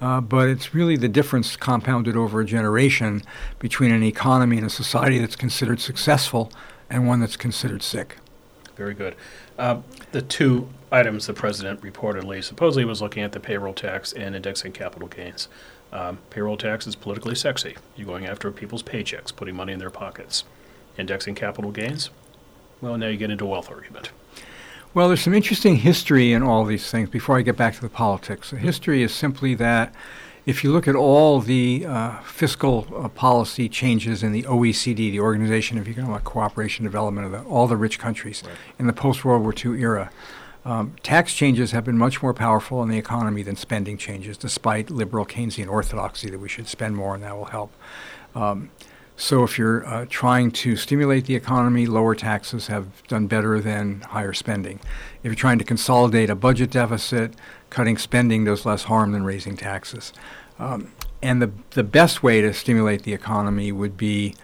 uh, 0.00 0.20
but 0.20 0.48
it's 0.48 0.72
really 0.72 0.96
the 0.96 1.08
difference 1.08 1.56
compounded 1.56 2.16
over 2.16 2.40
a 2.40 2.44
generation 2.44 3.22
between 3.58 3.90
an 3.90 4.04
economy 4.04 4.56
and 4.56 4.66
a 4.66 4.70
society 4.70 5.18
that's 5.18 5.34
considered 5.34 5.80
successful 5.80 6.52
and 6.88 7.08
one 7.08 7.18
that's 7.18 7.36
considered 7.36 7.82
sick. 7.82 8.18
Very 8.76 8.94
good. 8.94 9.16
Uh, 9.58 9.80
the 10.12 10.22
two 10.22 10.68
items 10.92 11.26
the 11.26 11.34
president 11.34 11.80
reportedly 11.80 12.42
supposedly 12.42 12.84
was 12.84 13.02
looking 13.02 13.22
at 13.22 13.32
the 13.32 13.40
payroll 13.40 13.74
tax 13.74 14.12
and 14.12 14.36
indexing 14.36 14.72
capital 14.72 15.08
gains. 15.08 15.48
Um, 15.92 16.18
payroll 16.30 16.56
tax 16.56 16.86
is 16.86 16.96
politically 16.96 17.34
sexy. 17.34 17.76
You're 17.96 18.06
going 18.06 18.26
after 18.26 18.50
people's 18.50 18.82
paychecks, 18.82 19.34
putting 19.34 19.54
money 19.54 19.72
in 19.72 19.78
their 19.78 19.90
pockets. 19.90 20.44
Indexing 20.98 21.34
capital 21.34 21.70
gains, 21.70 22.10
well, 22.80 22.96
now 22.98 23.08
you 23.08 23.16
get 23.16 23.30
into 23.30 23.44
a 23.44 23.48
wealth 23.48 23.70
argument. 23.70 24.10
Well, 24.94 25.08
there's 25.08 25.22
some 25.22 25.32
interesting 25.32 25.76
history 25.76 26.32
in 26.32 26.42
all 26.42 26.64
these 26.66 26.90
things 26.90 27.08
before 27.08 27.38
I 27.38 27.42
get 27.42 27.56
back 27.56 27.74
to 27.76 27.80
the 27.80 27.88
politics. 27.88 28.50
The 28.50 28.58
history 28.58 29.02
is 29.02 29.14
simply 29.14 29.54
that 29.54 29.94
if 30.44 30.62
you 30.64 30.72
look 30.72 30.86
at 30.88 30.94
all 30.94 31.40
the 31.40 31.86
uh, 31.86 32.18
fiscal 32.20 32.86
uh, 32.94 33.08
policy 33.08 33.68
changes 33.70 34.22
in 34.22 34.32
the 34.32 34.42
OECD, 34.42 34.96
the 34.96 35.20
Organization 35.20 35.78
of 35.78 35.88
Economic 35.88 36.24
Cooperation 36.24 36.84
and 36.84 36.92
Development 36.92 37.24
of 37.26 37.32
the, 37.32 37.42
all 37.48 37.66
the 37.66 37.76
rich 37.76 37.98
countries 37.98 38.42
Right. 38.44 38.54
in 38.78 38.86
the 38.86 38.92
post 38.92 39.24
World 39.24 39.42
War 39.42 39.54
II 39.54 39.80
era, 39.80 40.10
um, 40.64 40.94
tax 41.02 41.34
changes 41.34 41.72
have 41.72 41.84
been 41.84 41.98
much 41.98 42.22
more 42.22 42.32
powerful 42.32 42.82
in 42.82 42.88
the 42.88 42.98
economy 42.98 43.42
than 43.42 43.56
spending 43.56 43.98
changes, 43.98 44.36
despite 44.36 44.90
liberal 44.90 45.26
Keynesian 45.26 45.68
orthodoxy 45.68 46.30
that 46.30 46.38
we 46.38 46.48
should 46.48 46.68
spend 46.68 46.96
more 46.96 47.14
and 47.14 47.24
that 47.24 47.36
will 47.36 47.46
help. 47.46 47.72
Um, 48.34 48.70
so 49.16 49.44
if 49.44 49.58
you're 49.58 49.86
uh, 49.86 50.06
trying 50.08 50.50
to 50.52 50.76
stimulate 50.76 51.26
the 51.26 51.34
economy, 51.34 51.86
lower 51.86 52.14
taxes 52.14 52.68
have 52.68 53.06
done 53.08 53.26
better 53.26 53.60
than 53.60 54.00
higher 54.00 54.32
spending. 54.32 54.80
If 55.22 55.26
you're 55.26 55.34
trying 55.34 55.58
to 55.58 55.64
consolidate 55.64 56.30
a 56.30 56.34
budget 56.34 56.70
deficit, 56.70 57.34
cutting 57.70 57.98
spending 57.98 58.44
does 58.44 58.64
less 58.64 58.84
harm 58.84 59.12
than 59.12 59.24
raising 59.24 59.56
taxes. 59.56 60.12
Um, 60.58 60.92
and 61.22 61.42
the, 61.42 61.52
the 61.70 61.84
best 61.84 62.22
way 62.22 62.40
to 62.40 62.52
stimulate 62.52 63.02
the 63.02 63.12
economy 63.12 63.70
would 63.70 63.96
be 63.96 64.34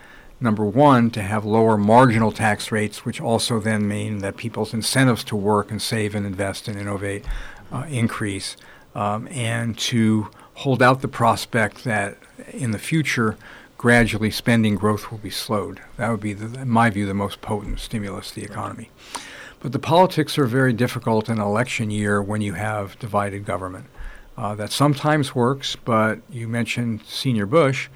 number 0.41 0.65
one, 0.65 1.11
to 1.11 1.23
have 1.23 1.45
lower 1.45 1.77
marginal 1.77 2.33
tax 2.33 2.71
rates, 2.71 3.05
which 3.05 3.21
also 3.21 3.59
then 3.59 3.89
mean 3.89 4.19
that 4.19 4.37
people's 4.37 4.73
incentives 4.73 5.25
to 5.25 5.37
work 5.37 5.71
and 5.71 5.83
save 5.83 6.15
and 6.15 6.27
invest 6.27 6.69
and 6.69 6.79
innovate 6.79 7.25
uh, 7.73 7.85
increase, 7.89 8.57
um, 8.95 9.29
and 9.31 9.77
to 9.79 10.29
hold 10.55 10.83
out 10.83 11.03
the 11.03 11.09
prospect 11.09 11.85
that 11.85 12.19
in 12.53 12.71
the 12.71 12.79
future, 12.79 13.37
gradually 13.77 14.31
spending 14.31 14.75
growth 14.75 15.11
will 15.11 15.19
be 15.19 15.31
slowed. 15.31 15.81
That 15.97 16.11
would 16.11 16.21
be, 16.21 16.33
the, 16.33 16.63
in 16.63 16.69
my 16.69 16.91
view, 16.91 17.07
the 17.07 17.15
most 17.15 17.41
potent 17.41 17.81
stimulus 17.81 18.31
to 18.31 18.37
the 18.37 18.45
economy. 18.45 18.91
But 19.61 19.73
the 19.73 19.79
politics 19.79 20.39
are 20.39 20.47
very 20.47 20.73
difficult 20.73 21.29
in 21.29 21.39
an 21.39 21.45
election 21.45 21.91
year 21.91 22.23
when 22.23 22.43
you 22.43 22.55
have 22.55 22.99
divided 22.99 23.45
government. 23.45 23.87
Uh, 24.37 24.55
that 24.55 24.71
sometimes 24.71 25.35
works, 25.35 25.75
but 25.75 26.21
you 26.31 26.47
mentioned 26.47 27.03
Senior 27.05 27.45
Bush. 27.45 27.89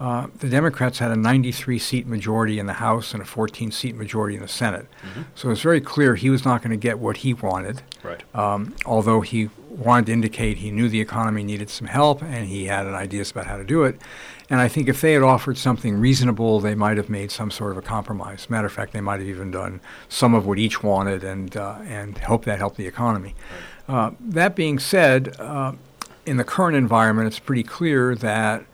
Uh, 0.00 0.28
the 0.38 0.48
Democrats 0.48 1.00
had 1.00 1.10
a 1.10 1.16
93 1.16 1.78
seat 1.78 2.06
majority 2.06 2.58
in 2.60 2.66
the 2.66 2.74
House 2.74 3.12
and 3.12 3.22
a 3.22 3.26
14 3.26 3.72
seat 3.72 3.96
majority 3.96 4.36
in 4.36 4.42
the 4.42 4.48
Senate. 4.48 4.86
Mm-hmm. 5.02 5.22
So 5.34 5.50
it's 5.50 5.60
very 5.60 5.80
clear 5.80 6.14
he 6.14 6.30
was 6.30 6.44
not 6.44 6.62
going 6.62 6.70
to 6.70 6.76
get 6.76 7.00
what 7.00 7.18
he 7.18 7.34
wanted, 7.34 7.82
Right. 8.04 8.22
um, 8.34 8.76
although 8.86 9.22
he 9.22 9.50
wanted 9.68 10.06
to 10.06 10.12
indicate 10.12 10.58
he 10.58 10.70
knew 10.70 10.88
the 10.88 11.00
economy 11.00 11.42
needed 11.42 11.68
some 11.68 11.88
help 11.88 12.22
and 12.22 12.46
he 12.48 12.66
had 12.66 12.86
an 12.86 12.94
ideas 12.94 13.32
about 13.32 13.46
how 13.46 13.56
to 13.56 13.64
do 13.64 13.82
it. 13.84 14.00
And 14.50 14.60
I 14.60 14.68
think 14.68 14.88
if 14.88 15.00
they 15.00 15.12
had 15.14 15.22
offered 15.22 15.58
something 15.58 15.96
reasonable, 15.96 16.60
they 16.60 16.74
might 16.74 16.96
have 16.96 17.10
made 17.10 17.30
some 17.30 17.50
sort 17.50 17.72
of 17.72 17.78
a 17.78 17.82
compromise. 17.82 18.48
Matter 18.48 18.66
of 18.68 18.72
fact, 18.72 18.92
they 18.92 19.00
might 19.00 19.18
have 19.18 19.28
even 19.28 19.50
done 19.50 19.80
some 20.08 20.32
of 20.32 20.46
what 20.46 20.58
each 20.58 20.82
wanted 20.82 21.22
and, 21.24 21.56
uh, 21.56 21.78
and 21.84 22.16
hope 22.18 22.44
that 22.44 22.58
helped 22.58 22.76
the 22.76 22.86
economy. 22.86 23.34
Uh, 23.88 24.12
that 24.20 24.54
being 24.54 24.78
said, 24.78 25.34
uh, 25.40 25.72
in 26.24 26.36
the 26.36 26.44
current 26.44 26.76
environment, 26.76 27.26
it's 27.26 27.38
pretty 27.38 27.62
clear 27.62 28.14
that 28.14 28.64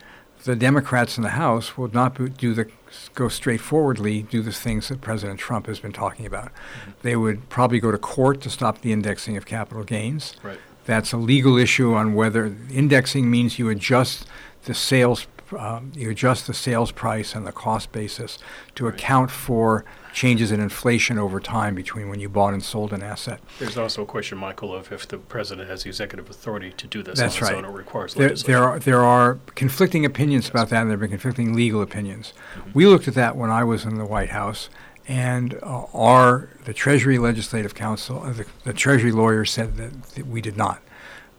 the 0.45 0.55
Democrats 0.55 1.17
in 1.17 1.23
the 1.23 1.31
House 1.31 1.77
will 1.77 1.89
not 1.89 2.15
do 2.37 2.55
the 2.55 2.69
go 3.15 3.29
straightforwardly 3.29 4.23
do 4.23 4.43
the 4.43 4.53
things 4.53 4.89
that 4.89 5.01
President 5.01 5.41
Trump 5.41 5.67
has 5.67 5.81
been 5.81 5.93
talking 5.93 6.27
about. 6.27 6.47
Mm-hmm. 6.47 6.91
They 7.03 7.17
would 7.17 7.49
probably 7.49 7.81
go 7.81 7.91
to 7.91 7.99
court 7.99 8.41
to 8.43 8.51
stop 8.51 8.81
the 8.83 8.93
indexing 8.93 9.37
of 9.37 9.47
capital 9.47 9.85
gains. 9.85 10.35
Right. 10.43 10.59
That's 10.85 11.13
a 11.13 11.17
legal 11.17 11.57
issue 11.57 11.95
on 11.95 12.15
whether 12.15 12.55
indexing 12.71 13.31
means 13.31 13.59
you 13.59 13.71
adjust 13.71 14.27
the 14.65 14.75
sales 14.75 15.27
um, 15.53 15.93
you 15.95 16.11
adjust 16.11 16.47
the 16.47 16.55
sales 16.55 16.93
price 16.93 17.35
and 17.35 17.47
the 17.47 17.53
cost 17.53 17.93
basis 17.93 18.39
to 18.75 18.87
account 18.87 19.31
for 19.31 19.85
changes 20.13 20.53
in 20.53 20.61
inflation 20.61 21.19
over 21.19 21.41
time 21.41 21.75
between 21.75 22.09
when 22.09 22.21
you 22.21 22.29
bought 22.29 22.55
and 22.55 22.63
sold 22.63 22.93
an 22.93 23.03
asset. 23.03 23.41
There's 23.59 23.77
also 23.77 24.03
a 24.03 24.07
question, 24.07 24.39
Michael, 24.39 24.75
of 24.75 24.93
if 24.93 25.07
the 25.09 25.19
president 25.19 25.69
has 25.69 25.83
the 25.83 25.91
executive 25.91 26.31
authority 26.31 26.73
to 26.73 26.87
do 26.87 27.03
this 27.03 27.19
That's 27.19 27.43
right. 27.43 27.55
own 27.55 27.65
or 27.65 27.73
requires 27.73 28.15
There, 28.15 28.31
there 28.31 28.63
are 28.63 28.79
there 28.79 29.01
are 29.03 29.39
conflicting 29.55 30.05
opinions 30.05 30.49
about 30.49 30.71
that, 30.71 30.83
and 30.83 30.91
there 30.91 30.95
have 30.95 31.01
been 31.01 31.11
conflicting 31.11 31.55
legal 31.55 31.83
opinions. 31.83 32.33
We 32.73 32.87
looked 32.87 33.09
at 33.09 33.15
that 33.15 33.37
when 33.37 33.51
I 33.51 33.65
was 33.65 33.85
in 33.85 33.99
the 33.99 34.07
White 34.07 34.31
House, 34.31 34.71
and 35.07 35.55
uh, 35.63 35.85
our 35.93 36.49
the 36.65 36.73
Treasury 36.73 37.19
Legislative 37.19 37.75
Counsel, 37.75 38.23
uh, 38.23 38.33
the, 38.33 38.47
the 38.65 38.73
Treasury 38.73 39.13
lawyers 39.13 39.51
said 39.51 39.77
that, 39.77 40.03
that 40.15 40.27
we 40.27 40.41
did 40.41 40.57
not. 40.57 40.81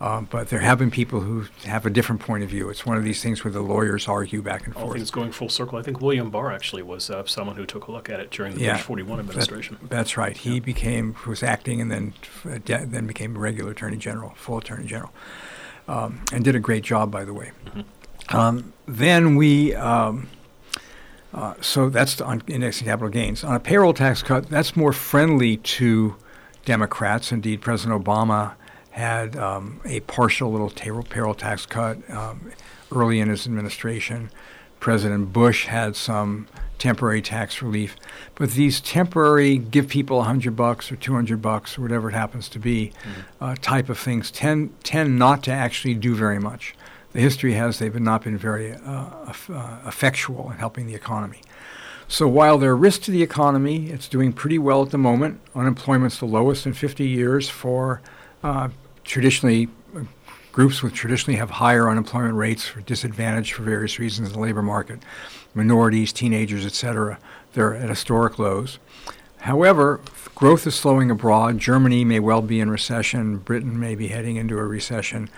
Um, 0.01 0.27
but 0.29 0.49
there 0.49 0.59
have 0.59 0.77
been 0.79 0.91
people 0.91 1.21
who 1.21 1.45
have 1.63 1.85
a 1.85 1.89
different 1.89 2.19
point 2.21 2.43
of 2.43 2.49
view. 2.49 2.69
It's 2.69 2.85
one 2.85 2.97
of 2.97 3.05
these 3.05 3.23
things 3.23 3.45
where 3.45 3.51
the 3.51 3.61
lawyers 3.61 4.09
argue 4.09 4.41
back 4.41 4.65
and 4.65 4.73
forth. 4.73 4.81
All 4.83 4.87
forth. 4.89 4.97
things 4.97 5.09
going 5.09 5.31
full 5.31 5.47
circle. 5.47 5.79
I 5.79 5.83
think 5.83 6.01
William 6.01 6.29
Barr 6.29 6.51
actually 6.51 6.83
was 6.83 7.09
uh, 7.09 7.23
someone 7.25 7.55
who 7.55 7.65
took 7.65 7.87
a 7.87 7.91
look 7.93 8.09
at 8.09 8.19
it 8.19 8.29
during 8.29 8.55
the 8.55 8.61
Yeah. 8.61 8.73
Bush 8.73 8.81
41 8.81 9.19
administration. 9.21 9.77
That's 9.89 10.17
right. 10.17 10.35
He 10.35 10.55
Yeah. 10.55 10.59
became 10.59 11.15
was 11.25 11.41
acting 11.43 11.79
and 11.79 11.89
then 11.89 12.13
uh, 12.45 12.57
de- 12.65 12.85
then 12.85 13.07
became 13.07 13.37
regular 13.37 13.71
attorney 13.71 13.95
general, 13.95 14.33
full 14.35 14.57
attorney 14.57 14.85
general, 14.85 15.13
um, 15.87 16.21
and 16.33 16.43
did 16.43 16.55
a 16.55 16.59
great 16.59 16.83
job, 16.83 17.09
by 17.09 17.23
the 17.23 17.33
way. 17.33 17.51
Um, 18.29 18.73
then 18.85 19.35
we. 19.37 19.73
Um, 19.75 20.27
uh, 21.33 21.53
so 21.61 21.89
that's 21.89 22.19
on 22.21 22.41
indexing 22.47 22.87
capital 22.87 23.09
gains. 23.09 23.43
On 23.45 23.55
a 23.55 23.59
payroll 23.59 23.93
tax 23.93 24.21
cut, 24.23 24.49
that's 24.49 24.75
more 24.75 24.91
friendly 24.93 25.57
to 25.57 26.15
Democrats. 26.65 27.31
Indeed, 27.31 27.61
President 27.61 28.03
Obama 28.03 28.53
had 28.95 29.35
um, 29.35 29.81
a 29.83 29.99
partial 29.99 30.49
little 30.49 30.69
payroll, 30.69 31.33
tax 31.33 31.65
cut 31.65 31.97
um, 32.09 32.49
early 32.93 33.19
in 33.19 33.27
his 33.27 33.45
administration. 33.45 34.29
President 34.79 35.33
Bush 35.33 35.65
had 35.65 35.97
some 35.97 36.47
temporary 36.77 37.21
tax 37.21 37.61
relief, 37.61 37.97
but 38.35 38.51
these 38.51 38.79
temporary 38.79 39.57
give 39.57 39.89
people 39.89 40.23
hundred 40.23 40.55
bucks 40.55 40.93
or 40.93 40.95
two 40.95 41.13
hundred 41.13 41.41
bucks 41.41 41.77
or 41.77 41.81
whatever 41.81 42.07
it 42.07 42.13
happens 42.13 42.47
to 42.47 42.57
be 42.57 42.93
uh, 43.41 43.55
type 43.61 43.89
of 43.89 43.99
things 43.99 44.31
tend 44.31 44.73
tend 44.81 45.19
not 45.19 45.43
to 45.43 45.51
actually 45.51 45.93
do 45.93 46.15
very 46.15 46.39
much. 46.39 46.73
The 47.11 47.19
history 47.19 47.51
has 47.51 47.79
they've 47.79 47.93
not 47.99 48.23
been 48.23 48.37
very 48.37 48.75
uh, 48.75 49.09
uh, 49.49 49.79
effectual 49.85 50.49
in 50.51 50.57
helping 50.57 50.87
the 50.87 50.95
economy. 50.95 51.41
So 52.07 52.29
while 52.29 52.57
there 52.57 52.71
are 52.71 52.77
risks 52.77 53.03
to 53.07 53.11
the 53.11 53.23
economy, 53.23 53.89
it's 53.89 54.07
doing 54.07 54.31
pretty 54.31 54.57
well 54.57 54.83
at 54.83 54.91
the 54.91 54.97
moment. 54.97 55.41
Unemployment's 55.53 56.17
the 56.17 56.27
lowest 56.27 56.65
in 56.65 56.71
50 56.71 57.05
years 57.05 57.49
for 57.49 58.01
uh, 58.41 58.69
traditionally 59.05 59.69
groups 60.55 60.81
with 60.81 60.93
traditionally 60.93 61.37
have 61.37 61.49
higher 61.49 61.89
unemployment 61.89 62.35
rates 62.35 62.65
for 62.65 62.79
disadvantaged 62.79 63.51
for 63.51 63.63
various 63.63 63.99
reasons 63.99 64.29
in 64.29 64.33
the 64.33 64.39
labor 64.39 64.61
market, 64.61 64.99
minorities, 65.53 66.13
teenagers, 66.13 66.65
etc. 66.65 67.19
They're 67.51 67.75
at 67.75 67.89
historic 67.89 68.39
lows. 68.39 68.79
However, 69.39 69.99
growth 70.33 70.65
is 70.65 70.73
slowing 70.73 71.11
abroad. 71.11 71.59
Germany 71.59 72.05
may 72.05 72.21
well 72.21 72.41
be 72.41 72.61
in 72.61 72.69
recession. 72.69 73.37
Britain 73.39 73.77
may 73.77 73.95
be 73.95 74.07
heading 74.07 74.37
into 74.37 74.57
a 74.57 74.63
recession. 74.63 75.29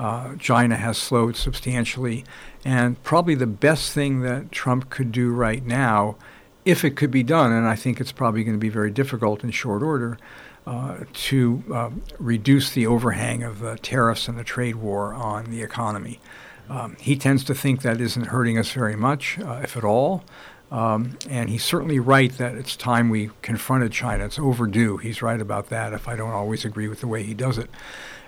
Uh, 0.00 0.34
China 0.40 0.74
has 0.74 0.98
slowed 0.98 1.36
substantially. 1.36 2.24
And 2.64 3.00
probably 3.04 3.36
the 3.36 3.46
best 3.46 3.92
thing 3.92 4.22
that 4.22 4.50
Trump 4.50 4.90
could 4.90 5.12
do 5.12 5.32
right 5.32 5.64
now, 5.64 6.16
if 6.64 6.84
it 6.84 6.96
could 6.96 7.12
be 7.12 7.22
done, 7.22 7.52
and 7.52 7.68
I 7.68 7.76
think 7.76 8.00
it's 8.00 8.10
probably 8.10 8.42
going 8.42 8.56
to 8.56 8.60
be 8.60 8.70
very 8.70 8.90
difficult 8.90 9.44
in 9.44 9.52
short 9.52 9.84
order, 9.84 10.18
to 10.64 11.62
um, 11.72 12.02
reduce 12.18 12.70
the 12.70 12.86
overhang 12.86 13.42
of 13.42 13.80
tariffs 13.82 14.28
and 14.28 14.38
the 14.38 14.44
trade 14.44 14.76
war 14.76 15.12
on 15.14 15.50
the 15.50 15.62
economy. 15.62 16.20
Um, 16.68 16.96
he 16.98 17.16
tends 17.16 17.44
to 17.44 17.54
think 17.54 17.82
that 17.82 18.00
isn't 18.00 18.26
hurting 18.26 18.58
us 18.58 18.70
very 18.70 18.96
much, 18.96 19.38
uh, 19.38 19.60
if 19.62 19.76
at 19.76 19.84
all. 19.84 20.24
Um, 20.70 21.18
and 21.28 21.50
he's 21.50 21.62
certainly 21.62 21.98
right 21.98 22.32
that 22.38 22.54
it's 22.54 22.74
time 22.74 23.10
we 23.10 23.30
confronted 23.42 23.92
China. 23.92 24.24
It's 24.24 24.38
overdue. 24.38 24.96
He's 24.96 25.22
right 25.22 25.40
about 25.40 25.68
that, 25.68 25.92
if 25.92 26.08
I 26.08 26.16
don't 26.16 26.32
always 26.32 26.64
agree 26.64 26.88
with 26.88 27.00
the 27.00 27.06
way 27.06 27.22
he 27.22 27.34
does 27.34 27.58
it. 27.58 27.70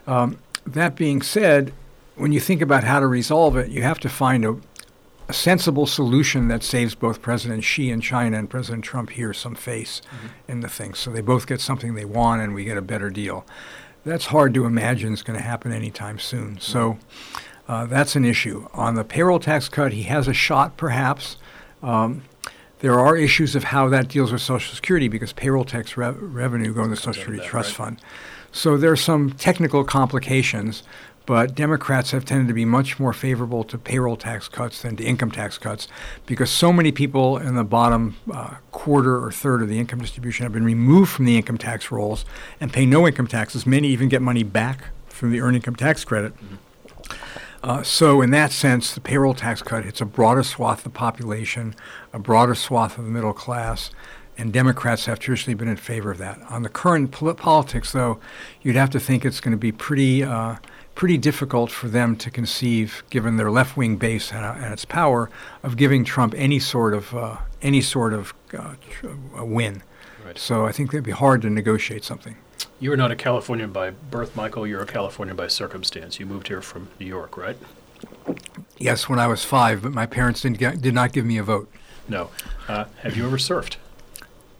Um, 0.07 0.39
that 0.67 0.97
being 0.97 1.23
said, 1.23 1.73
when 2.15 2.33
you 2.33 2.41
think 2.41 2.61
about 2.61 2.85
how 2.85 3.01
to 3.01 3.07
resolve 3.07 3.57
it, 3.57 3.71
you 3.71 3.83
have 3.83 3.99
to 4.01 4.09
find 4.09 4.45
a, 4.45 4.57
a 5.29 5.33
sensible 5.33 5.87
solution 5.87 6.49
that 6.49 6.63
saves 6.63 6.95
both 6.95 7.21
President 7.21 7.65
Xi 7.65 7.91
in 7.91 8.01
China 8.01 8.39
and 8.39 8.49
President 8.49 8.85
Trump 8.85 9.11
here 9.11 9.33
some 9.33 9.55
face 9.55 10.01
mm-hmm. 10.07 10.27
in 10.51 10.61
the 10.61 10.69
thing. 10.69 10.95
So 10.95 11.11
they 11.11 11.21
both 11.21 11.47
get 11.47 11.61
something 11.61 11.95
they 11.95 12.05
want 12.05 12.43
and 12.43 12.55
we 12.55 12.65
get 12.65 12.77
a 12.77 12.83
better 12.83 13.11
deal. 13.11 13.45
That's 14.05 14.27
hard 14.27 14.55
to 14.55 14.65
imagine 14.65 15.13
is 15.13 15.23
going 15.23 15.39
to 15.39 15.45
happen 15.45 15.73
anytime 15.73 16.19
soon. 16.21 16.61
So 16.61 16.99
uh, 17.67 17.87
that's 17.87 18.15
an 18.15 18.25
issue. 18.25 18.69
On 18.73 18.95
the 18.95 19.05
payroll 19.05 19.41
tax 19.41 19.69
cut, 19.69 19.93
he 19.93 20.05
has 20.05 20.29
a 20.29 20.35
shot 20.35 20.77
perhaps. 20.77 21.37
Um, 21.83 22.23
there 22.81 23.01
are 23.01 23.17
issues 23.17 23.57
of 23.57 23.65
how 23.65 23.89
that 23.89 24.09
deals 24.09 24.31
with 24.31 24.43
Social 24.43 24.75
Security 24.75 25.09
because 25.09 25.33
payroll 25.33 25.65
tax 25.65 25.97
re- 25.97 26.11
revenue 26.11 26.73
go 26.73 26.85
in 26.85 26.91
the 26.91 26.97
Social 26.97 27.15
Security 27.15 27.43
that, 27.43 27.49
Trust 27.49 27.79
right? 27.79 27.87
Fund. 27.87 28.01
So 28.53 28.77
there 28.77 28.93
are 28.93 28.97
some 28.97 29.33
technical 29.33 29.83
complications, 29.83 30.83
but 31.27 31.55
Democrats 31.55 32.13
have 32.13 32.25
tended 32.25 32.49
to 32.49 32.55
be 32.55 32.65
much 32.65 32.99
more 32.99 33.13
favorable 33.13 33.65
to 33.65 33.77
payroll 33.77 34.17
tax 34.17 34.49
cuts 34.49 34.83
than 34.83 34.97
to 34.97 35.05
income 35.05 35.31
tax 35.31 35.59
cuts 35.59 35.89
because 36.25 36.51
so 36.51 36.73
many 36.73 36.93
people 36.93 37.37
in 37.37 37.57
the 37.57 37.65
bottom 37.65 38.17
uh, 38.33 38.55
quarter 38.71 39.23
or 39.23 39.33
third 39.33 39.61
of 39.61 39.69
the 39.69 39.79
income 39.79 39.99
distribution 40.01 40.45
have 40.45 40.53
been 40.53 40.65
removed 40.65 41.11
from 41.11 41.25
the 41.25 41.37
income 41.37 41.59
tax 41.59 41.91
rolls 41.91 42.25
and 42.61 42.73
pay 42.73 42.87
no 42.87 43.07
income 43.07 43.27
taxes. 43.27 43.67
Many 43.67 43.89
even 43.89 44.09
get 44.09 44.23
money 44.23 44.45
back 44.45 44.87
from 45.09 45.33
the 45.33 45.41
earned 45.41 45.57
income 45.57 45.77
tax 45.77 46.05
credit. 46.05 46.33
Uh, 47.63 47.83
so, 47.83 48.23
in 48.23 48.31
that 48.31 48.53
sense, 48.53 48.95
the 48.95 49.01
payroll 49.01 49.35
tax 49.35 49.61
cut 49.61 49.85
hits 49.85 50.01
a 50.01 50.05
broader 50.05 50.45
swath 50.45 50.79
of 50.79 50.85
the 50.85 50.91
population, 50.91 51.75
a 52.13 52.19
broader 52.19 52.55
swath 52.55 52.97
of 52.97 53.05
the 53.05 53.11
middle 53.11 53.33
class, 53.33 53.91
and 54.39 54.53
Democrats 54.53 55.07
have 55.07 55.19
traditionally 55.19 55.55
been 55.55 55.67
in 55.67 55.77
favor 55.77 56.13
of 56.13 56.19
that. 56.19 56.41
On 56.49 56.63
the 56.63 56.69
current 56.69 57.11
pol- 57.11 57.35
politics, 57.35 57.91
though, 57.91 58.21
you'd 58.63 58.77
have 58.77 58.91
to 58.91 59.01
think 59.01 59.25
it's 59.25 59.41
going 59.41 59.53
to 59.53 59.59
be 59.59 59.73
pretty, 59.73 60.23
uh, 60.23 60.57
pretty 60.97 61.19
difficult 61.19 61.71
for 61.71 61.87
them 61.87 62.17
to 62.17 62.31
conceive, 62.31 63.05
given 63.11 63.37
their 63.37 63.51
left-wing 63.51 63.99
base 63.99 64.33
and, 64.33 64.45
and, 64.45 64.73
its 64.73 64.85
power, 64.85 65.31
of 65.63 65.77
giving 65.77 66.05
Trump 66.05 66.35
any 66.37 66.59
sort 66.59 66.93
of 66.93 67.15
uh, 67.15 67.37
any 67.63 67.81
sort 67.81 68.13
of 68.13 68.35
uh, 68.59 68.75
tr- 68.91 69.09
win. 69.43 69.85
Right. 70.25 70.37
So, 70.37 70.67
I 70.67 70.73
think 70.73 70.93
it'd 70.93 71.05
be 71.05 71.13
hard 71.13 71.43
to 71.43 71.51
negotiate 71.51 72.03
something. 72.03 72.37
You 72.81 72.93
are 72.93 72.97
not 72.97 73.13
a 73.13 73.17
Californian 73.17 73.71
by 73.71 73.91
birth, 73.91 74.35
Michael. 74.35 74.67
You're 74.67 74.83
a 74.83 74.87
Californian 74.87 75.37
by 75.37 75.47
circumstance. 75.47 76.19
You 76.19 76.27
moved 76.27 76.49
here 76.49 76.61
from 76.61 76.89
New 76.99 77.07
York, 77.07 77.37
right? 77.37 77.57
Yes, 78.77 79.09
when 79.09 79.19
I 79.19 79.29
was 79.29 79.45
five, 79.45 79.83
but 79.83 79.93
my 79.93 80.07
parents 80.07 80.41
didn't 80.41 80.59
get, 80.59 80.81
did 80.81 80.93
not 80.93 81.13
give 81.13 81.25
me 81.25 81.39
a 81.39 81.43
vote. 81.43 81.71
No. 82.09 82.31
Uh, 82.69 82.87
have 83.03 83.17
you 83.17 83.25
ever 83.27 83.37
surfed? 83.37 83.77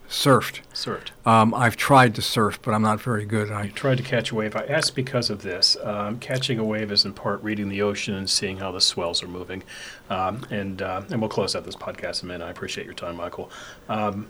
Surfed. 0.09 0.61
Surfed. 0.73 1.11
Um, 1.25 1.53
I've 1.53 1.75
tried 1.75 2.15
to 2.15 2.21
surf, 2.21 2.59
but 2.61 2.73
I'm 2.73 2.81
not 2.81 3.01
very 3.01 3.25
good. 3.25 3.51
I 3.51 3.67
tried 3.67 3.97
to 3.97 4.03
catch 4.03 4.31
a 4.31 4.35
wave. 4.35 4.55
I 4.55 4.63
asked 4.63 4.95
because 4.95 5.29
of 5.29 5.41
this. 5.41 5.75
Um, 5.83 6.19
catching 6.19 6.59
a 6.59 6.63
wave 6.63 6.91
is 6.91 7.03
in 7.03 7.13
part 7.13 7.43
reading 7.43 7.67
the 7.67 7.81
ocean 7.81 8.13
and 8.13 8.29
seeing 8.29 8.57
how 8.57 8.71
the 8.71 8.79
swells 8.79 9.21
are 9.21 9.27
moving. 9.27 9.63
Um, 10.09 10.45
and 10.49 10.81
uh, 10.81 11.03
and 11.09 11.19
we'll 11.19 11.29
close 11.29 11.55
out 11.55 11.65
this 11.65 11.75
podcast 11.75 12.23
in 12.23 12.29
a 12.29 12.33
minute. 12.33 12.45
I 12.45 12.49
appreciate 12.51 12.85
your 12.85 12.93
time, 12.93 13.17
Michael. 13.17 13.51
Um, 13.89 14.29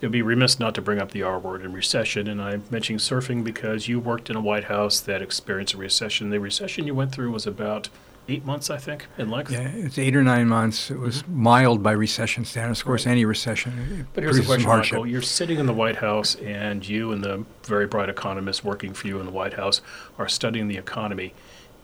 it 0.00 0.06
would 0.06 0.12
be 0.12 0.22
remiss 0.22 0.60
not 0.60 0.76
to 0.76 0.82
bring 0.82 1.00
up 1.00 1.10
the 1.10 1.24
R 1.24 1.40
word 1.40 1.62
in 1.62 1.72
recession. 1.72 2.28
And 2.28 2.40
I'm 2.40 2.62
mentioning 2.70 3.00
surfing 3.00 3.42
because 3.42 3.88
you 3.88 3.98
worked 3.98 4.30
in 4.30 4.36
a 4.36 4.40
White 4.40 4.64
House 4.64 5.00
that 5.00 5.20
experienced 5.20 5.74
a 5.74 5.78
recession. 5.78 6.30
The 6.30 6.38
recession 6.38 6.86
you 6.86 6.94
went 6.94 7.10
through 7.10 7.32
was 7.32 7.46
about 7.46 7.88
eight 8.28 8.44
months, 8.44 8.70
I 8.70 8.76
think, 8.76 9.06
in 9.16 9.30
length. 9.30 9.50
Yeah, 9.50 9.68
it's 9.68 9.98
eight 9.98 10.14
or 10.14 10.22
nine 10.22 10.48
months. 10.48 10.90
It 10.90 10.98
was 10.98 11.22
mm-hmm. 11.22 11.42
mild 11.42 11.82
by 11.82 11.92
recession 11.92 12.44
standards. 12.44 12.80
Of 12.80 12.86
course, 12.86 13.06
right. 13.06 13.12
any 13.12 13.24
recession. 13.24 14.06
But 14.14 14.22
here's 14.22 14.36
the 14.36 14.44
question, 14.44 14.68
Michael. 14.68 15.06
You're 15.06 15.22
sitting 15.22 15.58
in 15.58 15.66
the 15.66 15.74
White 15.74 15.96
House, 15.96 16.34
and 16.36 16.86
you 16.86 17.12
and 17.12 17.22
the 17.22 17.44
very 17.64 17.86
bright 17.86 18.08
economists 18.08 18.62
working 18.62 18.92
for 18.92 19.06
you 19.06 19.18
in 19.18 19.26
the 19.26 19.32
White 19.32 19.54
House 19.54 19.80
are 20.18 20.28
studying 20.28 20.68
the 20.68 20.76
economy. 20.76 21.34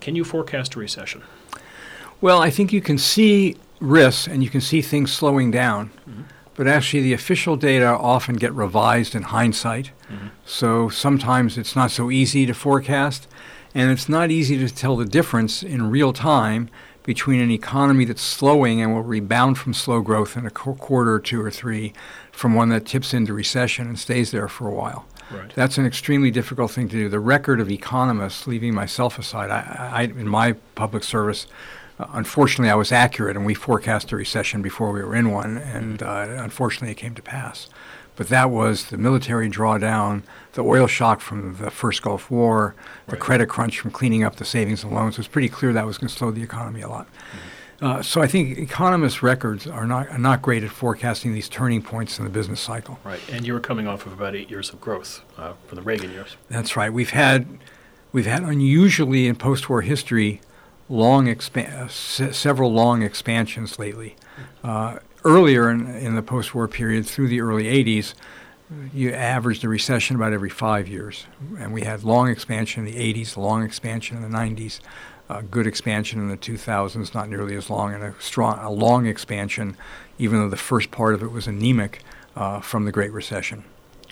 Can 0.00 0.14
you 0.14 0.24
forecast 0.24 0.74
a 0.74 0.78
recession? 0.78 1.22
Well, 2.20 2.40
I 2.40 2.50
think 2.50 2.72
you 2.72 2.80
can 2.80 2.98
see 2.98 3.56
risks, 3.80 4.26
and 4.26 4.42
you 4.42 4.50
can 4.50 4.60
see 4.60 4.82
things 4.82 5.12
slowing 5.12 5.50
down. 5.50 5.90
Mm-hmm 6.08 6.22
but 6.54 6.66
actually 6.66 7.02
the 7.02 7.12
official 7.12 7.56
data 7.56 7.86
often 7.86 8.36
get 8.36 8.52
revised 8.52 9.14
in 9.14 9.22
hindsight. 9.22 9.90
Mm-hmm. 10.08 10.28
So 10.44 10.88
sometimes 10.88 11.58
it's 11.58 11.74
not 11.74 11.90
so 11.90 12.10
easy 12.10 12.46
to 12.46 12.54
forecast, 12.54 13.26
and 13.74 13.90
it's 13.90 14.08
not 14.08 14.30
easy 14.30 14.56
to 14.58 14.72
tell 14.72 14.96
the 14.96 15.04
difference 15.04 15.62
in 15.62 15.90
real 15.90 16.12
time 16.12 16.70
between 17.02 17.40
an 17.40 17.50
economy 17.50 18.04
that's 18.04 18.22
slowing 18.22 18.80
and 18.80 18.94
will 18.94 19.02
rebound 19.02 19.58
from 19.58 19.74
slow 19.74 20.00
growth 20.00 20.36
in 20.36 20.46
a 20.46 20.50
quarter 20.50 21.12
or 21.12 21.20
two 21.20 21.40
or 21.40 21.50
three 21.50 21.92
from 22.32 22.54
one 22.54 22.70
that 22.70 22.86
tips 22.86 23.12
into 23.12 23.32
recession 23.32 23.86
and 23.86 23.98
stays 23.98 24.30
there 24.30 24.48
for 24.48 24.66
a 24.66 24.74
while. 24.74 25.06
Right. 25.30 25.52
That's 25.54 25.78
an 25.78 25.86
extremely 25.86 26.30
difficult 26.30 26.70
thing 26.70 26.88
to 26.88 26.96
do. 26.96 27.08
The 27.08 27.20
record 27.20 27.60
of 27.60 27.70
economists, 27.70 28.46
leaving 28.46 28.74
myself 28.74 29.18
aside, 29.18 29.50
I, 29.50 29.90
I, 29.92 30.02
in 30.02 30.28
my 30.28 30.52
public 30.74 31.04
service, 31.04 31.46
uh, 31.98 32.06
unfortunately, 32.12 32.70
I 32.70 32.74
was 32.74 32.92
accurate, 32.92 33.36
and 33.36 33.46
we 33.46 33.54
forecast 33.54 34.12
a 34.12 34.16
recession 34.16 34.62
before 34.62 34.92
we 34.92 35.02
were 35.02 35.14
in 35.14 35.30
one, 35.30 35.56
and 35.58 36.02
uh, 36.02 36.26
unfortunately, 36.38 36.90
it 36.90 36.96
came 36.96 37.14
to 37.14 37.22
pass. 37.22 37.68
But 38.16 38.28
that 38.28 38.50
was 38.50 38.86
the 38.86 38.96
military 38.96 39.50
drawdown, 39.50 40.22
the 40.52 40.62
oil 40.62 40.86
shock 40.86 41.20
from 41.20 41.56
the 41.56 41.70
first 41.70 42.02
Gulf 42.02 42.30
War, 42.30 42.74
the 43.06 43.12
right. 43.12 43.20
credit 43.20 43.48
crunch 43.48 43.80
from 43.80 43.90
cleaning 43.90 44.22
up 44.22 44.36
the 44.36 44.44
savings 44.44 44.84
and 44.84 44.92
loans. 44.92 45.14
It 45.14 45.18
was 45.18 45.28
pretty 45.28 45.48
clear 45.48 45.72
that 45.72 45.86
was 45.86 45.98
going 45.98 46.08
to 46.08 46.14
slow 46.14 46.30
the 46.30 46.42
economy 46.42 46.80
a 46.82 46.88
lot. 46.88 47.06
Mm-hmm. 47.06 47.38
Uh, 47.84 48.02
so 48.02 48.22
I 48.22 48.26
think 48.26 48.56
economists' 48.56 49.22
records 49.22 49.66
are 49.66 49.86
not 49.86 50.08
are 50.08 50.18
not 50.18 50.42
great 50.42 50.62
at 50.62 50.70
forecasting 50.70 51.34
these 51.34 51.48
turning 51.48 51.82
points 51.82 52.18
in 52.18 52.24
the 52.24 52.30
business 52.30 52.60
cycle. 52.60 52.98
Right, 53.04 53.20
and 53.30 53.46
you 53.46 53.52
were 53.52 53.60
coming 53.60 53.86
off 53.86 54.06
of 54.06 54.12
about 54.12 54.34
eight 54.34 54.48
years 54.48 54.72
of 54.72 54.80
growth 54.80 55.22
uh, 55.36 55.54
from 55.66 55.76
the 55.76 55.82
Reagan 55.82 56.10
years. 56.12 56.36
That's 56.48 56.76
right. 56.76 56.92
We've 56.92 57.10
had 57.10 57.46
we've 58.12 58.26
had 58.26 58.42
unusually 58.42 59.26
in 59.26 59.34
post-war 59.36 59.82
history 59.82 60.40
long 60.88 61.28
uh, 61.28 61.88
several 61.88 62.72
long 62.72 63.02
expansions 63.02 63.78
lately. 63.78 64.16
Uh, 64.62 64.98
earlier 65.24 65.70
in, 65.70 65.86
in 65.96 66.14
the 66.14 66.22
post-war 66.22 66.68
period, 66.68 67.06
through 67.06 67.28
the 67.28 67.40
early 67.40 67.64
80s, 67.64 68.14
you 68.92 69.12
averaged 69.12 69.64
a 69.64 69.68
recession 69.68 70.16
about 70.16 70.32
every 70.32 70.50
five 70.50 70.88
years, 70.88 71.26
and 71.58 71.72
we 71.72 71.82
had 71.82 72.02
long 72.02 72.28
expansion 72.28 72.86
in 72.86 72.92
the 72.92 73.14
80s, 73.14 73.36
long 73.36 73.62
expansion 73.62 74.16
in 74.16 74.22
the 74.22 74.36
90s, 74.36 74.80
uh, 75.28 75.42
good 75.42 75.66
expansion 75.66 76.20
in 76.20 76.28
the 76.28 76.36
2000s, 76.36 77.14
not 77.14 77.28
nearly 77.28 77.56
as 77.56 77.70
long, 77.70 77.94
and 77.94 78.02
a 78.02 78.14
strong, 78.18 78.58
a 78.58 78.70
long 78.70 79.06
expansion, 79.06 79.76
even 80.18 80.38
though 80.38 80.48
the 80.48 80.56
first 80.56 80.90
part 80.90 81.14
of 81.14 81.22
it 81.22 81.30
was 81.30 81.46
anemic 81.46 82.02
uh, 82.36 82.60
from 82.60 82.84
the 82.84 82.92
Great 82.92 83.12
Recession. 83.12 83.64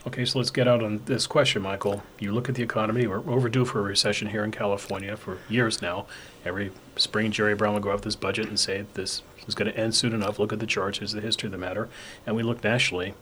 Okay, 0.04 0.24
so 0.24 0.38
let's 0.38 0.50
get 0.50 0.66
out 0.66 0.82
on 0.82 1.00
this 1.04 1.28
question, 1.28 1.62
Michael. 1.62 2.02
You 2.18 2.32
look 2.32 2.48
at 2.48 2.56
the 2.56 2.62
economy, 2.62 3.06
we're 3.06 3.18
overdue 3.30 3.64
for 3.64 3.78
a 3.78 3.82
recession 3.82 4.28
here 4.28 4.42
in 4.42 4.50
California 4.50 5.16
for 5.16 5.38
years 5.48 5.80
now. 5.80 6.06
Every 6.44 6.72
spring, 6.96 7.30
Jerry 7.30 7.54
Brown 7.54 7.74
will 7.74 7.80
go 7.80 7.90
out 7.90 7.96
with 7.96 8.04
his 8.04 8.16
budget 8.16 8.48
and 8.48 8.58
say 8.58 8.84
this 8.94 9.22
is 9.46 9.54
going 9.54 9.70
to 9.72 9.78
end 9.78 9.94
soon 9.94 10.12
enough. 10.12 10.38
Look 10.38 10.52
at 10.52 10.60
the 10.60 10.66
charts, 10.66 10.98
here's 10.98 11.12
the 11.12 11.20
history 11.20 11.48
of 11.48 11.52
the 11.52 11.58
matter. 11.58 11.88
And 12.26 12.36
we 12.36 12.42
look 12.42 12.62
nationally, 12.62 13.14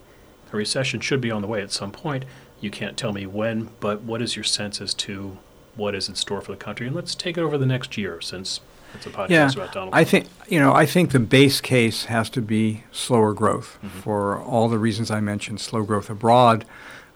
a 0.52 0.56
recession 0.56 1.00
should 1.00 1.20
be 1.20 1.30
on 1.30 1.42
the 1.42 1.48
way 1.48 1.62
at 1.62 1.72
some 1.72 1.92
point. 1.92 2.24
You 2.60 2.70
can't 2.70 2.96
tell 2.96 3.12
me 3.12 3.26
when, 3.26 3.70
but 3.80 4.02
what 4.02 4.20
is 4.20 4.36
your 4.36 4.44
sense 4.44 4.80
as 4.80 4.92
to 4.94 5.38
what 5.76 5.94
is 5.94 6.08
in 6.08 6.14
store 6.14 6.40
for 6.40 6.52
the 6.52 6.58
country? 6.58 6.86
And 6.86 6.96
let's 6.96 7.14
take 7.14 7.38
it 7.38 7.40
over 7.40 7.56
the 7.56 7.66
next 7.66 7.96
year 7.96 8.20
since 8.20 8.60
it's 8.94 9.06
a 9.06 9.10
podcast 9.10 9.30
yeah, 9.30 9.50
about 9.52 9.72
Donald 9.72 9.94
I 9.94 10.04
think 10.04 10.26
you 10.48 10.58
know, 10.58 10.72
I 10.72 10.84
think 10.84 11.12
the 11.12 11.20
base 11.20 11.60
case 11.60 12.06
has 12.06 12.28
to 12.30 12.42
be 12.42 12.84
slower 12.90 13.32
growth 13.32 13.78
mm-hmm. 13.78 14.00
for 14.00 14.40
all 14.40 14.68
the 14.68 14.78
reasons 14.78 15.10
I 15.10 15.20
mentioned, 15.20 15.60
slow 15.60 15.84
growth 15.84 16.10
abroad, 16.10 16.64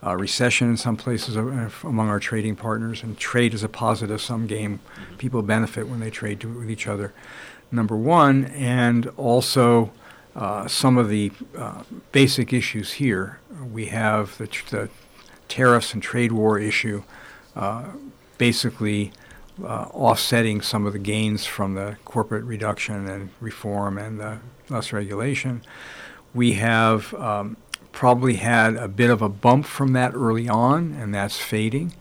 uh, 0.05 0.17
recession 0.17 0.69
in 0.69 0.77
some 0.77 0.97
places 0.97 1.37
uh, 1.37 1.71
among 1.83 2.09
our 2.09 2.21
trading 2.21 2.57
partners, 2.57 3.03
and 3.03 3.19
trade 3.19 3.55
is 3.55 3.63
a 3.63 3.69
positive 3.69 4.21
sum 4.21 4.47
game. 4.47 4.79
Mm-hmm. 4.79 5.17
People 5.17 5.43
benefit 5.43 5.89
when 5.89 6.01
they 6.01 6.11
trade 6.11 6.41
to, 6.41 6.49
with 6.49 6.71
each 6.71 6.87
other. 6.87 7.13
Number 7.75 7.97
one, 7.97 8.45
and 8.47 9.07
also 9.17 9.91
uh, 10.37 10.69
some 10.69 10.97
of 10.97 11.09
the 11.09 11.33
uh, 11.57 11.83
basic 12.13 12.53
issues 12.53 12.95
here. 12.95 13.41
We 13.73 13.87
have 13.87 14.39
the, 14.39 14.47
tr- 14.47 14.77
the, 14.77 14.89
tariffs 15.49 15.93
and 15.93 16.03
trade 16.03 16.33
war 16.33 16.59
issue, 16.59 17.03
uh, 17.55 17.85
basically 18.39 19.13
uh, 19.63 19.87
offsetting 19.93 20.61
some 20.61 20.87
of 20.87 20.93
the 20.93 20.99
gains 20.99 21.47
from 21.47 21.75
the 21.75 21.97
corporate 22.05 22.45
reduction 22.45 23.09
and 23.09 23.31
reform 23.41 23.99
and 23.99 24.19
the 24.19 24.39
less 24.69 24.93
regulation. 24.93 25.63
We 26.33 26.55
have 26.55 27.15
um, 27.15 27.57
probably 27.93 28.37
had 28.37 28.75
a 28.77 28.89
bit 28.89 29.11
of 29.11 29.23
a 29.23 29.29
bump 29.29 29.67
from 29.67 29.93
that 29.93 30.15
early 30.15 30.49
on, 30.49 30.93
and 30.95 31.15
that's 31.15 31.39
fading. 31.39 31.93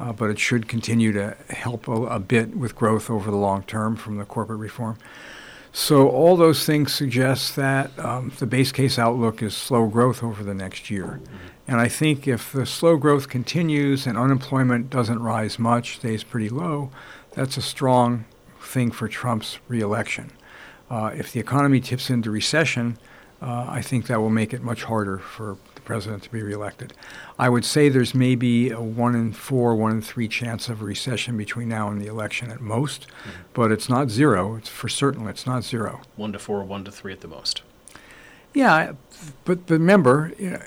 Uh, 0.00 0.12
but 0.12 0.30
it 0.30 0.38
should 0.38 0.66
continue 0.66 1.12
to 1.12 1.36
help 1.50 1.86
a, 1.86 1.92
a, 1.92 2.18
bit 2.18 2.56
with 2.56 2.74
growth 2.74 3.10
over 3.10 3.30
the 3.30 3.36
long 3.36 3.62
term 3.64 3.96
from 3.96 4.16
the 4.16 4.24
corporate 4.24 4.58
reform. 4.58 4.96
So 5.72 6.08
all 6.08 6.36
those 6.36 6.64
things 6.64 6.92
suggest 6.92 7.54
that 7.56 7.96
um, 7.98 8.32
the 8.38 8.46
base 8.46 8.72
case 8.72 8.98
outlook 8.98 9.42
is 9.42 9.54
slow 9.54 9.86
growth 9.88 10.22
over 10.22 10.42
the 10.42 10.54
next 10.54 10.90
year. 10.90 11.20
And 11.68 11.80
I 11.80 11.88
think 11.88 12.26
if 12.26 12.50
the 12.50 12.66
slow 12.66 12.96
growth 12.96 13.28
continues 13.28 14.06
and 14.06 14.18
unemployment 14.18 14.90
doesn't 14.90 15.22
rise 15.22 15.58
much, 15.58 15.96
stays 15.96 16.24
pretty 16.24 16.48
low, 16.48 16.90
that's 17.32 17.56
a 17.56 17.62
strong 17.62 18.24
thing 18.60 18.90
for 18.90 19.06
Trump's 19.06 19.58
reelection. 19.68 20.32
Uh, 20.90 21.12
if 21.14 21.30
the 21.32 21.38
economy 21.38 21.78
tips 21.78 22.10
into 22.10 22.30
recession, 22.30 22.98
uh, 23.40 23.66
I 23.68 23.82
think 23.82 24.06
that 24.06 24.20
will 24.20 24.30
make 24.30 24.52
it 24.52 24.62
much 24.62 24.84
harder 24.84 25.18
for 25.18 25.56
president 25.90 26.22
to 26.22 26.30
be 26.30 26.40
reelected. 26.40 26.92
I 27.36 27.48
would 27.48 27.64
say 27.64 27.88
there's 27.88 28.14
maybe 28.14 28.70
a 28.70 28.80
one 28.80 29.16
in 29.16 29.32
four, 29.32 29.74
one 29.74 29.90
in 29.90 30.02
three 30.02 30.28
chance 30.28 30.68
of 30.68 30.80
a 30.80 30.84
recession 30.84 31.36
between 31.36 31.68
now 31.68 31.90
and 31.90 32.00
the 32.00 32.06
election 32.06 32.52
at 32.52 32.60
most, 32.60 33.08
mm-hmm. 33.08 33.30
but 33.54 33.72
it's 33.72 33.88
not 33.88 34.08
zero. 34.08 34.54
It's 34.54 34.68
for 34.68 34.88
certain 34.88 35.26
it's 35.26 35.46
not 35.46 35.64
zero. 35.64 36.00
One 36.14 36.32
to 36.32 36.38
four, 36.38 36.62
one 36.62 36.84
to 36.84 36.92
three 36.92 37.12
at 37.12 37.22
the 37.22 37.28
most. 37.28 37.62
Yeah, 38.54 38.92
but, 39.44 39.66
but 39.66 39.70
remember, 39.70 40.32
you 40.38 40.50
know, 40.50 40.62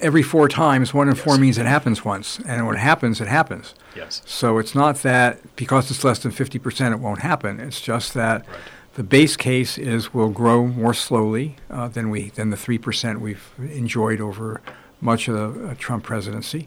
every 0.00 0.22
four 0.22 0.48
times, 0.48 0.92
one 0.92 1.08
in 1.08 1.14
yes. 1.14 1.24
four 1.24 1.38
means 1.38 1.56
it 1.56 1.64
happens 1.64 2.04
once, 2.04 2.38
and 2.46 2.66
when 2.66 2.76
it 2.76 2.80
happens, 2.80 3.22
it 3.22 3.28
happens. 3.28 3.74
Yes. 3.96 4.20
So 4.26 4.58
it's 4.58 4.74
not 4.74 4.96
that 4.96 5.56
because 5.56 5.90
it's 5.90 6.04
less 6.04 6.18
than 6.18 6.30
50%, 6.30 6.92
it 6.92 7.00
won't 7.00 7.20
happen. 7.20 7.58
It's 7.58 7.80
just 7.80 8.12
that 8.12 8.46
right. 8.46 8.58
The 8.98 9.04
base 9.04 9.36
case 9.36 9.78
is 9.78 10.12
we'll 10.12 10.28
grow 10.28 10.66
more 10.66 10.92
slowly 10.92 11.54
uh, 11.70 11.86
than 11.86 12.10
we 12.10 12.30
than 12.30 12.50
the 12.50 12.56
three 12.56 12.78
percent 12.78 13.20
we've 13.20 13.48
enjoyed 13.56 14.20
over 14.20 14.60
much 15.00 15.28
of 15.28 15.34
the 15.36 15.68
uh, 15.68 15.74
Trump 15.78 16.02
presidency. 16.02 16.66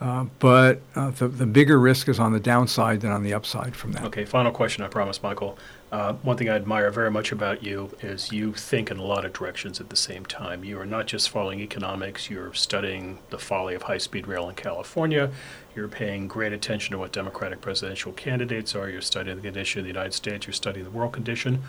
Uh, 0.00 0.24
but 0.40 0.80
uh, 0.96 1.10
the, 1.10 1.28
the 1.28 1.46
bigger 1.46 1.78
risk 1.78 2.08
is 2.08 2.18
on 2.18 2.32
the 2.32 2.40
downside 2.40 3.00
than 3.00 3.12
on 3.12 3.22
the 3.22 3.32
upside 3.32 3.76
from 3.76 3.92
that. 3.92 4.02
Okay, 4.04 4.24
final 4.24 4.50
question, 4.50 4.82
I 4.82 4.88
promise, 4.88 5.22
Michael. 5.22 5.56
Uh, 5.90 6.12
one 6.14 6.36
thing 6.36 6.50
I 6.50 6.54
admire 6.54 6.90
very 6.90 7.10
much 7.10 7.32
about 7.32 7.62
you 7.62 7.90
is 8.02 8.30
you 8.30 8.52
think 8.52 8.90
in 8.90 8.98
a 8.98 9.02
lot 9.02 9.24
of 9.24 9.32
directions 9.32 9.80
at 9.80 9.88
the 9.88 9.96
same 9.96 10.26
time. 10.26 10.62
You 10.62 10.78
are 10.78 10.86
not 10.86 11.06
just 11.06 11.30
following 11.30 11.60
economics, 11.60 12.28
you're 12.28 12.52
studying 12.52 13.20
the 13.30 13.38
folly 13.38 13.74
of 13.74 13.82
high 13.82 13.96
speed 13.96 14.26
rail 14.26 14.50
in 14.50 14.54
California, 14.54 15.30
you're 15.74 15.88
paying 15.88 16.28
great 16.28 16.52
attention 16.52 16.92
to 16.92 16.98
what 16.98 17.12
Democratic 17.12 17.62
presidential 17.62 18.12
candidates 18.12 18.74
are, 18.74 18.90
you're 18.90 19.00
studying 19.00 19.36
the 19.36 19.42
condition 19.42 19.78
of 19.78 19.84
the 19.84 19.88
United 19.88 20.12
States, 20.12 20.46
you're 20.46 20.52
studying 20.52 20.84
the 20.84 20.90
world 20.90 21.12
condition. 21.12 21.62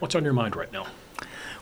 What's 0.00 0.16
on 0.16 0.24
your 0.24 0.32
mind 0.32 0.56
right 0.56 0.72
now? 0.72 0.86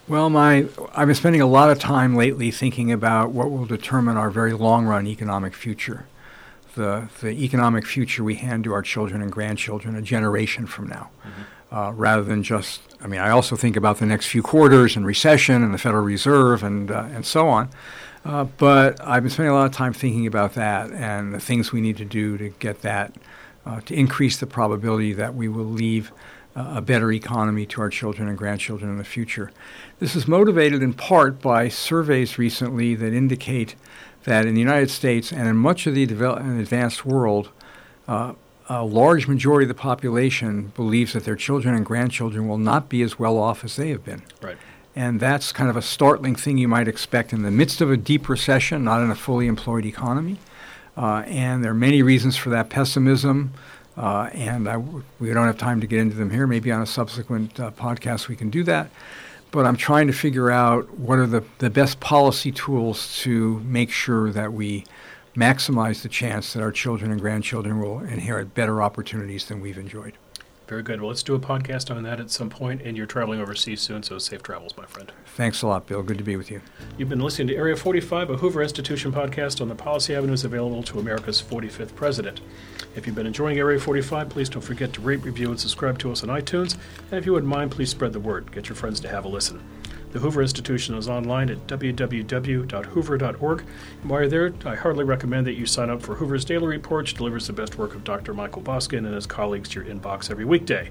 Well, 0.07 0.31
my 0.31 0.67
I've 0.95 1.09
been 1.09 1.15
spending 1.15 1.43
a 1.43 1.47
lot 1.47 1.69
of 1.69 1.79
time 1.79 2.17
lately 2.17 2.51
thinking 2.51 2.91
about 2.91 3.33
what 3.33 3.51
will 3.51 3.67
determine 3.67 4.17
our 4.17 4.31
very 4.31 4.55
long 4.55 4.87
run 4.87 5.07
economic 5.07 5.53
future. 5.53 6.07
The, 6.75 7.11
the 7.21 7.33
economic 7.33 7.87
future 7.87 8.25
we 8.25 8.37
hand 8.37 8.65
to 8.65 8.73
our 8.73 8.83
children 8.83 9.21
and 9.21 9.31
grandchildren 9.31 9.97
a 9.97 10.01
generation 10.01 10.67
from 10.67 10.87
now. 10.87 11.11
Mm-hmm 11.21 11.43
uh, 11.71 11.93
rather 11.95 12.23
than 12.23 12.43
just, 12.43 12.81
I 13.01 13.07
mean, 13.07 13.21
I 13.21 13.31
also 13.31 13.57
think 13.57 13.77
about 13.77 13.99
the 13.99 14.07
next 14.07 14.27
few 14.27 14.43
quarters 14.43 14.97
and 14.97 15.07
recession 15.07 15.63
and 15.63 15.73
the 15.73 15.79
Federal 15.79 16.05
Reserve 16.05 16.63
and, 16.63 16.91
uh, 16.91 17.09
and 17.13 17.25
so 17.27 17.49
on. 17.49 17.71
Uh, 18.25 18.45
but 18.45 19.01
I've 19.05 19.23
been 19.23 19.31
spending 19.31 19.53
a 19.53 19.55
lot 19.55 19.67
of 19.67 19.73
time 19.73 19.93
thinking 19.93 20.27
about 20.27 20.55
that 20.55 20.91
and 20.91 21.33
the 21.33 21.41
things 21.41 21.73
we 21.73 21.81
need 21.81 21.97
to 21.99 22.05
do 22.05 22.37
to 22.39 22.51
get 22.59 22.83
that, 22.83 23.15
uh, 23.65 23.81
to 23.83 23.95
increase 23.95 24.39
the 24.39 24.47
probability 24.47 25.13
that 25.13 25.35
we 25.35 25.49
will 25.49 25.65
leave 25.65 26.13
uh, 26.57 26.75
a 26.77 26.81
better 26.81 27.13
economy 27.13 27.65
to 27.67 27.81
our 27.81 27.89
children 27.89 28.29
and 28.29 28.37
grandchildren 28.37 28.91
in 28.91 28.99
the 28.99 29.05
future. 29.05 29.53
This 30.01 30.17
is 30.17 30.27
motivated 30.27 30.83
in 30.83 30.93
part 30.93 31.41
by 31.41 31.69
surveys 31.69 32.39
recently 32.39 32.95
that 32.97 33.13
indicate 33.13 33.77
that 34.25 34.45
in 34.45 34.55
the 34.55 34.61
United 34.61 34.91
States 34.91 35.33
and 35.33 35.49
in 35.49 35.57
much 35.57 35.87
of 35.87 35.95
the 35.95 36.05
developed 36.05 36.43
and 36.43 36.61
advanced 36.61 37.07
world, 37.07 37.51
uh, 38.09 38.33
a 38.69 38.85
large 38.85 39.27
majority 39.27 39.65
of 39.65 39.69
the 39.69 39.75
population 39.75 40.73
believes 40.77 41.15
that 41.15 41.25
their 41.25 41.37
children 41.37 41.75
and 41.75 41.87
grandchildren 41.87 42.47
will 42.47 42.59
not 42.59 42.89
be 42.89 43.03
as 43.03 43.19
well 43.19 43.39
off 43.39 43.65
as 43.65 43.77
they 43.77 43.89
have 43.91 44.05
been. 44.05 44.23
Right. 44.43 44.59
And 44.95 45.21
that's 45.21 45.53
kind 45.53 45.71
of 45.71 45.77
a 45.77 45.83
startling 45.83 46.35
thing 46.35 46.59
you 46.59 46.69
might 46.69 46.89
expect 46.89 47.33
in 47.33 47.43
the 47.43 47.51
midst 47.51 47.81
of 47.81 47.91
a 47.91 47.97
deep 47.97 48.29
recession, 48.29 48.85
not 48.85 49.01
in 49.01 49.11
a 49.11 49.15
fully 49.15 49.47
employed 49.47 49.87
economy. 49.87 50.39
Uh, 50.97 51.23
and 51.27 51.63
there 51.63 51.71
are 51.71 51.75
many 51.75 52.03
reasons 52.03 52.37
for 52.37 52.51
that 52.51 52.69
pessimism. 52.69 53.53
Uh, 53.97 54.29
and 54.33 54.69
I, 54.69 54.77
we 54.77 55.33
don't 55.33 55.47
have 55.47 55.59
time 55.59 55.81
to 55.81 55.87
get 55.87 56.01
into 56.01 56.17
them 56.17 56.31
here. 56.31 56.47
Maybe 56.47 56.71
on 56.73 56.83
a 56.83 56.87
subsequent 56.87 57.59
uh, 57.59 57.71
podcast 57.71 58.29
we 58.29 58.37
can 58.37 58.51
do 58.51 58.65
that. 58.65 58.91
But 59.51 59.65
I'm 59.65 59.77
trying 59.77 60.09
to 60.09 60.13
figure 60.13 60.51
out 60.51 60.99
what 60.99 61.19
are 61.19 61.27
the, 61.27 61.43
the 61.59 61.71
best 61.71 62.01
policy 62.01 62.53
tools 62.53 63.17
to 63.21 63.61
make 63.61 63.91
sure 63.91 64.31
that 64.33 64.53
we 64.53 64.85
maximize 65.39 66.03
the 66.03 66.09
chance 66.09 66.53
that 66.53 66.63
our 66.63 66.73
children 66.73 67.13
and 67.13 67.21
grandchildren 67.21 67.81
will 67.81 68.01
inherit 68.01 68.55
better 68.55 68.83
opportunities 68.83 69.47
than 69.47 69.61
we've 69.61 69.79
enjoyed. 69.79 70.15
Very 70.67 70.83
good. 70.83 71.01
Well, 71.01 71.09
let's 71.09 71.23
do 71.23 71.35
a 71.35 71.39
podcast 71.39 71.95
on 71.95 72.03
that 72.03 72.21
at 72.21 72.31
some 72.31 72.51
point, 72.51 72.83
and 72.83 72.95
you're 72.95 73.07
traveling 73.07 73.41
overseas 73.41 73.81
soon, 73.81 74.03
so 74.03 74.19
safe 74.19 74.43
travels, 74.43 74.77
my 74.77 74.85
friend. 74.85 75.11
Thanks 75.35 75.63
a 75.63 75.67
lot, 75.67 75.87
Bill. 75.87 76.03
Good 76.03 76.19
to 76.19 76.25
be 76.25 76.37
with 76.37 76.51
you. 76.51 76.61
You've 76.99 77.09
been 77.09 77.21
listening 77.21 77.49
to 77.49 77.55
Area 77.55 77.75
45, 77.75 78.31
a 78.31 78.37
Hoover 78.37 78.63
Institution 78.63 79.11
podcast 79.11 79.63
on 79.63 79.69
the 79.69 79.75
policy 79.75 80.15
avenues 80.15 80.45
available 80.45 80.83
to 80.83 80.99
America's 80.99 81.41
45th 81.41 81.95
president. 81.95 82.43
If 82.97 83.07
you've 83.07 83.17
been 83.17 83.27
enjoying 83.27 83.59
Area 83.59 83.81
45, 83.81 84.29
please 84.29 84.51
don't 84.51 84.61
forget 84.61 84.93
to 84.95 85.01
rate, 85.01 85.23
review, 85.23 85.51
and 85.51 85.59
subscribe 85.59 85.99
to 86.01 86.13
us 86.13 86.23
on 86.23 86.29
iTunes. 86.29 86.77
And 87.11 87.19
if 87.19 87.25
you 87.25 87.33
wouldn't 87.33 87.51
mind, 87.51 87.71
please 87.71 87.89
spread 87.89 88.13
the 88.13 88.21
word. 88.21 88.53
Get 88.53 88.69
your 88.69 88.77
friends 88.77 89.01
to 89.01 89.09
have 89.09 89.25
a 89.25 89.29
listen. 89.29 89.63
The 90.11 90.21
Hoover 90.21 90.41
Institution 90.41 90.95
is 90.97 91.09
online 91.09 91.51
at 91.51 91.67
www.hoover.org. 91.67 93.65
And 94.01 94.11
while 94.11 94.21
you're 94.21 94.29
there, 94.29 94.53
I 94.65 94.75
hardly 94.75 95.05
recommend 95.05 95.47
that 95.47 95.55
you 95.55 95.67
sign 95.67 95.91
up 95.91 96.01
for 96.01 96.15
Hoover's 96.15 96.47
Daily 96.47 96.67
Report, 96.67 97.05
which 97.05 97.15
delivers 97.15 97.47
the 97.47 97.53
best 97.53 97.77
work 97.77 97.95
of 97.95 98.05
Dr. 98.05 98.33
Michael 98.33 98.63
Boskin 98.63 99.05
and 99.05 99.15
his 99.15 99.27
colleagues 99.27 99.69
to 99.71 99.81
your 99.83 99.95
inbox 99.95 100.31
every 100.31 100.47
weekday. 100.47 100.91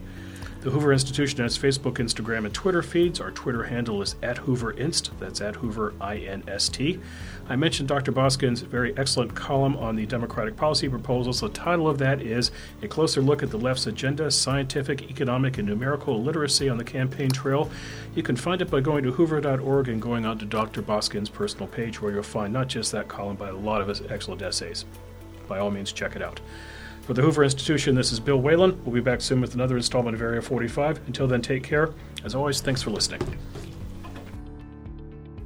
The 0.68 0.74
Hoover 0.74 0.92
Institution 0.92 1.40
has 1.44 1.58
Facebook, 1.58 1.94
Instagram, 1.94 2.44
and 2.44 2.54
Twitter 2.54 2.84
feeds. 2.84 3.22
Our 3.22 3.32
Twitter 3.32 3.64
handle 3.64 4.02
is 4.02 4.18
at 4.22 4.36
HooverInst. 4.36 5.12
That's 5.18 5.40
at 5.40 5.56
Hoover 5.56 5.94
I 6.02 6.18
N 6.18 6.44
S 6.46 6.68
T. 6.68 7.00
I 7.48 7.56
mentioned 7.56 7.88
Dr. 7.88 8.12
Boskin's 8.12 8.60
very 8.60 8.94
excellent 8.98 9.34
column 9.34 9.78
on 9.78 9.96
the 9.96 10.06
Democratic 10.06 10.58
policy 10.58 10.90
proposals. 10.90 11.40
The 11.40 11.48
title 11.48 11.88
of 11.88 12.00
that 12.00 12.22
is 12.22 12.52
A 12.82 12.88
Closer 12.90 13.22
Look 13.22 13.44
at 13.44 13.50
the 13.50 13.58
Left's 13.58 13.88
Agenda 13.88 14.30
Scientific, 14.30 15.10
Economic, 15.10 15.58
and 15.58 15.70
Numerical 15.70 16.22
Literacy 16.22 16.68
on 16.68 16.78
the 16.78 16.84
Campaign 16.84 17.30
Trail. 17.30 17.72
You 18.14 18.22
can 18.22 18.36
find 18.36 18.62
it 18.62 18.70
by 18.70 18.82
going 18.82 19.06
to 19.06 19.14
hoover.org 19.14 19.88
and 19.88 20.02
going 20.02 20.26
on 20.26 20.38
to 20.40 20.46
Dr. 20.46 20.82
Boskin's 20.82 21.30
personal 21.30 21.68
page, 21.68 22.02
where 22.02 22.12
you'll 22.12 22.24
find 22.24 22.52
not 22.52 22.68
just 22.68 22.92
that 22.92 23.08
column, 23.08 23.38
but 23.38 23.54
a 23.54 23.58
lot 23.58 23.80
of 23.80 23.88
his 23.88 24.02
excellent 24.10 24.42
essays. 24.42 24.84
By 25.48 25.60
all 25.60 25.72
means, 25.72 25.94
check 25.94 26.18
it 26.18 26.22
out. 26.22 26.42
For 27.08 27.14
the 27.14 27.22
Hoover 27.22 27.42
Institution, 27.42 27.96
this 27.96 28.12
is 28.12 28.20
Bill 28.20 28.42
Whalen. 28.42 28.84
We'll 28.84 28.94
be 28.94 29.00
back 29.00 29.22
soon 29.22 29.40
with 29.40 29.54
another 29.54 29.78
installment 29.78 30.14
of 30.14 30.22
Area 30.22 30.42
45. 30.42 31.08
Until 31.08 31.26
then, 31.26 31.42
take 31.42 31.64
care. 31.64 31.94
As 32.26 32.36
always, 32.36 32.60
thanks 32.60 32.82
for 32.82 32.90
listening. 32.90 33.22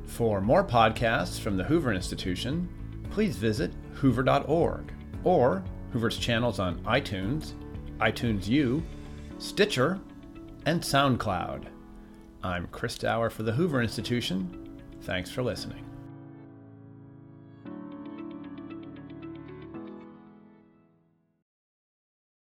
For 0.07 0.41
more 0.41 0.63
podcasts 0.63 1.39
from 1.39 1.57
the 1.57 1.63
Hoover 1.63 1.93
Institution, 1.93 2.67
please 3.11 3.35
visit 3.35 3.71
hoover.org 3.93 4.91
or 5.23 5.63
Hoover's 5.93 6.17
channels 6.17 6.57
on 6.57 6.79
iTunes, 6.79 7.53
iTunes 7.99 8.47
U, 8.47 8.81
Stitcher, 9.37 9.99
and 10.65 10.81
SoundCloud. 10.81 11.65
I'm 12.41 12.69
Chris 12.71 12.97
Dower 12.97 13.29
for 13.29 13.43
the 13.43 13.51
Hoover 13.51 13.83
Institution. 13.83 14.79
Thanks 15.03 15.29
for 15.29 15.43
listening. 15.43 15.90